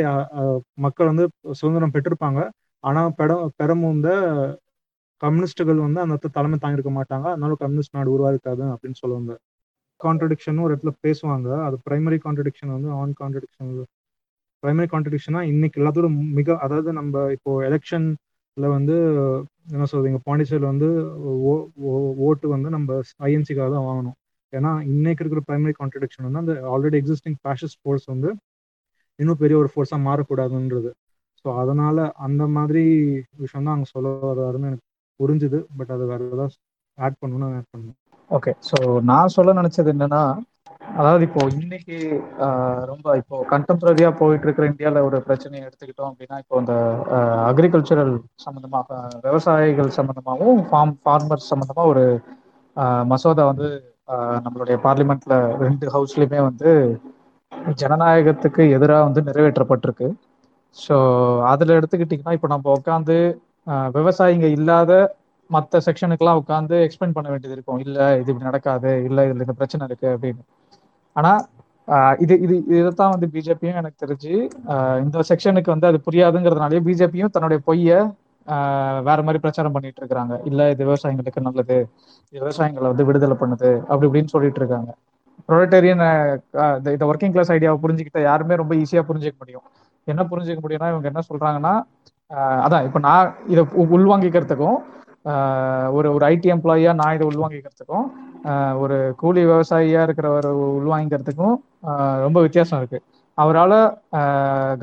மக்கள் 0.85 1.11
வந்து 1.11 1.25
சுதந்திரம் 1.59 1.93
பெற்றிருப்பாங்க. 1.95 2.39
ஆனா 2.83 3.01
பெற 3.19 3.29
பெற 3.59 3.71
முந்த 3.81 4.09
கம்யூனிஸ்டுகள் 5.21 5.79
வந்து 5.85 5.99
அந்த 6.01 6.13
இடத்துல 6.13 6.35
தலைமை 6.37 6.57
தாங்கியிருக்க 6.63 6.91
மாட்டாங்க. 6.97 7.27
அதனால 7.33 7.53
கம்யூனிஸ்ட் 7.63 7.95
நாடு 7.97 8.15
உருவாயிருக்காது 8.15 8.63
அப்படின்னு 8.73 8.99
சொல்லுவாங்க. 9.03 9.31
கான்ட்ரடிக்ஷன் 10.01 10.63
ஒரு 10.65 10.73
இடத்துல 10.73 10.93
பேசுவாங்க. 11.05 11.47
அது 11.67 11.77
பிரைமரி 11.87 12.19
கான்ட்ரடிக்ஷன் 12.25 12.73
வந்து 12.75 12.89
ஆன் 12.99 13.15
கான்ட்ரடிக்ஷன் 13.21 13.71
பிரைமரி 14.63 14.87
கான்ட்ரடிக்ஷனா 14.91 15.41
இன்னைக்கு 15.51 15.79
எல்லாத்தோட 15.81 16.07
மிக 16.37 16.57
அதாவது 16.65 16.89
நம்ம 16.99 17.23
இப்போ 17.35 17.51
எலெக்ஷன்ல 18.57 18.69
வந்து 18.75 18.95
என்ன 19.73 19.85
சொல்றீங்க 19.91 20.19
பாண்டிச்சேரியில் 20.27 20.71
வந்து 20.71 20.87
ஓட்டு 22.27 22.47
வந்து 22.55 22.69
நம்ம 22.75 22.89
ஐஎன்சிக்காக 23.27 23.67
தான் 23.75 23.87
வாங்கணும். 23.89 24.17
ஏன்னா 24.53 24.71
இன்னைக்கு 24.91 25.21
இருக்கிற 25.23 25.41
பிரைமரி 25.47 25.73
கான்ட்ரடிக்ஷன் 25.79 26.27
வந்து 26.27 26.41
அந்த 26.43 26.53
ஆல்ரெடி 26.73 26.97
எக்ஸிஸ்டிங் 27.01 27.37
ஃபேஷஸ் 27.41 27.75
ஃபோர்ஸ் 27.81 28.05
வந்து 28.13 28.29
இன்னும் 29.19 29.41
பெரிய 29.43 29.55
ஒரு 29.61 29.69
ஃபோர்ஸாக 29.73 29.99
மாறக்கூடாதுன்றது. 30.07 30.89
ஸோ 31.41 31.47
அதனால 31.61 31.97
அந்த 32.27 32.43
மாதிரி 32.55 32.83
விஷயம் 33.43 33.67
தான் 33.67 33.75
அங்கே 33.75 33.89
சொல்ல 33.95 34.09
வர்றாருன்னு 34.29 34.69
எனக்கு 34.71 34.85
புரிஞ்சுது. 35.19 35.59
பட் 35.77 35.93
அது 35.95 36.05
வேற 36.11 36.21
ஏதாவது 36.29 36.55
ஆட் 36.97 37.19
பண்ணணும்னு 37.21 37.57
ஆட் 37.59 37.71
பண்ணணும் 37.73 37.97
ஓகே 38.31 38.51
ஸோ 38.69 38.77
நான் 39.09 39.33
சொல்ல 39.37 39.53
நினைச்சது 39.61 39.91
என்னன்னா 39.95 40.21
அதாவது 40.99 41.23
இப்போ 41.27 41.41
இன்னைக்கு 41.61 41.97
ரொம்ப 42.91 43.15
இப்போ 43.21 43.37
கண்டெம்பரரியா 43.51 44.09
போயிட்டு 44.21 44.45
இருக்கிற 44.47 44.65
இந்தியாவில் 44.71 45.07
ஒரு 45.07 45.17
பிரச்சனையை 45.27 45.63
எடுத்துக்கிட்டோம் 45.67 46.11
அப்படின்னா 46.11 46.37
இப்போ 46.43 46.55
இந்த 46.63 46.75
அக்ரிகல்ச்சரல் 47.49 48.13
சம்மந்தமாக 48.45 48.99
விவசாயிகள் 49.27 49.95
சம்மந்தமாகவும் 49.97 50.61
ஃபார்ம் 50.69 50.95
ஃபார்மர்ஸ் 51.03 51.51
சம்மந்தமா 51.51 51.85
ஒரு 51.91 52.05
மசோதா 53.11 53.45
வந்து 53.51 53.69
நம்மளுடைய 54.45 54.77
பார்லிமெண்ட்ல 54.85 55.35
ரெண்டு 55.65 55.85
ஹவுஸ்லயுமே 55.95 56.41
வந்து 56.49 56.71
ஜனநாயகத்துக்கு 57.81 58.63
எதிராக 58.77 59.05
வந்து 59.07 59.21
நிறைவேற்றப்பட்டிருக்கு. 59.29 60.07
ஸோ 60.77 60.95
அதில் 61.51 61.77
எடுத்துக்கிட்டிங்கன்னா 61.77 62.35
இப்போ 62.37 62.49
நம்ம 62.53 62.71
உட்காந்து 62.77 63.17
விவசாயிங்க 63.97 64.47
இல்லாத 64.57 64.91
மற்ற 65.49 65.79
செக்ஷனுக்கெல்லாம் 65.87 66.39
உட்காந்து 66.41 66.75
எக்ஸ்பிளைன் 66.85 67.15
பண்ண 67.17 67.27
வேண்டியது 67.33 67.55
இருக்கும். 67.57 67.81
இல்லை 67.85 68.07
இது 68.19 68.31
இப்படி 68.31 68.49
நடக்காது. 68.49 68.91
இல்லை 69.09 69.23
இதில் 69.27 69.45
இந்த 69.45 69.55
பிரச்சனை 69.61 69.85
இருக்கு 69.89 70.07
அப்படின்னு. 70.15 70.43
ஆனா 71.17 71.31
இது 72.23 72.33
இது 72.45 72.55
இதைத்தான் 72.77 73.13
வந்து 73.15 73.27
பிஜேபியும் 73.33 73.79
எனக்கு 73.81 74.01
தெரிஞ்சு 74.03 74.33
இந்த 75.03 75.23
செக்ஷனுக்கு 75.29 75.73
வந்து 75.75 75.89
அது 75.91 75.99
புரியாதுங்கிறதுனாலே 76.07 76.81
பிஜேபியும் 76.87 77.33
தன்னுடைய 77.35 77.59
பொய்ய 77.67 77.91
வேற 79.07 79.19
மாதிரி 79.27 79.39
பிரச்சாரம் 79.43 79.75
பண்ணிட்டு 79.75 80.01
இருக்காங்க. 80.03 80.33
இல்ல 80.49 80.69
இது 80.73 80.81
விவசாயிகளுக்கு 80.89 81.45
நல்லது 81.47 81.77
இது 82.33 82.39
விவசாயிகளை 82.41 82.87
வந்து 82.91 83.05
விடுதலை 83.09 83.35
பண்ணுது 83.41 83.69
அப்படி 83.89 84.07
இப்படின்னு 84.09 84.33
சொல்லிட்டு 84.35 84.59
இருக்காங்க. 84.61 84.89
ப்ரொலட்டேரியன் 85.47 86.03
இந்த 86.93 87.03
ஒர்க்கிங் 87.11 87.33
கிளாஸ் 87.35 87.51
ஐடியாவை 87.55 87.79
புரிஞ்சுக்கிட்ட 87.83 88.21
யாருமே 88.29 88.55
ரொம்ப 88.61 88.73
ஈஸியா 88.83 89.03
புரிஞ்சுக்க 89.09 89.37
முடியும். 89.43 89.65
என்ன 90.07 90.21
புரிஞ்சுக்க 90.31 90.61
முடியும்னா 90.65 90.91
இவங்க 90.93 91.07
என்ன 91.11 91.21
சொல்றாங்கன்னா 91.29 91.73
அதான் 92.65 92.85
இப்ப 92.87 92.99
நான் 93.07 93.27
இதை 93.53 93.61
உள்வாங்கிக்கிறதுக்கும் 93.95 94.79
ஒரு 95.97 96.07
ஒரு 96.15 96.23
ஐடி 96.33 96.49
எம்ப்ளாயியா 96.55 96.91
நான் 97.01 97.15
இதை 97.15 97.25
உள்வாங்கிக்கிறதுக்கும் 97.31 98.07
ஒரு 98.83 98.97
கூலி 99.21 99.41
விவசாயியா 99.45 100.01
இருக்கிறவர் 100.07 100.49
உள்வாங்கிக்கிறதுக்கும் 100.79 101.55
ரொம்ப 102.25 102.37
வித்தியாசம் 102.45 102.79
இருக்கு. 102.81 102.99
அவரால் 103.37 103.77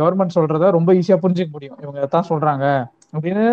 கவர்மெண்ட் 0.00 0.36
சொல்றத 0.38 0.70
ரொம்ப 0.78 0.90
ஈஸியா 1.00 1.16
புரிஞ்சுக்க 1.24 1.52
முடியும். 1.56 1.78
இவங்க 1.84 2.06
தான் 2.14 2.28
சொல்றாங்க 2.30 2.64
அப்படின்னு 3.14 3.44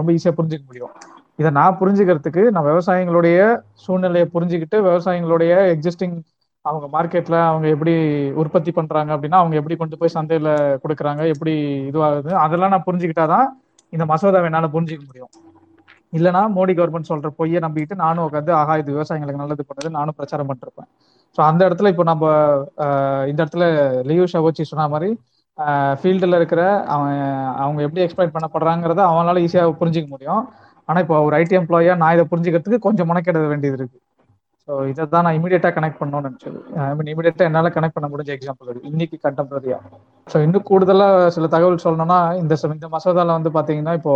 ரொம்ப 0.00 0.10
ஈஸியா 0.16 0.32
புரிஞ்சுக்க 0.38 0.64
முடியும். 0.70 0.92
இதை 1.40 1.50
நான் 1.60 1.78
புரிஞ்சுக்கிறதுக்கு 1.80 2.42
நான் 2.54 2.68
விவசாயிகளுடைய 2.70 3.38
சூழ்நிலையை 3.84 4.26
புரிஞ்சுக்கிட்டு 4.34 4.76
விவசாயிகளுடைய 4.88 5.52
எக்ஸிஸ்டிங் 5.74 6.16
அவங்க 6.64 6.86
மார்க்கெட்ல 6.96 7.36
அவங்க 7.48 7.66
எப்படி 7.74 7.94
உற்பத்தி 8.42 8.70
பண்றாங்க 8.72 9.10
அப்படின்னா 9.16 9.40
அவங்க 9.42 9.56
எப்படி 9.60 9.76
கொண்டு 9.76 9.98
போய் 10.00 10.16
சந்தையில 10.16 10.50
கொடுக்குறாங்க 10.84 11.22
எப்படி 11.34 11.54
இதுவாகுது 11.90 12.30
அதெல்லாம் 12.44 12.72
நான் 12.74 12.86
புரிஞ்சுக்கிட்டாதான் 12.88 13.48
இந்த 13.92 14.04
மசோதாவை 14.12 14.48
என்னால 14.50 14.68
புரிஞ்சுக்க 14.74 15.04
முடியும். 15.06 15.32
இல்லைனா 16.16 16.42
மோடி 16.56 16.72
கவர்மெண்ட் 16.78 17.10
சொல்ற 17.12 17.28
பொய்யை 17.38 17.60
நம்பிட்டு 17.66 17.94
நானும் 18.04 18.24
உட்காந்து 18.26 18.52
ஆகா 18.60 18.74
இது 18.82 18.90
விவசாயிகளுக்கு 18.96 19.42
நல்லது 19.42 19.64
பண்ணுது 19.70 19.96
நானும் 19.98 20.16
பிரச்சாரம் 20.18 20.50
பண்ணிருப்பேன். 20.50 20.88
ஸோ 21.36 21.40
அந்த 21.50 21.62
இடத்துல 21.68 21.90
இப்போ 21.92 22.04
நம்ம 22.10 22.24
இந்த 23.30 23.38
இடத்துல 23.42 23.66
லியூ 24.10 24.26
ஷவோச்சி 24.34 24.64
சொன்ன 24.72 24.88
மாதிரி 24.94 25.10
ஃபீல்டில் 26.00 26.38
இருக்கிற 26.38 26.62
அவன் 26.94 27.18
அவங்க 27.62 27.80
எப்படி 27.86 28.02
எக்ஸ்பிளைன் 28.04 28.34
பண்ணப்படுறாங்கிறத 28.36 29.02
அவனால 29.10 29.42
ஈஸியாக 29.46 29.74
புரிஞ்சிக்க 29.80 30.08
முடியும். 30.14 30.42
ஆனால் 30.88 31.02
இப்போ 31.04 31.16
ஒரு 31.26 31.34
ஐடி 31.42 31.56
எம்ப்ளாயா 31.60 31.94
நான் 32.02 32.14
இதை 32.16 32.24
புரிஞ்சுக்கிறதுக்கு 32.32 32.86
கொஞ்சம் 32.86 33.08
முனைக்கிட 33.10 33.38
வேண்டியது 33.52 33.78
இருக்கு. 33.80 33.98
ஸோ 34.68 34.74
இதை 34.90 35.04
தான் 35.14 35.24
நான் 35.26 35.36
இமீடியட்டாக 35.38 35.72
கனெக்ட் 35.76 35.98
பண்ணணும்னு 36.00 36.28
நினச்சது. 36.28 36.58
ஐ 36.84 36.92
மீன் 36.98 37.10
இமீடியட்டாக 37.12 37.48
என்னால் 37.48 37.74
கனெக்ட் 37.76 37.96
பண்ண 37.96 38.08
முடிஞ்ச 38.12 38.30
எக்ஸாம்பிள் 38.36 38.78
இன்னைக்கு 38.90 39.16
கண்டெம்பரரியா 39.26 39.78
ஸோ 40.26 40.36
இன்னும் 40.44 40.66
கூடுதலாக 40.70 41.26
சில 41.36 41.48
தகவல் 41.54 41.84
சொல்லணும்னா 41.86 42.20
இந்த 42.42 42.56
இந்த 42.76 42.88
மசோதாவில் 42.94 43.36
வந்து 43.38 43.52
பார்த்தீங்கன்னா 43.56 43.94
இப்போ 44.00 44.14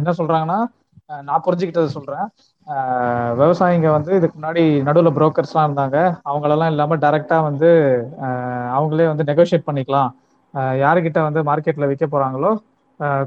என்ன 0.00 0.12
சொல்றாங்கன்னா 0.20 0.58
நான் 1.26 1.42
புரிஞ்சுக்கிட்டதை 1.46 1.90
சொல்றேன். 1.96 2.26
விவசாயிங்க 3.40 3.88
வந்து 3.96 4.12
இதுக்கு 4.18 4.36
முன்னாடி 4.38 4.62
நடுவில் 4.86 5.16
புரோக்கர்ஸ்லாம் 5.18 5.66
இருந்தாங்க. 5.68 5.98
அவங்களெல்லாம் 6.30 6.72
இல்லாமல் 6.74 7.02
டைரெக்டாக 7.04 7.46
வந்து 7.48 7.68
அவங்களே 8.78 9.06
வந்து 9.12 9.26
நெகோஷியேட் 9.30 9.68
பண்ணிக்கலாம். 9.68 10.10
யாருக்கிட்ட 10.84 11.20
வந்து 11.28 11.40
மார்க்கெட்ல 11.50 11.86
விற்க 11.90 12.06
போறாங்களோ 12.14 12.50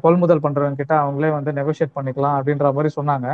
கொள்முதல் 0.03 0.43
பண்றவங்க 0.43 0.79
கிட்ட 0.81 0.93
அவங்களே 1.05 1.29
வந்து 1.37 1.51
நெகோஷியேட் 1.59 1.95
பண்ணிக்கலாம் 1.97 2.35
அப்படின்ற 2.37 2.67
மாதிரி 2.77 2.91
சொன்னாங்க. 2.99 3.27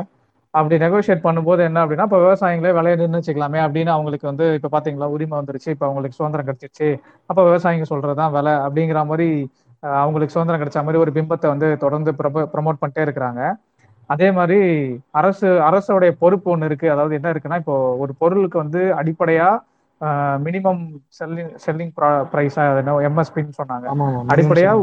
அப்படி 0.53 0.75
நெகோஷியேட் 0.85 1.25
பண்ணும்போது 1.27 1.61
என்ன 1.69 1.79
அப்படின்னா 1.83 2.05
இப்போ 2.09 2.19
விவசாயிகளே 2.25 2.71
விலையை 2.77 2.95
நிர்ணயிச்சிக்கலாமே 3.01 3.59
அப்படின்னு 3.65 3.91
அவங்களுக்கு 3.95 4.27
வந்து 4.31 4.45
இப்போ 4.57 4.69
பார்த்தீங்களா 4.75 5.07
உரிமை 5.15 5.35
வந்துருச்சு. 5.39 5.69
இப்போ 5.75 5.85
அவங்களுக்கு 5.89 6.17
சுதந்திரம் 6.19 6.47
கிடைச்சிருச்சு. 6.49 6.89
அப்போ 7.29 7.41
விவசாயிங்க 7.49 7.87
சொல்றதுதான் 7.93 8.33
விலை 8.37 8.53
அப்படிங்கிற 8.65 9.01
மாதிரி 9.11 9.27
அவங்களுக்கு 10.01 10.35
சுதந்திரம் 10.35 10.61
கிடைச்ச 10.61 10.81
மாதிரி 10.85 11.01
ஒரு 11.03 11.11
பிம்பத்தை 11.17 11.47
வந்து 11.53 11.67
தொடர்ந்து 11.83 12.11
ப்ரமோட் 12.53 12.81
பண்ணிட்டே 12.83 13.03
இருக்கிறாங்க. 13.07 13.41
அதே 14.13 14.27
மாதிரி 14.37 14.59
அரசு 15.19 15.47
அரசோடைய 15.67 16.11
பொறுப்பு 16.23 16.49
ஒன்று 16.53 16.69
இருக்கு. 16.69 16.87
அதாவது 16.93 17.17
என்ன 17.19 17.27
இருக்குன்னா 17.33 17.59
இப்போ 17.63 17.75
ஒரு 18.03 18.13
பொருளுக்கு 18.21 18.57
வந்து 18.63 18.81
அடிப்படையா 19.01 19.49
மினிமம் 20.45 20.81
செல்லிங் 21.17 21.51
செல்லிங் 21.65 21.93
ப்ரைஸா 22.31 22.63
எம்எஸ்பின்னு 23.09 23.59
சொன்னாங்க. 23.61 23.85
அடிப்படையா 24.33 24.73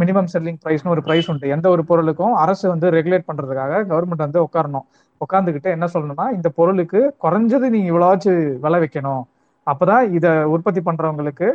மினிமம் 0.00 0.28
செல்லிங் 0.32 0.58
ப்ரைஸ்னு 0.64 0.92
ஒரு 0.94 1.02
ப்ரைஸ் 1.06 1.28
உண்டு. 1.32 1.52
எந்த 1.56 1.66
ஒரு 1.74 1.82
பொருளுக்கும் 1.90 2.34
அரசு 2.44 2.64
வந்து 2.74 2.86
ரெகுலேட் 2.96 3.28
பண்றதுக்காக 3.28 3.82
கவர்மெண்ட் 3.92 4.26
வந்து 4.26 4.40
உட்காரணும் 4.46 4.86
உட்காந்துக்கிட்டு 5.24 5.70
என்ன 5.76 5.86
சொல்லணும்னா 5.92 6.26
இந்த 6.36 6.48
பொருளுக்கு 6.58 7.00
குறைஞ்சது 7.24 7.66
நீங்க 7.74 7.88
இவ்வளவாச்சும் 7.92 8.40
விலை 8.64 8.80
வைக்கணும். 8.84 9.22
அப்பதான் 9.66 10.06
இதை 10.16 10.30
உற்பத்தி 10.54 10.80
பண்றவங்களுக்கு 10.88 11.46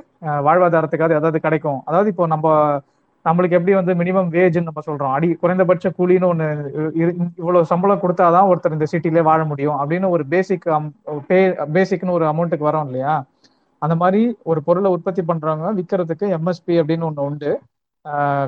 வாழ்வாதாரத்துக்காக 0.48 1.18
ஏதாவது 1.20 1.40
கிடைக்கும். 1.46 1.82
அதாவது 1.90 2.10
இப்போ 2.14 2.26
நம்ம 2.34 2.48
நம்மளுக்கு 3.26 3.58
எப்படி 3.58 3.74
வந்து 3.78 3.94
மினிமம் 4.02 4.30
வேஜ்னு 4.36 4.68
நம்ம 4.68 4.82
சொல்றோம். 4.88 5.14
அடி 5.16 5.28
குறைந்தபட்ச 5.42 5.90
கூலின்னு 5.98 6.30
ஒன்னு 6.32 6.46
இவ்வளவு 7.40 7.70
சம்பளம் 7.72 8.02
கொடுத்தாதான் 8.04 8.50
ஒருத்தர் 8.52 8.76
இந்த 8.78 8.88
சிட்டிலே 8.92 9.24
வாழ 9.30 9.40
முடியும். 9.52 9.78
அப்படின்னு 9.82 10.08
ஒரு 10.16 10.24
பேசிக் 10.34 10.68
பே 11.30 11.40
பேசிக்னு 11.78 12.16
ஒரு 12.18 12.26
அமௌண்ட்டுக்கு 12.32 12.70
வரோம் 12.70 12.88
இல்லையா? 12.90 13.16
அந்த 13.82 13.96
மாதிரி 14.02 14.22
ஒரு 14.52 14.60
பொருளை 14.68 14.90
உற்பத்தி 14.96 15.22
பண்றவங்க 15.30 15.68
விற்கிறதுக்கு 15.80 16.26
எம்எஸ்பி 16.38 16.74
அப்படின்னு 16.82 17.08
ஒன்று 17.10 17.28
உண்டு. 17.30 17.52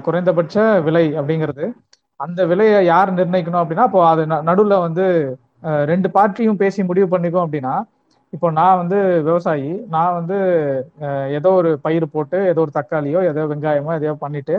குறைந்தபட்ச 0.06 0.56
விலை 0.88 1.06
அப்படிங்கிறது. 1.20 1.66
அந்த 2.20 2.42
விலையை 2.52 2.80
யார் 2.86 3.10
நிர்ணயிக்கணும் 3.20 3.62
அப்படின்னா 3.62 3.86
இப்போ 3.90 4.02
அது 4.10 4.24
நடுவில் 4.50 4.84
வந்து 4.86 5.06
ரெண்டு 5.92 6.08
பார்ட்டியும் 6.16 6.60
பேசி 6.62 6.82
முடிவு 6.90 7.08
பண்ணிக்கும் 7.14 7.44
அப்படின்னா 7.46 7.74
இப்போ 8.34 8.48
நான் 8.60 8.80
வந்து 8.82 8.98
விவசாயி 9.28 9.72
நான் 9.96 10.18
வந்து 10.20 10.38
ஏதோ 11.38 11.50
ஒரு 11.60 11.72
பயிர் 11.86 12.06
போட்டு 12.14 12.38
ஏதோ 12.52 12.62
ஒரு 12.66 12.72
தக்காளியோ 12.78 13.22
ஏதோ 13.32 13.42
வெங்காயமோ 13.52 13.96
எதையோ 14.00 14.14
பண்ணிட்டு 14.24 14.56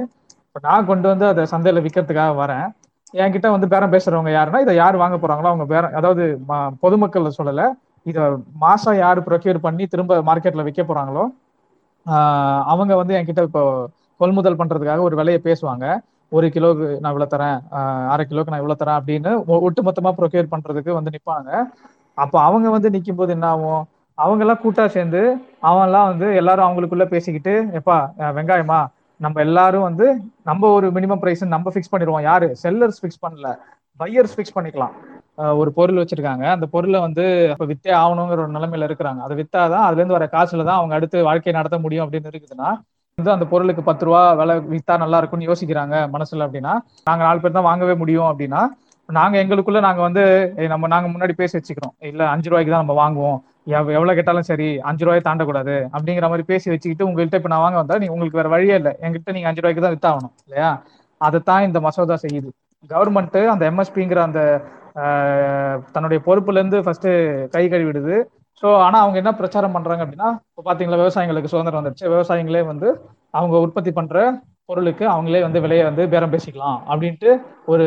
இப்போ 0.47 0.61
நான் 0.69 0.89
கொண்டு 0.91 1.07
வந்து 1.13 1.27
அதை 1.33 1.43
சந்தையில் 1.53 1.85
விற்கிறதுக்காக 1.85 2.33
வரேன். 2.43 2.67
என்கிட்ட 3.15 3.49
வந்து 3.55 3.71
பேரம் 3.73 3.95
பேசுறவங்க 3.95 4.31
யாருன்னா 4.35 4.61
இதை 4.65 4.75
யார் 4.81 5.03
வாங்க 5.03 5.17
போறாங்களோ 5.23 5.51
அவங்க 5.53 5.67
பேரம் 5.73 5.97
அதாவது 5.99 6.25
பொதுமக்கள் 6.85 7.37
சொல்லலை 7.39 7.67
இதை 8.07 8.23
மாசம் 8.65 8.97
யார் 9.05 9.19
ப்ரொக்யூர் 9.29 9.65
பண்ணி 9.67 9.85
திரும்ப 9.93 10.21
மார்க்கெட்ல 10.29 10.65
விற்க 10.69 10.83
போறாங்களோ 10.91 11.25
அவங்க 12.73 12.93
வந்து 13.01 13.17
என்கிட்ட 13.19 13.43
இப்போ 13.49 13.63
கொள்முதல் 14.21 14.59
பண்றதுக்காக 14.61 15.03
ஒரு 15.09 15.17
விலையை 15.21 15.41
பேசுவாங்க. 15.49 15.85
ஒரு 16.33 16.47
கிலோக்கு 16.55 16.87
நான் 17.01 17.13
இவ்வளவு 17.15 17.33
தரேன் 17.35 17.59
அரை 18.13 18.25
கிலோக்கு 18.31 18.53
நான் 18.53 18.63
இவ்வளவு 18.63 18.81
தரேன் 18.83 18.99
அப்படின்னு 19.01 19.31
ஒட்டு 19.67 19.81
மொத்தமா 19.89 20.11
ப்ரொக்யூர் 20.19 20.53
பண்றதுக்கு 20.55 20.93
வந்து 20.99 21.15
நிப்பாங்க. 21.17 21.51
அப்ப 22.19 22.35
அவங்க 22.43 22.69
வந்து 22.71 22.89
நிற்கும் 22.91 23.17
போது 23.17 23.33
என்ன 23.33 23.47
ஆகும் 23.53 23.83
அவங்க 24.19 24.43
எல்லாம் 24.45 24.63
கூட்டா 24.65 24.85
சேர்ந்து 24.89 25.21
அவன் 25.61 25.87
எல்லாம் 25.87 26.09
வந்து 26.11 26.27
எல்லாரும் 26.41 26.67
அவங்களுக்குள்ள 26.67 27.05
பேசிக்கிட்டு 27.13 27.55
எப்பா 27.79 27.97
வெங்காயமா? 28.39 28.81
நம்ம 29.21 29.41
எல்லாரும் 29.41 29.87
வந்து 29.89 30.07
நம்ம 30.43 30.69
ஒரு 30.77 30.87
மினிமம் 30.97 31.21
பிரைஸ் 31.21 31.43
நம்ம 31.55 31.71
ஃபிக்ஸ் 31.73 31.93
பண்ணிடுவோம். 31.93 32.25
யாரு? 32.31 32.49
செல்லர்ஸ் 32.63 33.01
ஃபிக்ஸ் 33.01 33.23
பண்ணல. 33.25 33.49
பையர்ஸ் 34.01 34.35
ஃபிக்ஸ் 34.37 34.57
பண்ணிக்கலாம். 34.57 34.95
ஒரு 35.61 35.71
பொருள் 35.77 36.01
வச்சிருக்காங்க. 36.01 36.45
அந்த 36.57 36.67
பொருளை 36.75 36.99
வந்து 37.01 37.25
இப்ப 37.53 37.67
வித்தே 37.71 37.93
ஆகணுங்கிற 38.01 38.41
ஒரு 38.45 38.55
நிலைமையில 38.57 38.89
இருக்கிறாங்க. 38.89 39.21
அதை 39.27 39.35
வித்தாதான் 39.41 39.85
அதுல 39.87 40.01
இருந்து 40.01 40.19
வர 40.19 40.27
காசுல 40.35 40.67
தான் 40.69 40.81
அவங்க 40.81 40.95
அடுத்து 40.99 41.19
வாழ்க்கையை 41.29 41.55
நடத்த 41.59 41.79
முடியும் 41.85 42.05
அப்படின்னு 42.07 42.33
இருக்குதுன்னா 42.33 42.71
வந்து 43.19 43.33
அந்த 43.35 43.47
பொருளுக்கு 43.51 43.83
பத்து 43.83 44.05
ரூபா 44.05 44.21
விலை 44.39 44.55
வித்தா 44.73 44.95
நல்லா 45.03 45.19
இருக்கும்னு 45.21 45.49
யோசிக்கிறாங்க 45.49 45.97
மனசுல 46.15 46.47
அப்படின்னா 46.47 46.75
நாங்க 47.07 47.23
நாலு 47.25 47.41
பேர் 47.41 47.57
தான் 47.57 47.69
வாங்கவே 47.69 47.95
முடியும் 48.03 48.29
அப்படின்னா 48.31 48.61
நாங்க 49.17 49.35
எங்களுக்குள்ள 49.43 49.81
நாங்க 49.87 50.01
வந்து 50.09 50.23
நம்ம 50.73 50.89
நாங்க 50.93 51.07
முன்னாடி 51.13 51.35
பேசி 51.41 51.55
வச்சுக்கிறோம். 51.59 51.95
இல்ல 52.11 52.23
அஞ்சு 52.33 52.49
ரூபாய்க்கு 52.51 52.73
தான் 52.75 52.85
நம்ம 52.85 52.95
வாங்குவோம். 53.03 53.39
எவ்வளவு 53.97 54.17
கேட்டாலும் 54.19 54.47
சரி 54.51 54.69
அஞ்சு 54.91 55.05
ரூபாய் 55.07 55.27
தாண்டக்கூடாது. 55.29 55.75
அப்படிங்கிற 55.97 56.29
மாதிரி 56.33 56.45
பேசி 56.53 56.67
வச்சுக்கிட்டு 56.73 57.07
உங்கள்கிட்ட 57.09 57.41
இப்ப 57.41 57.51
நான் 57.53 57.65
வாங்க 57.65 57.79
வந்தா 57.83 57.99
நீ 58.03 58.09
உங்களுக்கு 58.15 58.41
வேற 58.41 58.51
வழியே 58.55 58.77
இல்லை. 58.81 58.93
எங்கிட்ட 59.05 59.35
நீங்க 59.37 59.49
அஞ்சு 59.51 59.63
ரூபாய்க்கு 59.63 59.85
தான் 59.87 59.95
வித்தாகணும் 59.97 60.33
இல்லையா? 60.47 60.71
அதைத்தான் 61.21 61.67
இந்த 61.69 61.81
மசோதா 61.87 62.17
செய்யுது. 62.25 62.51
கவர்மெண்ட் 62.93 63.39
அந்த 63.55 63.65
எம்எஸ்பிங்கிற 63.73 64.21
அந்த 64.29 64.41
தன்னுடைய 65.95 66.21
பொறுப்புல 66.29 66.61
இருந்து 66.61 66.79
ஃபர்ஸ்ட் 66.87 67.11
கை 67.55 67.65
கழுவிடுது. 67.73 68.17
ஸோ 68.63 68.69
ஆனா 68.87 68.97
அவங்க 69.05 69.17
என்ன 69.23 69.33
பிரச்சாரம் 69.41 69.75
பண்றாங்க 69.77 70.03
அப்படின்னா 70.05 70.31
இப்போ 70.49 70.63
பாத்தீங்களா 70.69 70.99
விவசாயிகளுக்கு 71.03 71.53
சுதந்திரம் 71.53 71.81
வந்துருச்சு. 71.81 72.07
விவசாயிகளே 72.15 72.63
வந்து 72.73 72.89
அவங்க 73.39 73.57
உற்பத்தி 73.67 73.93
பண்ற 73.99 74.17
பொருளுக்கு 74.71 75.05
அவங்களே 75.15 75.41
வந்து 75.47 75.63
விலையை 75.65 75.85
வந்து 75.89 76.03
பேரம் 76.13 76.35
பேசிக்கலாம் 76.35 76.79
அப்படின்ட்டு 76.91 77.31
ஒரு 77.73 77.87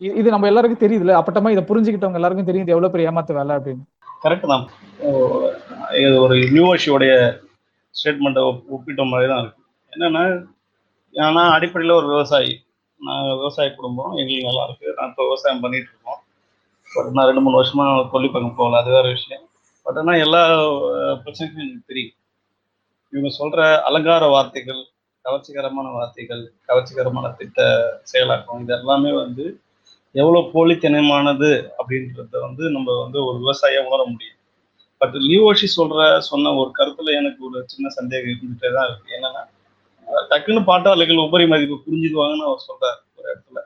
இது 0.00 0.28
நம்ம 0.34 0.48
எல்லாருக்கும் 0.50 0.84
தெரியுதுல 0.84 1.12
அப்பட்டமா 1.18 1.50
இதை 1.54 1.62
புரிஞ்சுக்கிட்டவங்க 1.68 2.20
எல்லாருக்கும் 2.20 2.48
தெரியுது 2.50 2.72
எவ்வளவு 2.74 2.94
பெரிய 2.94 3.10
ஏமாத்து 3.10 3.38
வேலை 3.38 3.52
அப்படின்னு. 3.56 3.84
கரெக்ட் 4.24 4.50
தான். 4.52 4.64
இது 6.02 6.14
ஒரு 6.24 6.34
யூனிவர்சிட்டியோடைய 6.44 7.12
ஸ்டேட்மெண்ட்டை 7.94 8.42
ஒப்பிட்ட 8.74 9.02
மாதிரி 9.10 9.28
தான் 9.32 9.42
இருக்கு. 9.42 9.60
என்னன்னா 9.92 10.22
ஏன்னா 11.14 11.42
அடிப்படையில் 11.56 11.98
ஒரு 12.00 12.08
விவசாயி. 12.12 12.52
நான் 13.00 13.26
விவசாய 13.40 13.68
குடும்பம் 13.78 14.12
எங்களுக்கு 14.20 14.48
நல்லா 14.48 14.64
இருக்கு. 14.68 14.86
நான் 14.98 15.10
இப்போ 15.10 15.24
விவசாயம் 15.28 15.62
பண்ணிட்டு 15.64 15.90
இருக்கோம். 15.92 16.20
பட் 16.94 17.10
நான் 17.16 17.28
ரெண்டு 17.30 17.42
மூணு 17.44 17.60
வருஷமா 17.60 17.84
கொல்லி 18.14 18.28
பக்கம் 18.30 18.58
போகல. 18.60 18.80
அது 18.82 18.90
வேற 18.96 19.06
விஷயம். 19.16 19.44
பட் 19.86 19.98
ஆனால் 20.02 20.22
எல்லா 20.24 20.42
பிரச்சனைக்கும் 21.24 21.64
எனக்கு 21.66 21.90
தெரியும். 21.92 22.16
இவங்க 23.12 23.30
சொல்ற 23.40 23.58
அலங்கார 23.88 24.26
வார்த்தைகள் 24.34 24.80
கவர்ச்சிகரமான 25.24 25.88
வார்த்தைகள் 25.98 26.42
கவர்ச்சிகரமான 26.68 27.26
திட்ட 27.40 27.60
செயலாக்கம் 28.12 28.62
இது 28.64 28.74
எல்லாமே 28.78 29.12
வந்து 29.22 29.44
எவ்வளோ 30.14 30.40
போலித்தனமானது 30.54 31.50
அப்படின்றத 31.78 32.40
வந்து 32.46 32.64
நம்ம 32.74 32.88
வந்து 33.02 33.18
ஒரு 33.28 33.36
விவசாய 33.42 33.80
உணர 33.88 34.00
முடியும். 34.12 34.38
பட் 35.00 35.16
லியோஷி 35.28 35.68
சொல்ற 35.78 36.02
சொன்ன 36.28 36.52
ஒரு 36.60 36.70
கருத்துல 36.78 37.14
எனக்கு 37.20 37.40
ஒரு 37.48 37.58
சின்ன 37.72 37.86
சந்தேகம் 37.98 38.30
இருந்துகிட்டே 38.32 38.70
தான் 38.76 38.88
இருக்கு. 38.88 39.14
என்னன்னா 39.16 39.42
டக்குன்னு 40.30 40.62
பாட்டாளிகள் 40.70 41.24
உபரி 41.26 41.46
மதிப்பு 41.52 41.76
புரிஞ்சுக்குவாங்கன்னு 41.86 42.48
அவர் 42.50 42.66
சொல்றாரு 42.68 42.98
ஒரு 43.18 43.26
இடத்துல. 43.32 43.60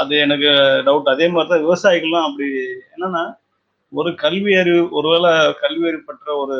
அது 0.00 0.14
எனக்கு 0.24 0.50
டவுட் 0.86 1.12
அதே 1.14 1.26
மாதிரி 1.34 1.50
தான் 1.52 1.64
விவசாயிகள்லாம் 1.66 2.26
அப்படி 2.28 2.48
என்னன்னா 2.94 3.22
ஒரு 3.92 4.10
கல்வி 4.24 4.52
அறிவு 4.62 4.82
ஒருவேளை 4.98 5.30
கல்வி 5.62 5.84
அறிவு 5.90 6.02
பெற்ற 6.08 6.28
ஒரு 6.42 6.56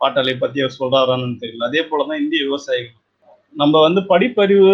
பாட்டாளி 0.00 0.32
பத்தி 0.42 0.58
அவர் 0.64 0.78
சொல்றாரான்னு 0.80 1.40
தெரியல. 1.42 1.68
அதே 1.70 1.82
போலதான் 1.90 2.22
இந்திய 2.24 2.42
விவசாயிகள் 2.48 2.96
நம்ம 3.54 3.74
வந்து 3.86 4.00
படிப்பறிவு 4.12 4.72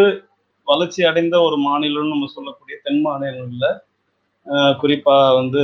வளர்ச்சி 0.68 1.00
அடைந்த 1.04 1.36
ஒரு 1.40 1.56
மாநிலம்னு 1.66 2.12
நம்ம 2.12 2.28
சொல்லக்கூடிய 2.34 2.76
தென் 2.82 3.02
மாநிலங்களில் 3.02 3.80
குறிப்பாக 4.78 5.34
வந்து 5.34 5.62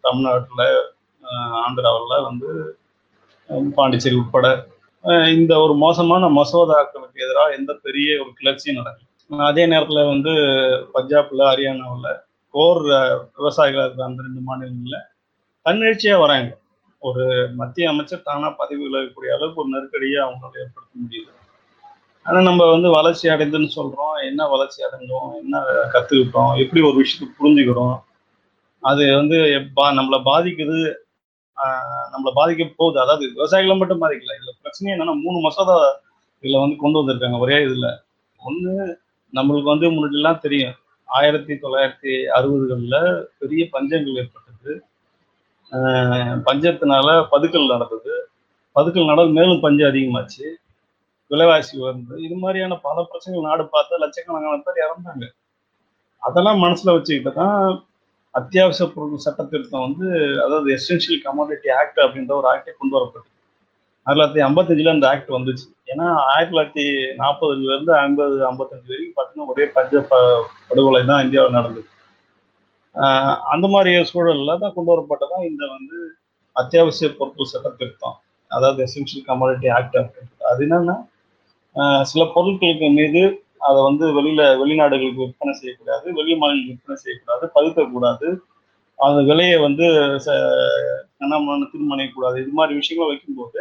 தமிழ்நாட்டில் 0.00 0.64
ஆந்திராவில் 1.62 2.26
வந்து 2.26 2.48
பாண்டிச்சேரி 3.76 4.16
உட்பட 4.16 4.46
இந்த 5.34 5.52
ஒரு 5.58 5.74
மோசமான 5.76 6.28
மசோதாக்களுக்கு 6.38 7.24
எதிராக 7.24 7.54
எந்த 7.54 7.72
பெரிய 7.84 8.08
ஒரு 8.20 8.32
கிளர்ச்சியும் 8.34 8.78
நடக்கும் 8.80 9.06
அதே 9.48 9.64
நேரத்தில் 9.66 10.10
வந்து 10.10 10.32
பஞ்சாப்ல 10.94 11.48
ஹரியானாவில் 11.50 12.10
கோர் 12.54 12.82
விவசாயிகளாக 13.36 13.86
இருக்கிற 13.86 14.06
அந்த 14.06 14.22
ரெண்டு 14.22 14.40
மாநிலங்களில் 14.40 15.04
தன்னெழுச்சியாக 15.66 16.22
வராங்க. 16.22 16.50
ஒரு 17.02 17.24
மத்திய 17.54 17.88
அமைச்சர் 17.88 18.22
தானாக 18.22 18.52
பதவி 18.52 18.82
விலகக்கூடிய 18.84 19.30
அளவுக்கு 19.34 19.62
ஒரு 19.62 19.70
நெருக்கடியை 19.74 20.18
அவங்களால 20.24 20.60
ஏற்படுத்த 20.62 20.92
முடியுது 21.02 21.30
ஆனால் 22.28 22.46
நம்ம 22.48 22.62
வந்து 22.70 22.88
வளர்ச்சி 22.90 23.26
அடைந்துன்னு 23.32 23.68
சொல்கிறோம் 23.76 24.16
என்ன 24.28 24.46
வளர்ச்சி 24.54 24.80
அடைஞ்சோம்? 24.86 25.28
என்ன 25.42 25.60
கற்றுக்கிட்டோம் 25.92 26.52
எப்படி 26.62 26.80
ஒரு 26.88 26.96
விஷயத்தை 27.02 27.28
புரிஞ்சுக்கிறோம்? 27.38 27.94
அது 28.82 29.04
வந்து 29.20 29.36
எப்பா 29.60 29.84
நம்மளை 29.98 30.18
பாதிக்குது. 30.30 30.80
நம்மளை 32.14 32.32
பாதிக்க 32.40 32.66
போகுது. 32.80 32.98
அதாவது 33.04 33.24
விவசாயிகளை 33.36 33.76
மட்டும் 33.78 34.02
பாதிக்கல. 34.02 34.34
இதுல 34.40 34.52
பிரச்சனை 34.62 34.92
என்னன்னா 34.94 35.14
மூணு 35.24 35.38
மசோதா 35.46 35.78
இதுல 36.42 36.60
வந்து 36.64 36.76
கொண்டு 36.82 36.98
வந்திருக்காங்க. 37.00 37.38
ஒரே 37.46 37.56
இதுல. 37.68 37.88
ஒண்ணு 38.48 38.74
நம்மளுக்கு 39.38 39.70
வந்து 39.72 39.86
முன்னாடிலாம் 39.94 40.42
தெரியும். 40.44 40.76
ஆயிரத்தி 41.08 41.54
தொள்ளாயிரத்தி 41.62 42.12
அறுபதுகளில் 42.36 43.24
பெரிய 43.40 43.62
பஞ்சங்கள் 43.74 44.18
ஏற்பட்டது. 44.22 44.72
பஞ்சத்தினால 46.48 47.08
பதுக்கல் 47.34 47.72
நடந்தது. 47.74 48.14
பதுக்கல் 48.76 49.10
நடந்து 49.12 49.32
மேலும் 49.40 49.62
பஞ்சம் 49.66 49.90
அதிகமாச்சு. 49.92 50.46
விலைவாசி 51.30 51.74
வந்து 51.90 52.14
இது 52.26 52.36
மாதிரியான 52.42 52.78
பல 52.86 52.96
பிரச்சனைகள் 53.10 53.48
நாடு 53.48 53.64
பார்த்து 53.74 54.02
லட்சக்கணக்கான 54.04 54.62
பேர் 54.66 54.84
இறந்தாங்க. 54.86 55.24
அதெல்லாம் 56.22 56.62
மனசுல 56.64 56.94
வச்சுக்கிட்டு 56.96 57.32
தான் 57.40 57.58
அத்தியாவசிய 58.34 58.86
பொருள் 58.94 59.24
சட்ட 59.24 59.42
திருத்தம் 59.52 59.84
வந்து 59.86 60.06
அதாவது 60.44 60.68
எசென்ஷியல் 60.76 61.22
கமாடிட்டி 61.26 61.68
ஆக்ட் 61.80 62.00
அப்படின்ற 62.04 62.32
ஒரு 62.40 62.48
ஆக்டை 62.52 62.72
கொண்டு 62.72 62.96
வரப்பட்டது. 62.96 63.28
ஆயிரத்தி 64.06 64.18
தொள்ளாயிரத்தி 64.18 64.42
ஐம்பத்தஞ்சுல 64.48 64.94
அந்த 64.96 65.06
ஆக்ட் 65.12 65.30
வந்துச்சு. 65.36 65.66
ஏன்னா 65.92 66.06
ஆயிரத்தி 66.32 66.52
தொள்ளாயிரத்தி 66.52 66.84
நாற்பதுல 67.22 67.72
இருந்து 67.74 67.92
ஐம்பது 68.04 68.36
ஐம்பத்தஞ்சு 68.50 68.90
வரைக்கும் 68.92 69.16
பார்த்தீங்கன்னா 69.18 69.52
ஒரே 69.54 69.66
பஞ்ச 69.76 70.02
படுகொலை 70.70 71.02
தான் 71.10 71.22
இந்தியாவில் 71.24 71.56
நடந்தது. 71.58 71.88
ஆஹ் 72.94 73.36
அந்த 73.54 73.66
மாதிரி 73.74 73.92
சூழல்ல 74.12 74.56
தான் 74.64 74.74
கொண்டு 74.76 74.92
வரப்பட்டதான் 74.92 75.44
இந்த 75.50 75.62
வந்து 75.76 75.98
அத்தியாவசிய 76.56 77.08
பொருட்கள் 77.18 77.52
சட்ட 77.52 77.68
திருத்தம் 77.80 78.16
அதாவது 78.50 78.80
எசென்ஷியல் 78.86 79.26
கமாடிட்டி 79.30 79.68
ஆக்ட் 79.78 79.98
அப்படின்றது. 80.00 80.44
அது 80.50 80.62
என்னன்னா 80.66 80.96
சில 82.10 82.22
பொருட்களுக்கு 82.34 82.88
மீது 82.98 83.22
அதை 83.68 83.78
வந்து 83.88 84.04
வெளியில 84.16 84.42
வெளிநாடுகளுக்கு 84.60 85.24
விற்பனை 85.24 85.52
செய்யக்கூடாது 85.60 86.06
வெளி 86.18 86.32
மாநிலங்களுக்கு 86.40 86.74
விற்பனை 86.74 86.96
செய்யக்கூடாது 87.04 87.44
பதுக்கக்கூடாது 87.56 88.28
அந்த 88.98 89.20
விலையை 89.28 89.56
வந்து 89.66 89.86
கண்ணாமண்ண 91.20 91.66
திருமணியக்கூடாது 91.72 92.36
இது 92.42 92.52
மாதிரி 92.58 92.72
விஷயங்களை 92.80 93.08
வைக்கும்போது 93.10 93.60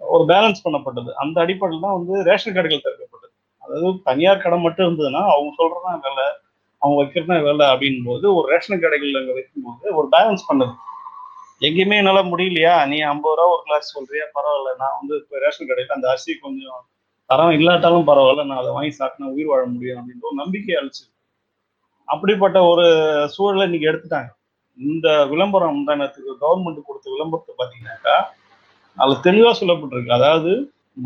ஒரு 0.00 0.24
பேலன்ஸ் 0.30 0.64
பண்ணப்பட்டது. 0.64 1.10
அந்த 1.22 1.36
அடிப்படையில் 1.44 1.84
தான் 1.86 1.96
வந்து 1.98 2.14
ரேஷன் 2.28 2.56
கடைகள் 2.56 2.84
திறக்கப்பட்டது 2.84 3.32
அதாவது 3.64 3.88
தனியார் 4.08 4.42
கடை 4.44 4.58
மட்டும் 4.66 4.86
இருந்ததுன்னா 4.86 5.22
அவங்க 5.32 5.50
சொல்றதுதான் 5.60 6.02
வேலை 6.06 6.26
அவங்க 6.82 6.96
வைக்கிறதா 7.00 7.36
வேலை 7.48 7.64
அப்படின் 7.72 8.04
போது 8.08 8.26
ஒரு 8.36 8.46
ரேஷன் 8.52 8.82
கடைகள் 8.84 9.18
அங்கே 9.20 9.34
வைக்கும்போது 9.38 9.86
ஒரு 9.98 10.06
பேலன்ஸ் 10.14 10.48
பண்ணது. 10.50 10.74
எங்கேயுமே 11.66 11.96
என்னால் 12.00 12.28
முடியலையா? 12.32 12.74
நீ 12.90 12.96
ஐம்பது 13.12 13.36
ரூபா 13.38 13.46
ஒரு 13.54 13.62
கிளாஸ் 13.66 13.94
சொல்றியா? 13.96 14.26
பரவாயில்ல. 14.36 14.70
நான் 14.82 14.96
வந்து 14.98 15.14
இப்போ 15.22 15.38
ரேஷன் 15.44 15.68
கடையில் 15.70 15.96
அந்த 15.96 16.06
அரிசி 16.12 16.32
கொஞ்சம் 16.44 16.78
தரம் 17.30 17.54
இல்லாட்டாலும் 17.58 18.08
பரவாயில்ல 18.10 18.44
நான் 18.48 18.60
அதை 18.62 18.70
வாங்கி 18.76 18.92
சாப்பிட்டா 18.98 19.32
உயிர் 19.34 19.50
வாழ 19.50 19.62
முடியும் 19.74 19.98
அப்படின்ற 20.00 20.28
ஒரு 20.30 20.38
நம்பிக்கை 20.42 20.74
அழிச்சு 20.80 21.04
அப்படிப்பட்ட 22.08 22.58
ஒரு 22.70 22.84
சூழலை 23.34 23.64
இன்னைக்கு 23.68 23.88
எடுத்துட்டாங்க. 23.90 24.30
இந்த 24.78 25.08
விளம்பரம் 25.32 25.86
தான் 25.88 26.02
கவர்மெண்ட் 26.42 26.86
கொடுத்த 26.88 27.06
விளம்பரத்தை 27.14 27.54
பார்த்தீங்கன்னாக்கா 27.54 28.16
அதில் 28.98 29.24
தெளிவாக 29.26 29.54
சொல்லப்பட்டிருக்கு. 29.60 30.16
அதாவது 30.18 30.52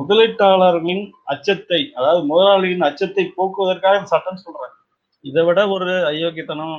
முதலீட்டாளர்களின் 0.00 1.04
அச்சத்தை 1.32 1.80
அதாவது 1.98 2.20
முதலாளியின் 2.30 2.86
அச்சத்தை 2.88 3.24
போக்குவதற்காக 3.38 3.98
இந்த 4.00 4.10
சட்டம் 4.14 4.42
சொல்றாங்க. 4.44 4.76
இதை 5.24 5.42
விட 5.48 5.60
ஒரு 5.74 5.90
அயோக்கியத்தனம் 6.10 6.76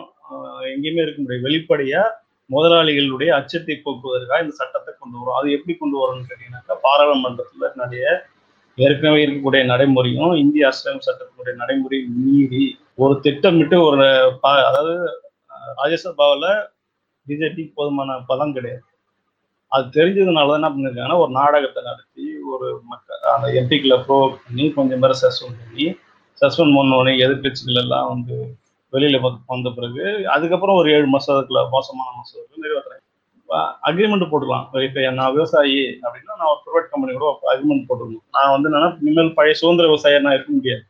எங்கேயுமே 0.74 1.04
இருக்க 1.04 1.20
முடியாது. 1.22 1.46
வெளிப்படையா 1.48 2.04
முதலாளிகளுடைய 2.50 3.30
அச்சத்தை 3.40 3.76
போக்குவதற்காக 3.84 4.44
இந்த 4.46 4.56
சட்டத்தை 4.62 4.92
கொண்டு 4.94 5.18
வரும். 5.20 5.38
அது 5.40 5.48
எப்படி 5.58 5.74
கொண்டு 5.82 5.98
வரும்னு 6.02 6.30
கேட்டீங்கன்னாக்கா 6.30 6.78
பாராளுமன்றத்துல 6.88 7.70
நிறைய 7.84 8.06
ஏற்கனவே 8.78 9.20
இருக்கக்கூடிய 9.24 9.64
நடைமுறையும் 9.66 10.32
இந்திய 10.36 10.68
அரசியலமைப்பு 10.68 11.08
சட்டத்தினுடைய 11.08 11.56
நடைமுறையும் 11.56 12.14
மீறி 12.20 12.64
ஒரு 12.98 13.20
திட்டமிட்டு 13.22 13.78
ஒரு 13.84 14.06
பா- 14.44 14.64
அதாவது 14.70 14.94
ராஜ்யசபாவில் 15.78 16.48
பிஜேபி 17.28 17.64
போதுமான 17.76 18.18
பலம் 18.28 18.56
கிடையாது. 18.56 18.84
அது 19.72 19.86
தெரிஞ்சதுனால 19.94 20.48
தான் 20.48 20.60
என்ன 20.60 20.70
பண்ணிருக்காங்கன்னா 20.70 21.20
ஒரு 21.20 21.32
நாடகத்தை 21.32 21.82
நடத்தி 21.84 22.24
ஒரு 22.48 22.68
மக்கள் 22.84 23.22
அந்த 23.32 23.48
எம்பிக்களை 23.60 23.98
ப்ரோ 24.04 24.18
பண்ணி 24.38 24.66
கொஞ்சம் 24.74 25.02
பேரை 25.02 25.16
சஸ்பெண்ட் 25.22 25.62
பண்ணி 25.62 25.86
சஸ்பெண்ட் 26.42 26.76
பண்ணோடனே 26.78 27.14
எதிர்கட்சிகள் 27.24 27.82
எல்லாம் 27.82 28.10
வந்து 28.10 28.36
வெளியில் 28.94 29.24
வந்து- 29.24 29.44
வந்த 29.48 29.70
பிறகு 29.70 30.04
அதுக்கப்புறம் 30.30 30.76
ஒரு 30.76 30.90
ஏழு 30.92 31.08
மசோதாக்களை 31.14 31.62
மோசமான 31.70 32.10
மசோதாக்கள் 32.20 32.64
நிறைவேற்றுறாங்க 32.64 33.03
அக்ரிமெண்ட் 33.90 34.30
போட்டுக்கலாம். 34.32 34.66
இப்போ 34.88 35.12
நான் 35.20 35.34
விவசாயி 35.38 35.78
அப்படின்னா 36.06 36.34
நான் 36.40 36.52
ஒரு 36.54 36.60
ப்ரைவேட் 36.66 36.90
கம்பெனி 36.94 37.14
கூட 37.18 37.30
அக்ரிமெண்ட் 37.54 37.86
போட்டுக்கணும். 37.90 38.26
நான் 38.38 38.54
வந்து 38.56 38.70
என்னன்னா 38.70 38.90
இனிமேல் 39.04 39.36
பழைய 39.38 39.56
சுதந்திர 39.62 39.88
விவசாயம் 39.92 40.26
நான் 40.26 40.36
இருக்க 40.38 40.52
முடியாது. 40.58 40.84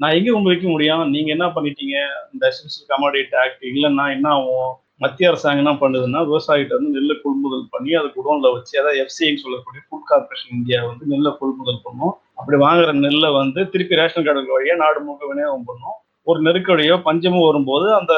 நான் 0.00 0.14
எங்கே 0.16 0.30
கொண்டு 0.32 0.50
வைக்க 0.52 0.66
முடியும்? 0.72 1.04
நீங்கள் 1.14 1.34
என்ன 1.36 1.46
பண்ணிட்டீங்க? 1.56 1.96
இந்த 2.32 2.42
எசென்சியல் 2.52 2.90
கமாடிட்டி 2.92 3.36
ஆக்ட் 3.42 3.62
இல்லைன்னா 3.72 4.06
என்ன 4.16 4.28
ஆகும்? 4.38 4.72
மத்திய 5.04 5.30
அரசாங்கம் 5.30 5.62
என்ன 5.62 5.72
பண்ணுதுன்னா 5.80 6.20
விவசாயிகிட்ட 6.28 6.74
வந்து 6.78 6.92
நெல்லை 6.96 7.14
கொள்முதல் 7.22 7.64
பண்ணி 7.74 7.90
அதை 7.98 8.08
குடோனில் 8.16 8.54
வச்சு 8.54 8.74
அதாவது 8.80 9.00
எஃப்சிஐன்னு 9.02 9.42
சொல்லக்கூடிய 9.44 9.82
ஃபுட் 9.88 10.06
கார்பரேஷன் 10.10 10.54
இந்தியா 10.58 10.78
வந்து 10.90 11.04
நெல்லை 11.12 11.32
கொள்முதல் 11.40 11.84
பண்ணும். 11.86 12.14
அப்படி 12.40 12.56
வாங்குற 12.64 12.92
நெல்லை 13.06 13.30
வந்து 13.40 13.60
திருப்பி 13.72 14.00
ரேஷன் 14.00 14.26
கார்டுகள் 14.26 14.56
வழியாக 14.56 14.80
நாடு 14.84 15.00
முழுக்க 15.06 15.32
விநியோகம் 15.32 15.68
பண்ணும். 15.70 15.96
ஒரு 16.30 16.38
நெருக்கடியோ 16.46 16.94
பஞ்சமோ 17.08 17.40
வரும்போது 17.48 17.86
அந்த 17.98 18.14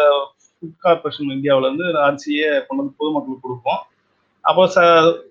ஃபுட் 0.61 0.87
கார்பரேஷன் 0.87 1.29
இந்தியாவிலேருந்து 1.29 1.87
அரிசியை 2.07 2.67
கொண்டு 2.67 2.83
வந்து 2.83 2.95
பொதுமக்களுக்கு 2.97 3.41
கொடுப்போம். 3.41 3.79
அப்போ 4.41 4.67
ச 4.67 4.79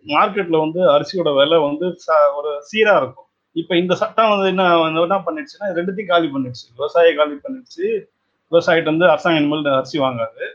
மார்க்கெட்டில் 0.05 0.59
வந்து 0.59 0.81
அரிசியோட 0.91 1.35
விலை 1.35 1.57
வந்து 1.57 1.97
ச- 2.07 2.35
ஒரு 2.37 2.63
சீராக 2.63 2.97
இருக்கும். 2.97 3.25
இப்போ 3.51 3.77
இந்த 3.77 3.95
சட்டம் 3.95 4.29
வந்து 4.29 4.47
என்ன 4.47 4.81
என்ன 4.83 5.17
பண்ணிடுச்சுன்னா 5.17 5.67
ரெண்டுத்தையும் 5.75 6.07
காலி 6.07 6.27
பண்ணிடுச்சு. 6.27 6.65
விவசாய 6.75 7.15
காலி 7.15 7.33
பண்ணிடுச்சு. 7.33 8.03
விவசாயிட்ட 8.51 8.83
வந்து 8.83 9.09
அரசாங்கம் 9.09 9.43
இனிமேல் 9.43 9.73
அரிசி 9.73 9.99
வாங்காது. 9.99 10.45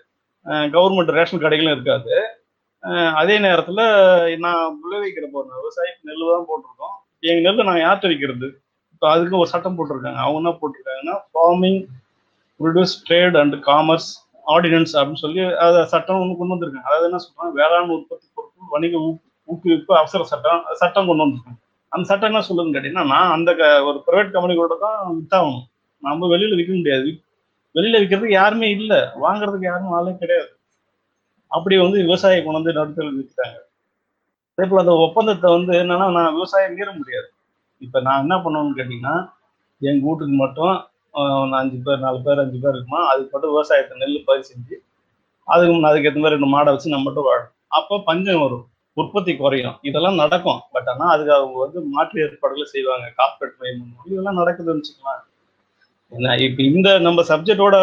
கவர்மெண்ட் 0.47 1.11
ரேஷன் 1.11 1.41
கடைகளும் 1.41 1.73
இருக்காது. 1.73 2.27
அதே 3.15 3.39
நேரத்தில் 3.39 4.39
நான் 4.39 4.79
விளைவிக்கிற 4.83 5.27
போகிறேன் 5.33 5.59
விவசாயிக்கு 5.59 6.03
நெல் 6.03 6.31
தான் 6.31 6.47
போட்டிருக்கோம். 6.49 7.19
எங்கள் 7.21 7.55
நெல்லை 7.55 7.65
நான் 7.65 7.81
யார்கிட்ட 7.81 8.03
விற்கிறது 8.03 8.51
இப்போ 8.93 9.11
அதுக்கு 9.11 9.37
ஒரு 9.37 9.49
சட்டம் 9.49 9.77
போட்டிருக்காங்க. 9.79 10.15
அவங்க 10.15 10.37
என்ன 10.37 10.51
போட்டிருக்காங்கன்னா 10.51 11.19
farming 11.35 11.87
produce 12.61 12.97
trade 13.09 13.39
and 13.41 13.55
commerce 13.55 14.22
ordinance 14.47 14.93
அப்படின்னு 14.93 15.15
சொல்லி 15.15 15.41
அதை 15.41 15.85
சட்டம் 15.85 16.21
ஒன்று 16.21 16.37
கொண்டு 16.37 16.55
வந்திருக்காங்க. 16.55 16.81
அதாவது 16.81 17.05
என்ன 17.05 17.17
சொல்றாங்க? 17.17 17.53
வேளாண் 17.53 17.89
உற்பத்தி 17.89 18.27
பொருட்கள் 18.35 18.67
வணிக 18.69 19.15
ஊக்குவிப்பு 19.47 19.93
அவசர 19.93 20.25
சட்டம் 20.25 20.65
சட்டம் 20.73 21.07
கொண்டு 21.07 21.27
வந்திருக்காங்க. 21.27 21.61
அந்த 21.89 22.07
சட்டம் 22.07 22.35
என்ன 22.35 22.45
சொல்லுதுன்னு 22.49 22.83
கேட்டீங்கன்னா 22.83 23.07
நான் 23.07 23.31
அந்த 23.31 23.55
க- 23.55 23.85
ஒரு 23.85 24.03
ப்ரைவேட் 24.07 24.31
கம்பெனிகளோட 24.31 24.77
தான் 24.81 25.07
வித்தாகணும். 25.15 25.63
நம்ம 26.01 26.27
வெளியில 26.27 26.57
விற்க 26.57 26.73
முடியாது. 26.73 27.21
வெளியில 27.75 28.03
விற்கிறதுக்கு 28.03 28.29
யாருமே 28.29 28.71
இல்லை. 28.71 28.97
வாங்குறதுக்கு 28.97 29.65
யாரும் 29.65 29.91
ஆளே 29.91 30.17
கிடையாது. 30.19 30.57
அப்படி 31.47 31.79
வந்து 31.79 32.01
விவசாயி 32.01 32.37
கொண்டு 32.37 32.53
வந்து 32.53 32.73
நடுத்தல் 32.73 33.19
விற்கிறாங்க 33.19 33.71
அதே 34.55 34.69
போல 34.69 34.81
அந்த 34.81 34.93
ஒப்பந்தத்தை 34.93 35.53
வந்து 35.53 35.73
என்னன்னா 35.73 36.13
நான் 36.13 36.33
விவசாயம் 36.33 36.75
மீற 36.75 36.93
முடியாது. 36.93 37.33
இப்ப 37.79 38.01
நான் 38.01 38.21
என்ன 38.21 38.37
பண்ணணும்னு 38.37 38.77
கேட்டீங்கன்னா 38.77 39.33
எங்க 39.79 40.07
வீட்டுக்கு 40.07 40.35
மட்டும் 40.35 40.87
அஞ்சு 41.61 41.79
பேர் 41.87 42.03
நாலு 42.05 42.19
பேர் 42.27 42.43
அஞ்சு 42.43 42.59
பேர் 42.63 42.75
இருக்குமா? 42.77 43.01
அதுக்கு 43.11 43.31
மட்டும் 43.35 43.53
விவசாயத்தை 43.55 43.97
நெல் 44.03 44.19
பயிர் 44.29 44.49
செஞ்சு 44.51 44.77
அதுக்கு 45.49 45.89
அதுக்கு 45.89 46.09
ஏற்ற 46.09 46.21
மாதிரி 46.23 46.35
ரெண்டு 46.37 46.49
மாடை 46.55 46.71
வச்சு 46.75 46.95
நம்ம 46.95 47.07
மட்டும் 47.09 47.27
வாழும். 47.29 47.51
அப்போ 47.79 47.95
பஞ்சம் 48.09 48.43
வரும். 48.45 48.65
உற்பத்தி 48.97 49.33
குறையும். 49.41 49.77
இதெல்லாம் 49.89 50.19
நடக்கும். 50.23 50.61
பட் 50.75 50.89
ஆனால் 50.93 51.13
அதுக்கு 51.15 51.33
அவங்க 51.39 51.57
வந்து 51.65 51.79
மாற்று 51.95 52.23
ஏற்பாடுகளை 52.25 52.67
செய்வாங்க. 52.73 53.07
கார்பரேட் 53.19 53.59
மையம் 53.61 53.85
இதெல்லாம் 54.11 54.41
நடக்குதுன்னு 54.41 54.83
வச்சுக்கலாம் 54.83 55.21
என்ன 56.13 56.33
இப்போ 56.47 56.63
இந்த 56.71 56.89
நம்ம 57.07 57.21
சப்ஜெக்டோட 57.31 57.77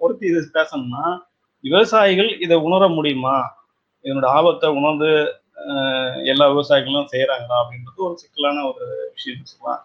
பொருத்தி 0.00 0.24
இது 0.30 0.40
பேசணும்னா 0.56 1.04
விவசாயிகள் 1.64 2.30
இதை 2.44 2.56
உணர 2.66 2.82
முடியுமா? 2.96 3.36
இதனோட 4.04 4.26
ஆபத்தை 4.38 4.68
உணர்ந்து 4.78 5.10
எல்லா 6.32 6.46
விவசாயிகளும் 6.52 7.10
செய்யறாங்களா 7.12 7.56
அப்படின்றது 7.62 8.00
ஒரு 8.08 8.16
சிக்கலான 8.22 8.64
ஒரு 8.70 8.84
விஷயம் 9.16 9.38
வச்சுக்கலாம் 9.40 9.82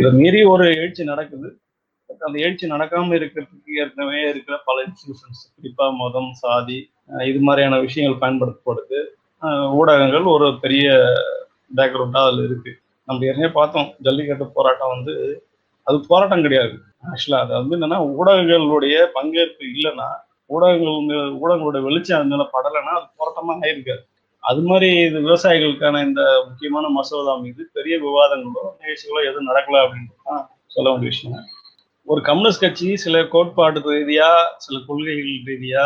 இதை 0.00 0.10
மீறி 0.20 0.40
ஒரு 0.54 0.64
எழுச்சி 0.80 1.02
நடக்குது. 1.12 1.48
அந்த 2.10 2.36
எழுச்சி 2.44 2.66
நடக்காம 2.72 3.14
இருக்கிறதுக்கு 3.18 3.70
ஏற்கனவே 3.82 4.20
இருக்கிற 4.32 4.56
பல 4.68 4.76
இன்ஸ்டிடியூஷன்ஸ் 4.86 5.42
குறிப்பா 5.54 5.86
மதம் 6.00 6.30
சாதி 6.42 6.78
இது 7.30 7.40
மாதிரியான 7.46 7.78
விஷயங்கள் 7.86 8.22
பயன்படுத்தப்படுது. 8.22 8.98
ஊடகங்கள் 9.78 10.26
ஒரு 10.34 10.46
பெரிய 10.64 10.86
பேக்ரவுண்டா 11.78 12.20
அதுல 12.26 12.44
இருக்கு. 12.48 12.72
நம்ம 13.08 13.26
ஏற்கனவே 13.28 13.50
பார்த்தோம் 13.58 13.88
ஜல்லிக்கட்டு 14.06 14.46
போராட்டம் 14.56 14.92
வந்து 14.94 15.14
அது 15.86 15.96
போராட்டம் 16.10 16.44
கிடையாது. 16.46 16.76
ஆக்சுவலா 17.10 17.40
அது 17.44 17.52
வந்து 17.58 17.76
என்னன்னா 17.78 17.98
ஊடகங்களுடைய 18.18 18.96
பங்கேற்பு 19.16 19.64
இல்லைன்னா 19.74 20.08
ஊடகங்கள் 20.50 20.96
ஊடகங்களோட 21.42 21.78
வெளிச்சம் 21.86 22.18
அது 22.18 22.30
மேல 22.32 22.44
படலைன்னா 22.56 22.92
அது 22.98 23.08
போராட்டமா 23.20 23.54
ஆயிருக்காது. 23.64 24.02
அது 24.42 24.60
மாதிரி 24.70 24.88
இது 25.06 25.18
விவசாயிகளுக்கான 25.26 26.02
இந்த 26.08 26.22
முக்கியமான 26.48 26.88
மசோதா 26.96 27.32
மீது 27.44 27.62
பெரிய 27.76 27.94
விவாதங்களோ 28.04 28.64
நிகழ்ச்சிகளோ 28.80 29.22
எதுவும் 29.28 29.50
நடக்கல 29.50 29.82
அப்படின்றது 29.84 30.22
தான் 30.30 30.44
சொல்ல 30.74 30.86
வேண்டிய 30.90 31.10
விஷயம். 31.14 31.44
ஒரு 32.08 32.20
கம்யூனிஸ்ட் 32.20 32.60
கட்சி 32.60 32.88
சில 33.04 33.16
கோட்பாடு 33.24 33.80
ரீதியா 33.92 34.28
சில 34.56 34.76
கொள்கைகள் 34.86 35.38
ரீதியா 35.48 35.84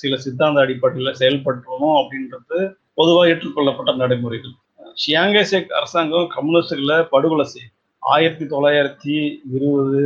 சில 0.00 0.16
சித்தாந்த 0.16 0.60
அடிப்படையில் 0.60 1.18
செயல்பட்டுறணும் 1.20 1.96
அப்படின்றது 2.00 2.58
பொதுவாக 2.94 3.30
ஏற்றுக்கொள்ளப்பட்ட 3.32 3.92
நடைமுறைகள். 3.96 4.54
ஷியாங்கேசேக் 5.02 5.74
அரசாங்கம் 5.78 6.28
கம்யூனிஸ்டுகளை 6.36 6.98
படுகொலை 7.14 7.44
செய்யும் 7.44 7.74
ஆயிரத்தி 7.98 8.44
தொள்ளாயிரத்தி 8.44 9.14
இருபது 9.56 10.02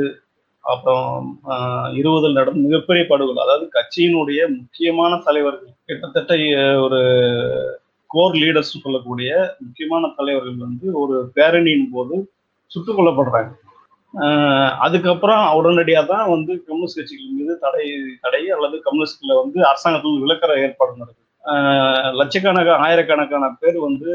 அப்புறம் 0.65 1.29
இருபதில் 1.95 2.39
நடந்த 2.39 2.61
மிகப்பெரிய 2.67 3.05
படுகொலை. 3.09 3.43
அதாவது 3.45 3.67
கட்சியினுடைய 3.77 4.41
முக்கியமான 4.57 5.23
தலைவர்கள் 5.25 5.79
கிட்டத்தட்ட 5.85 6.35
ஒரு 6.85 7.01
கோர் 8.07 8.35
லீடர்ஸ் 8.35 8.75
சொல்லக்கூடிய 8.75 9.33
முக்கியமான 9.61 10.13
தலைவர்கள் 10.17 10.63
வந்து 10.67 10.87
ஒரு 11.01 11.17
பேரணியின் 11.35 11.91
போது 11.93 12.17
சுட்டுக் 12.67 12.99
கொல்லப்படுறாங்க. 12.99 13.53
அதுக்கப்புறம் 14.85 15.43
உடனடியாக 15.59 16.09
தான் 16.13 16.31
வந்து 16.35 16.53
கம்யூனிஸ்ட் 16.69 16.99
கட்சிகள் 17.01 17.37
மீது 17.39 17.55
தடை 17.65 17.85
தடை 18.25 18.43
அல்லது 18.57 18.77
கம்யூனிஸ்ட்ல 18.87 19.35
வந்து 19.43 19.59
அரசாங்கத்தில் 19.71 20.23
விளக்கிற 20.25 20.53
ஏற்பாடு 20.65 21.01
நடக்குது. 21.03 21.27
லட்சக்கணக்கான 22.21 22.83
ஆயிரக்கணக்கான 22.87 23.45
பேர் 23.61 23.79
வந்து 23.87 24.09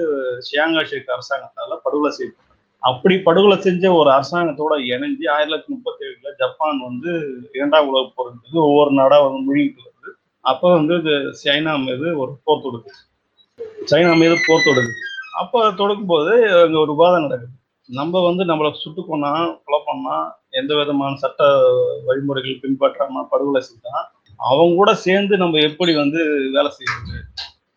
ஷியாங்கா 0.48 0.84
ஷேக் 0.90 1.16
அரசாங்கத்தால 1.16 1.78
படுகொலை 1.86 2.12
செய்யப்பட்டாங்க. 2.18 2.52
அப்படி 2.84 3.16
படுகொலை 3.28 3.58
செஞ்ச 3.68 3.84
ஒரு 4.00 4.10
அரசாங்கத்தோட 4.18 4.74
இணைஞ்சு 4.92 5.26
ஆயிரத்தி 5.36 5.50
தொள்ளாயிரத்தி 5.50 5.74
முப்பத்தி 5.76 6.06
ஏழுல 6.08 6.32
ஜப்பான் 6.42 6.80
வந்து 6.88 7.12
இரண்டாம் 7.58 7.90
உலக 7.92 8.06
போருக்கு 8.18 8.60
ஒவ்வொரு 8.70 8.92
நாடா 9.00 9.18
வந்து 9.26 9.42
முழுகிட்டு 9.48 9.82
வருது. 9.86 10.12
அப்போ 10.52 10.68
வந்து 10.78 10.96
இது 11.02 11.14
சைனா 11.44 11.74
மீது 11.88 12.08
ஒரு 12.24 12.32
போர் 12.44 12.64
தொடுக்குது. 12.66 13.02
சைனா 13.92 14.12
மீது 14.24 14.36
போர் 14.48 14.68
தொடுக்குது. 14.68 15.02
அப்போ 15.42 15.60
தொடுக்கும் 15.82 16.12
போது 16.14 16.34
அங்கே 16.64 16.80
ஒரு 16.84 16.94
விவாதம் 16.96 17.26
நடக்குது. 17.28 17.54
நம்ம 17.90 18.22
வந்து 18.28 18.44
நம்மளை 18.50 18.70
சுட்டு 18.84 19.02
கொண்டா 19.08 19.32
கொலை 19.66 19.80
பண்ணா 19.88 20.16
எந்த 20.60 20.72
விதமான 20.80 21.18
சட்ட 21.24 21.48
வழிமுறைகள் 22.08 22.62
பின்பற்றாம 22.64 23.24
படுகொலை 23.32 23.62
செஞ்சா 23.68 23.96
அவங்க 24.40 24.76
கூட 24.80 24.92
சேர்ந்து 25.06 25.34
நம்ம 25.44 25.60
எப்படி 25.70 25.92
வந்து 26.02 26.22
வேலை 26.56 26.72
செய்யறது 26.78 27.18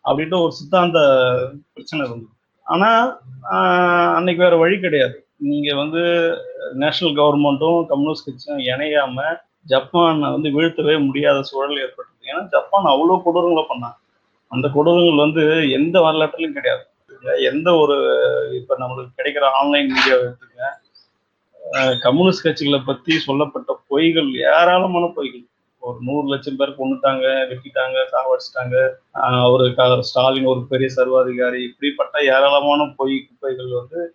அப்படின்ற 0.05 0.35
ஒரு 0.45 0.53
சித்தாந்த 0.59 0.99
பிரச்சனை 1.73 2.01
இருந்தது. 2.07 2.33
ஆனா 2.65 2.89
அன்னைக்கு 4.17 4.41
வேற 4.45 4.55
வழி 4.63 4.77
கிடையாது. 4.79 5.15
நீங்க 5.49 5.69
வந்து 5.81 6.01
நேஷனல் 6.81 7.17
கவர்மெண்ட்டும் 7.19 7.79
கம்யூனிஸ்ட் 7.91 8.27
கட்சியும் 8.27 8.63
இணையாம 8.71 9.25
ஜப்பானை 9.71 10.27
வந்து 10.35 10.49
வீழ்த்தவே 10.55 10.95
முடியாத 11.07 11.39
சூழல் 11.49 11.81
ஏற்பட்டது. 11.85 12.27
ஏன்னா 12.31 12.41
ஜப்பான் 12.55 12.91
அவ்வளோ 12.93 13.17
கொடூரங்களை 13.25 13.65
பண்ணாங்க 13.71 13.97
அந்த 14.51 14.67
கொடூரங்கள் 14.75 15.23
வந்து 15.25 15.43
எந்த 15.79 15.95
வரலாற்றிலும் 16.05 16.57
கிடையாது. 16.57 16.83
எந்த 17.21 17.73
ஒரு 17.73 17.95
இப்ப 18.61 18.77
நம்மளுக்கு 18.77 19.19
கிடைக்கிற 19.19 19.39
ஆன்லைன் 19.39 19.91
மீடியா 19.91 20.15
எடுத்துக்க 20.15 21.97
கம்யூனிஸ்ட் 21.99 22.47
கட்சிகளை 22.47 22.81
பத்தி 22.85 23.19
சொல்லப்பட்ட 23.19 23.79
பொய்கள் 23.89 24.31
ஏராளமான 24.31 25.11
பொய்கள். 25.15 25.45
ஒரு 25.79 25.97
நூறு 26.01 26.27
லட்சம் 26.27 26.55
பேர் 26.55 26.75
கொண்டுட்டாங்க 26.77 27.53
வெட்டிட்டாங்க 27.53 27.97
சாவடிச்சிட்டாங்க. 28.11 28.89
ஆஹ் 29.13 29.51
ஒரு 29.51 30.03
ஸ்டாலின் 30.03 30.45
ஒரு 30.45 30.65
பெரிய 30.69 30.89
சர்வாதிகாரி. 30.89 31.63
இப்படிப்பட்ட 31.63 32.21
ஏராளமான 32.21 32.93
பொய் 32.95 33.25
குப்பைகள் 33.27 33.71
வந்து 33.71 34.13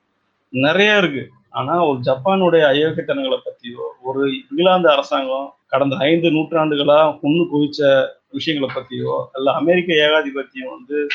நிறைய 0.48 0.98
இருக்கு. 0.98 1.30
ஆனா 1.50 1.86
ஒரு 1.86 1.98
ஜப்பானுடைய 1.98 2.62
அயோக்கியத்தனங்களை 2.62 3.38
பத்தியோ 3.44 3.82
ஒரு 4.02 4.30
இங்கிலாந்து 4.50 4.90
அரசாங்கம் 4.90 5.54
கடந்த 5.66 5.96
ஐந்து 5.96 6.28
நூற்றாண்டுகளா 6.28 7.18
கொண்டு 7.20 7.58
குவிச்ச 7.58 8.08
விஷயங்களை 8.30 8.76
பத்தியோ 8.76 9.24
அல்ல 9.32 9.52
அமெரிக்க 9.52 9.94
ஏகாதிபத்தியம் 9.94 10.70
வந்து 10.70 11.06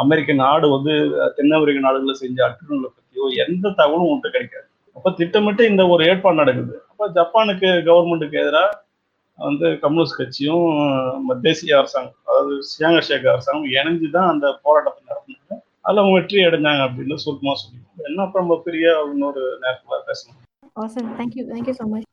அமெரிக்க 0.00 0.32
நாடு 0.40 0.66
வந்து 0.72 0.92
தென் 1.36 1.54
அமெரிக்க 1.56 1.80
நாடுகளை 1.84 2.14
செஞ்ச 2.20 2.38
அட்டுகளை 2.46 2.88
பற்றியோ 2.90 3.26
எந்த 3.44 3.74
தகவலும் 3.78 4.08
உன்கிட்ட 4.08 4.30
கிடைக்காது 4.34 4.66
அப்போ 4.96 5.10
திட்டமிட்டு 5.18 5.62
இந்த 5.70 5.82
ஒரு 5.92 6.02
ஏற்பாடு 6.10 6.40
நடக்குது 6.42 6.74
அப்போ 6.90 7.06
ஜப்பானுக்கு 7.16 7.70
கவர்மெண்ட்டுக்கு 7.88 8.40
எதிராக 8.42 8.70
வந்து 9.38 9.66
கம்யூனிஸ்ட் 9.82 10.18
கட்சியும் 10.18 10.66
ம- 11.24 11.38
தேசிய 11.42 11.78
அரசாங்கம் 11.78 12.20
அதாவது 12.26 12.54
சியாங்க 12.70 13.00
சேகர் 13.08 13.34
அரசாங்கம் 13.34 13.72
இணைஞ்சு 13.74 14.08
தான் 14.14 14.30
அந்த 14.32 14.46
போராட்டத்தை 14.64 15.02
நடத்தினாங்க 15.04 15.54
அதில் 15.84 16.02
அவங்க 16.02 16.16
வெற்றி 16.16 16.46
அடைஞ்சாங்க 16.46 16.84
அப்படின்னு 16.86 17.22
சுருக்கமாக 17.22 17.58
சொல்லி 17.58 17.80
என்ன 18.06 18.24
அப்புறம் 18.26 18.64
பெரிய 18.66 18.86
இன்னொரு 19.12 19.44
நேரத்தில் 19.64 20.08
பேசணும் 20.08 20.42
Awesome. 20.76 21.06
Thank 21.16 21.34
you. 21.36 21.44
Thank 21.46 21.66
you 21.66 21.74
so 21.74 21.84
much. 21.86 22.04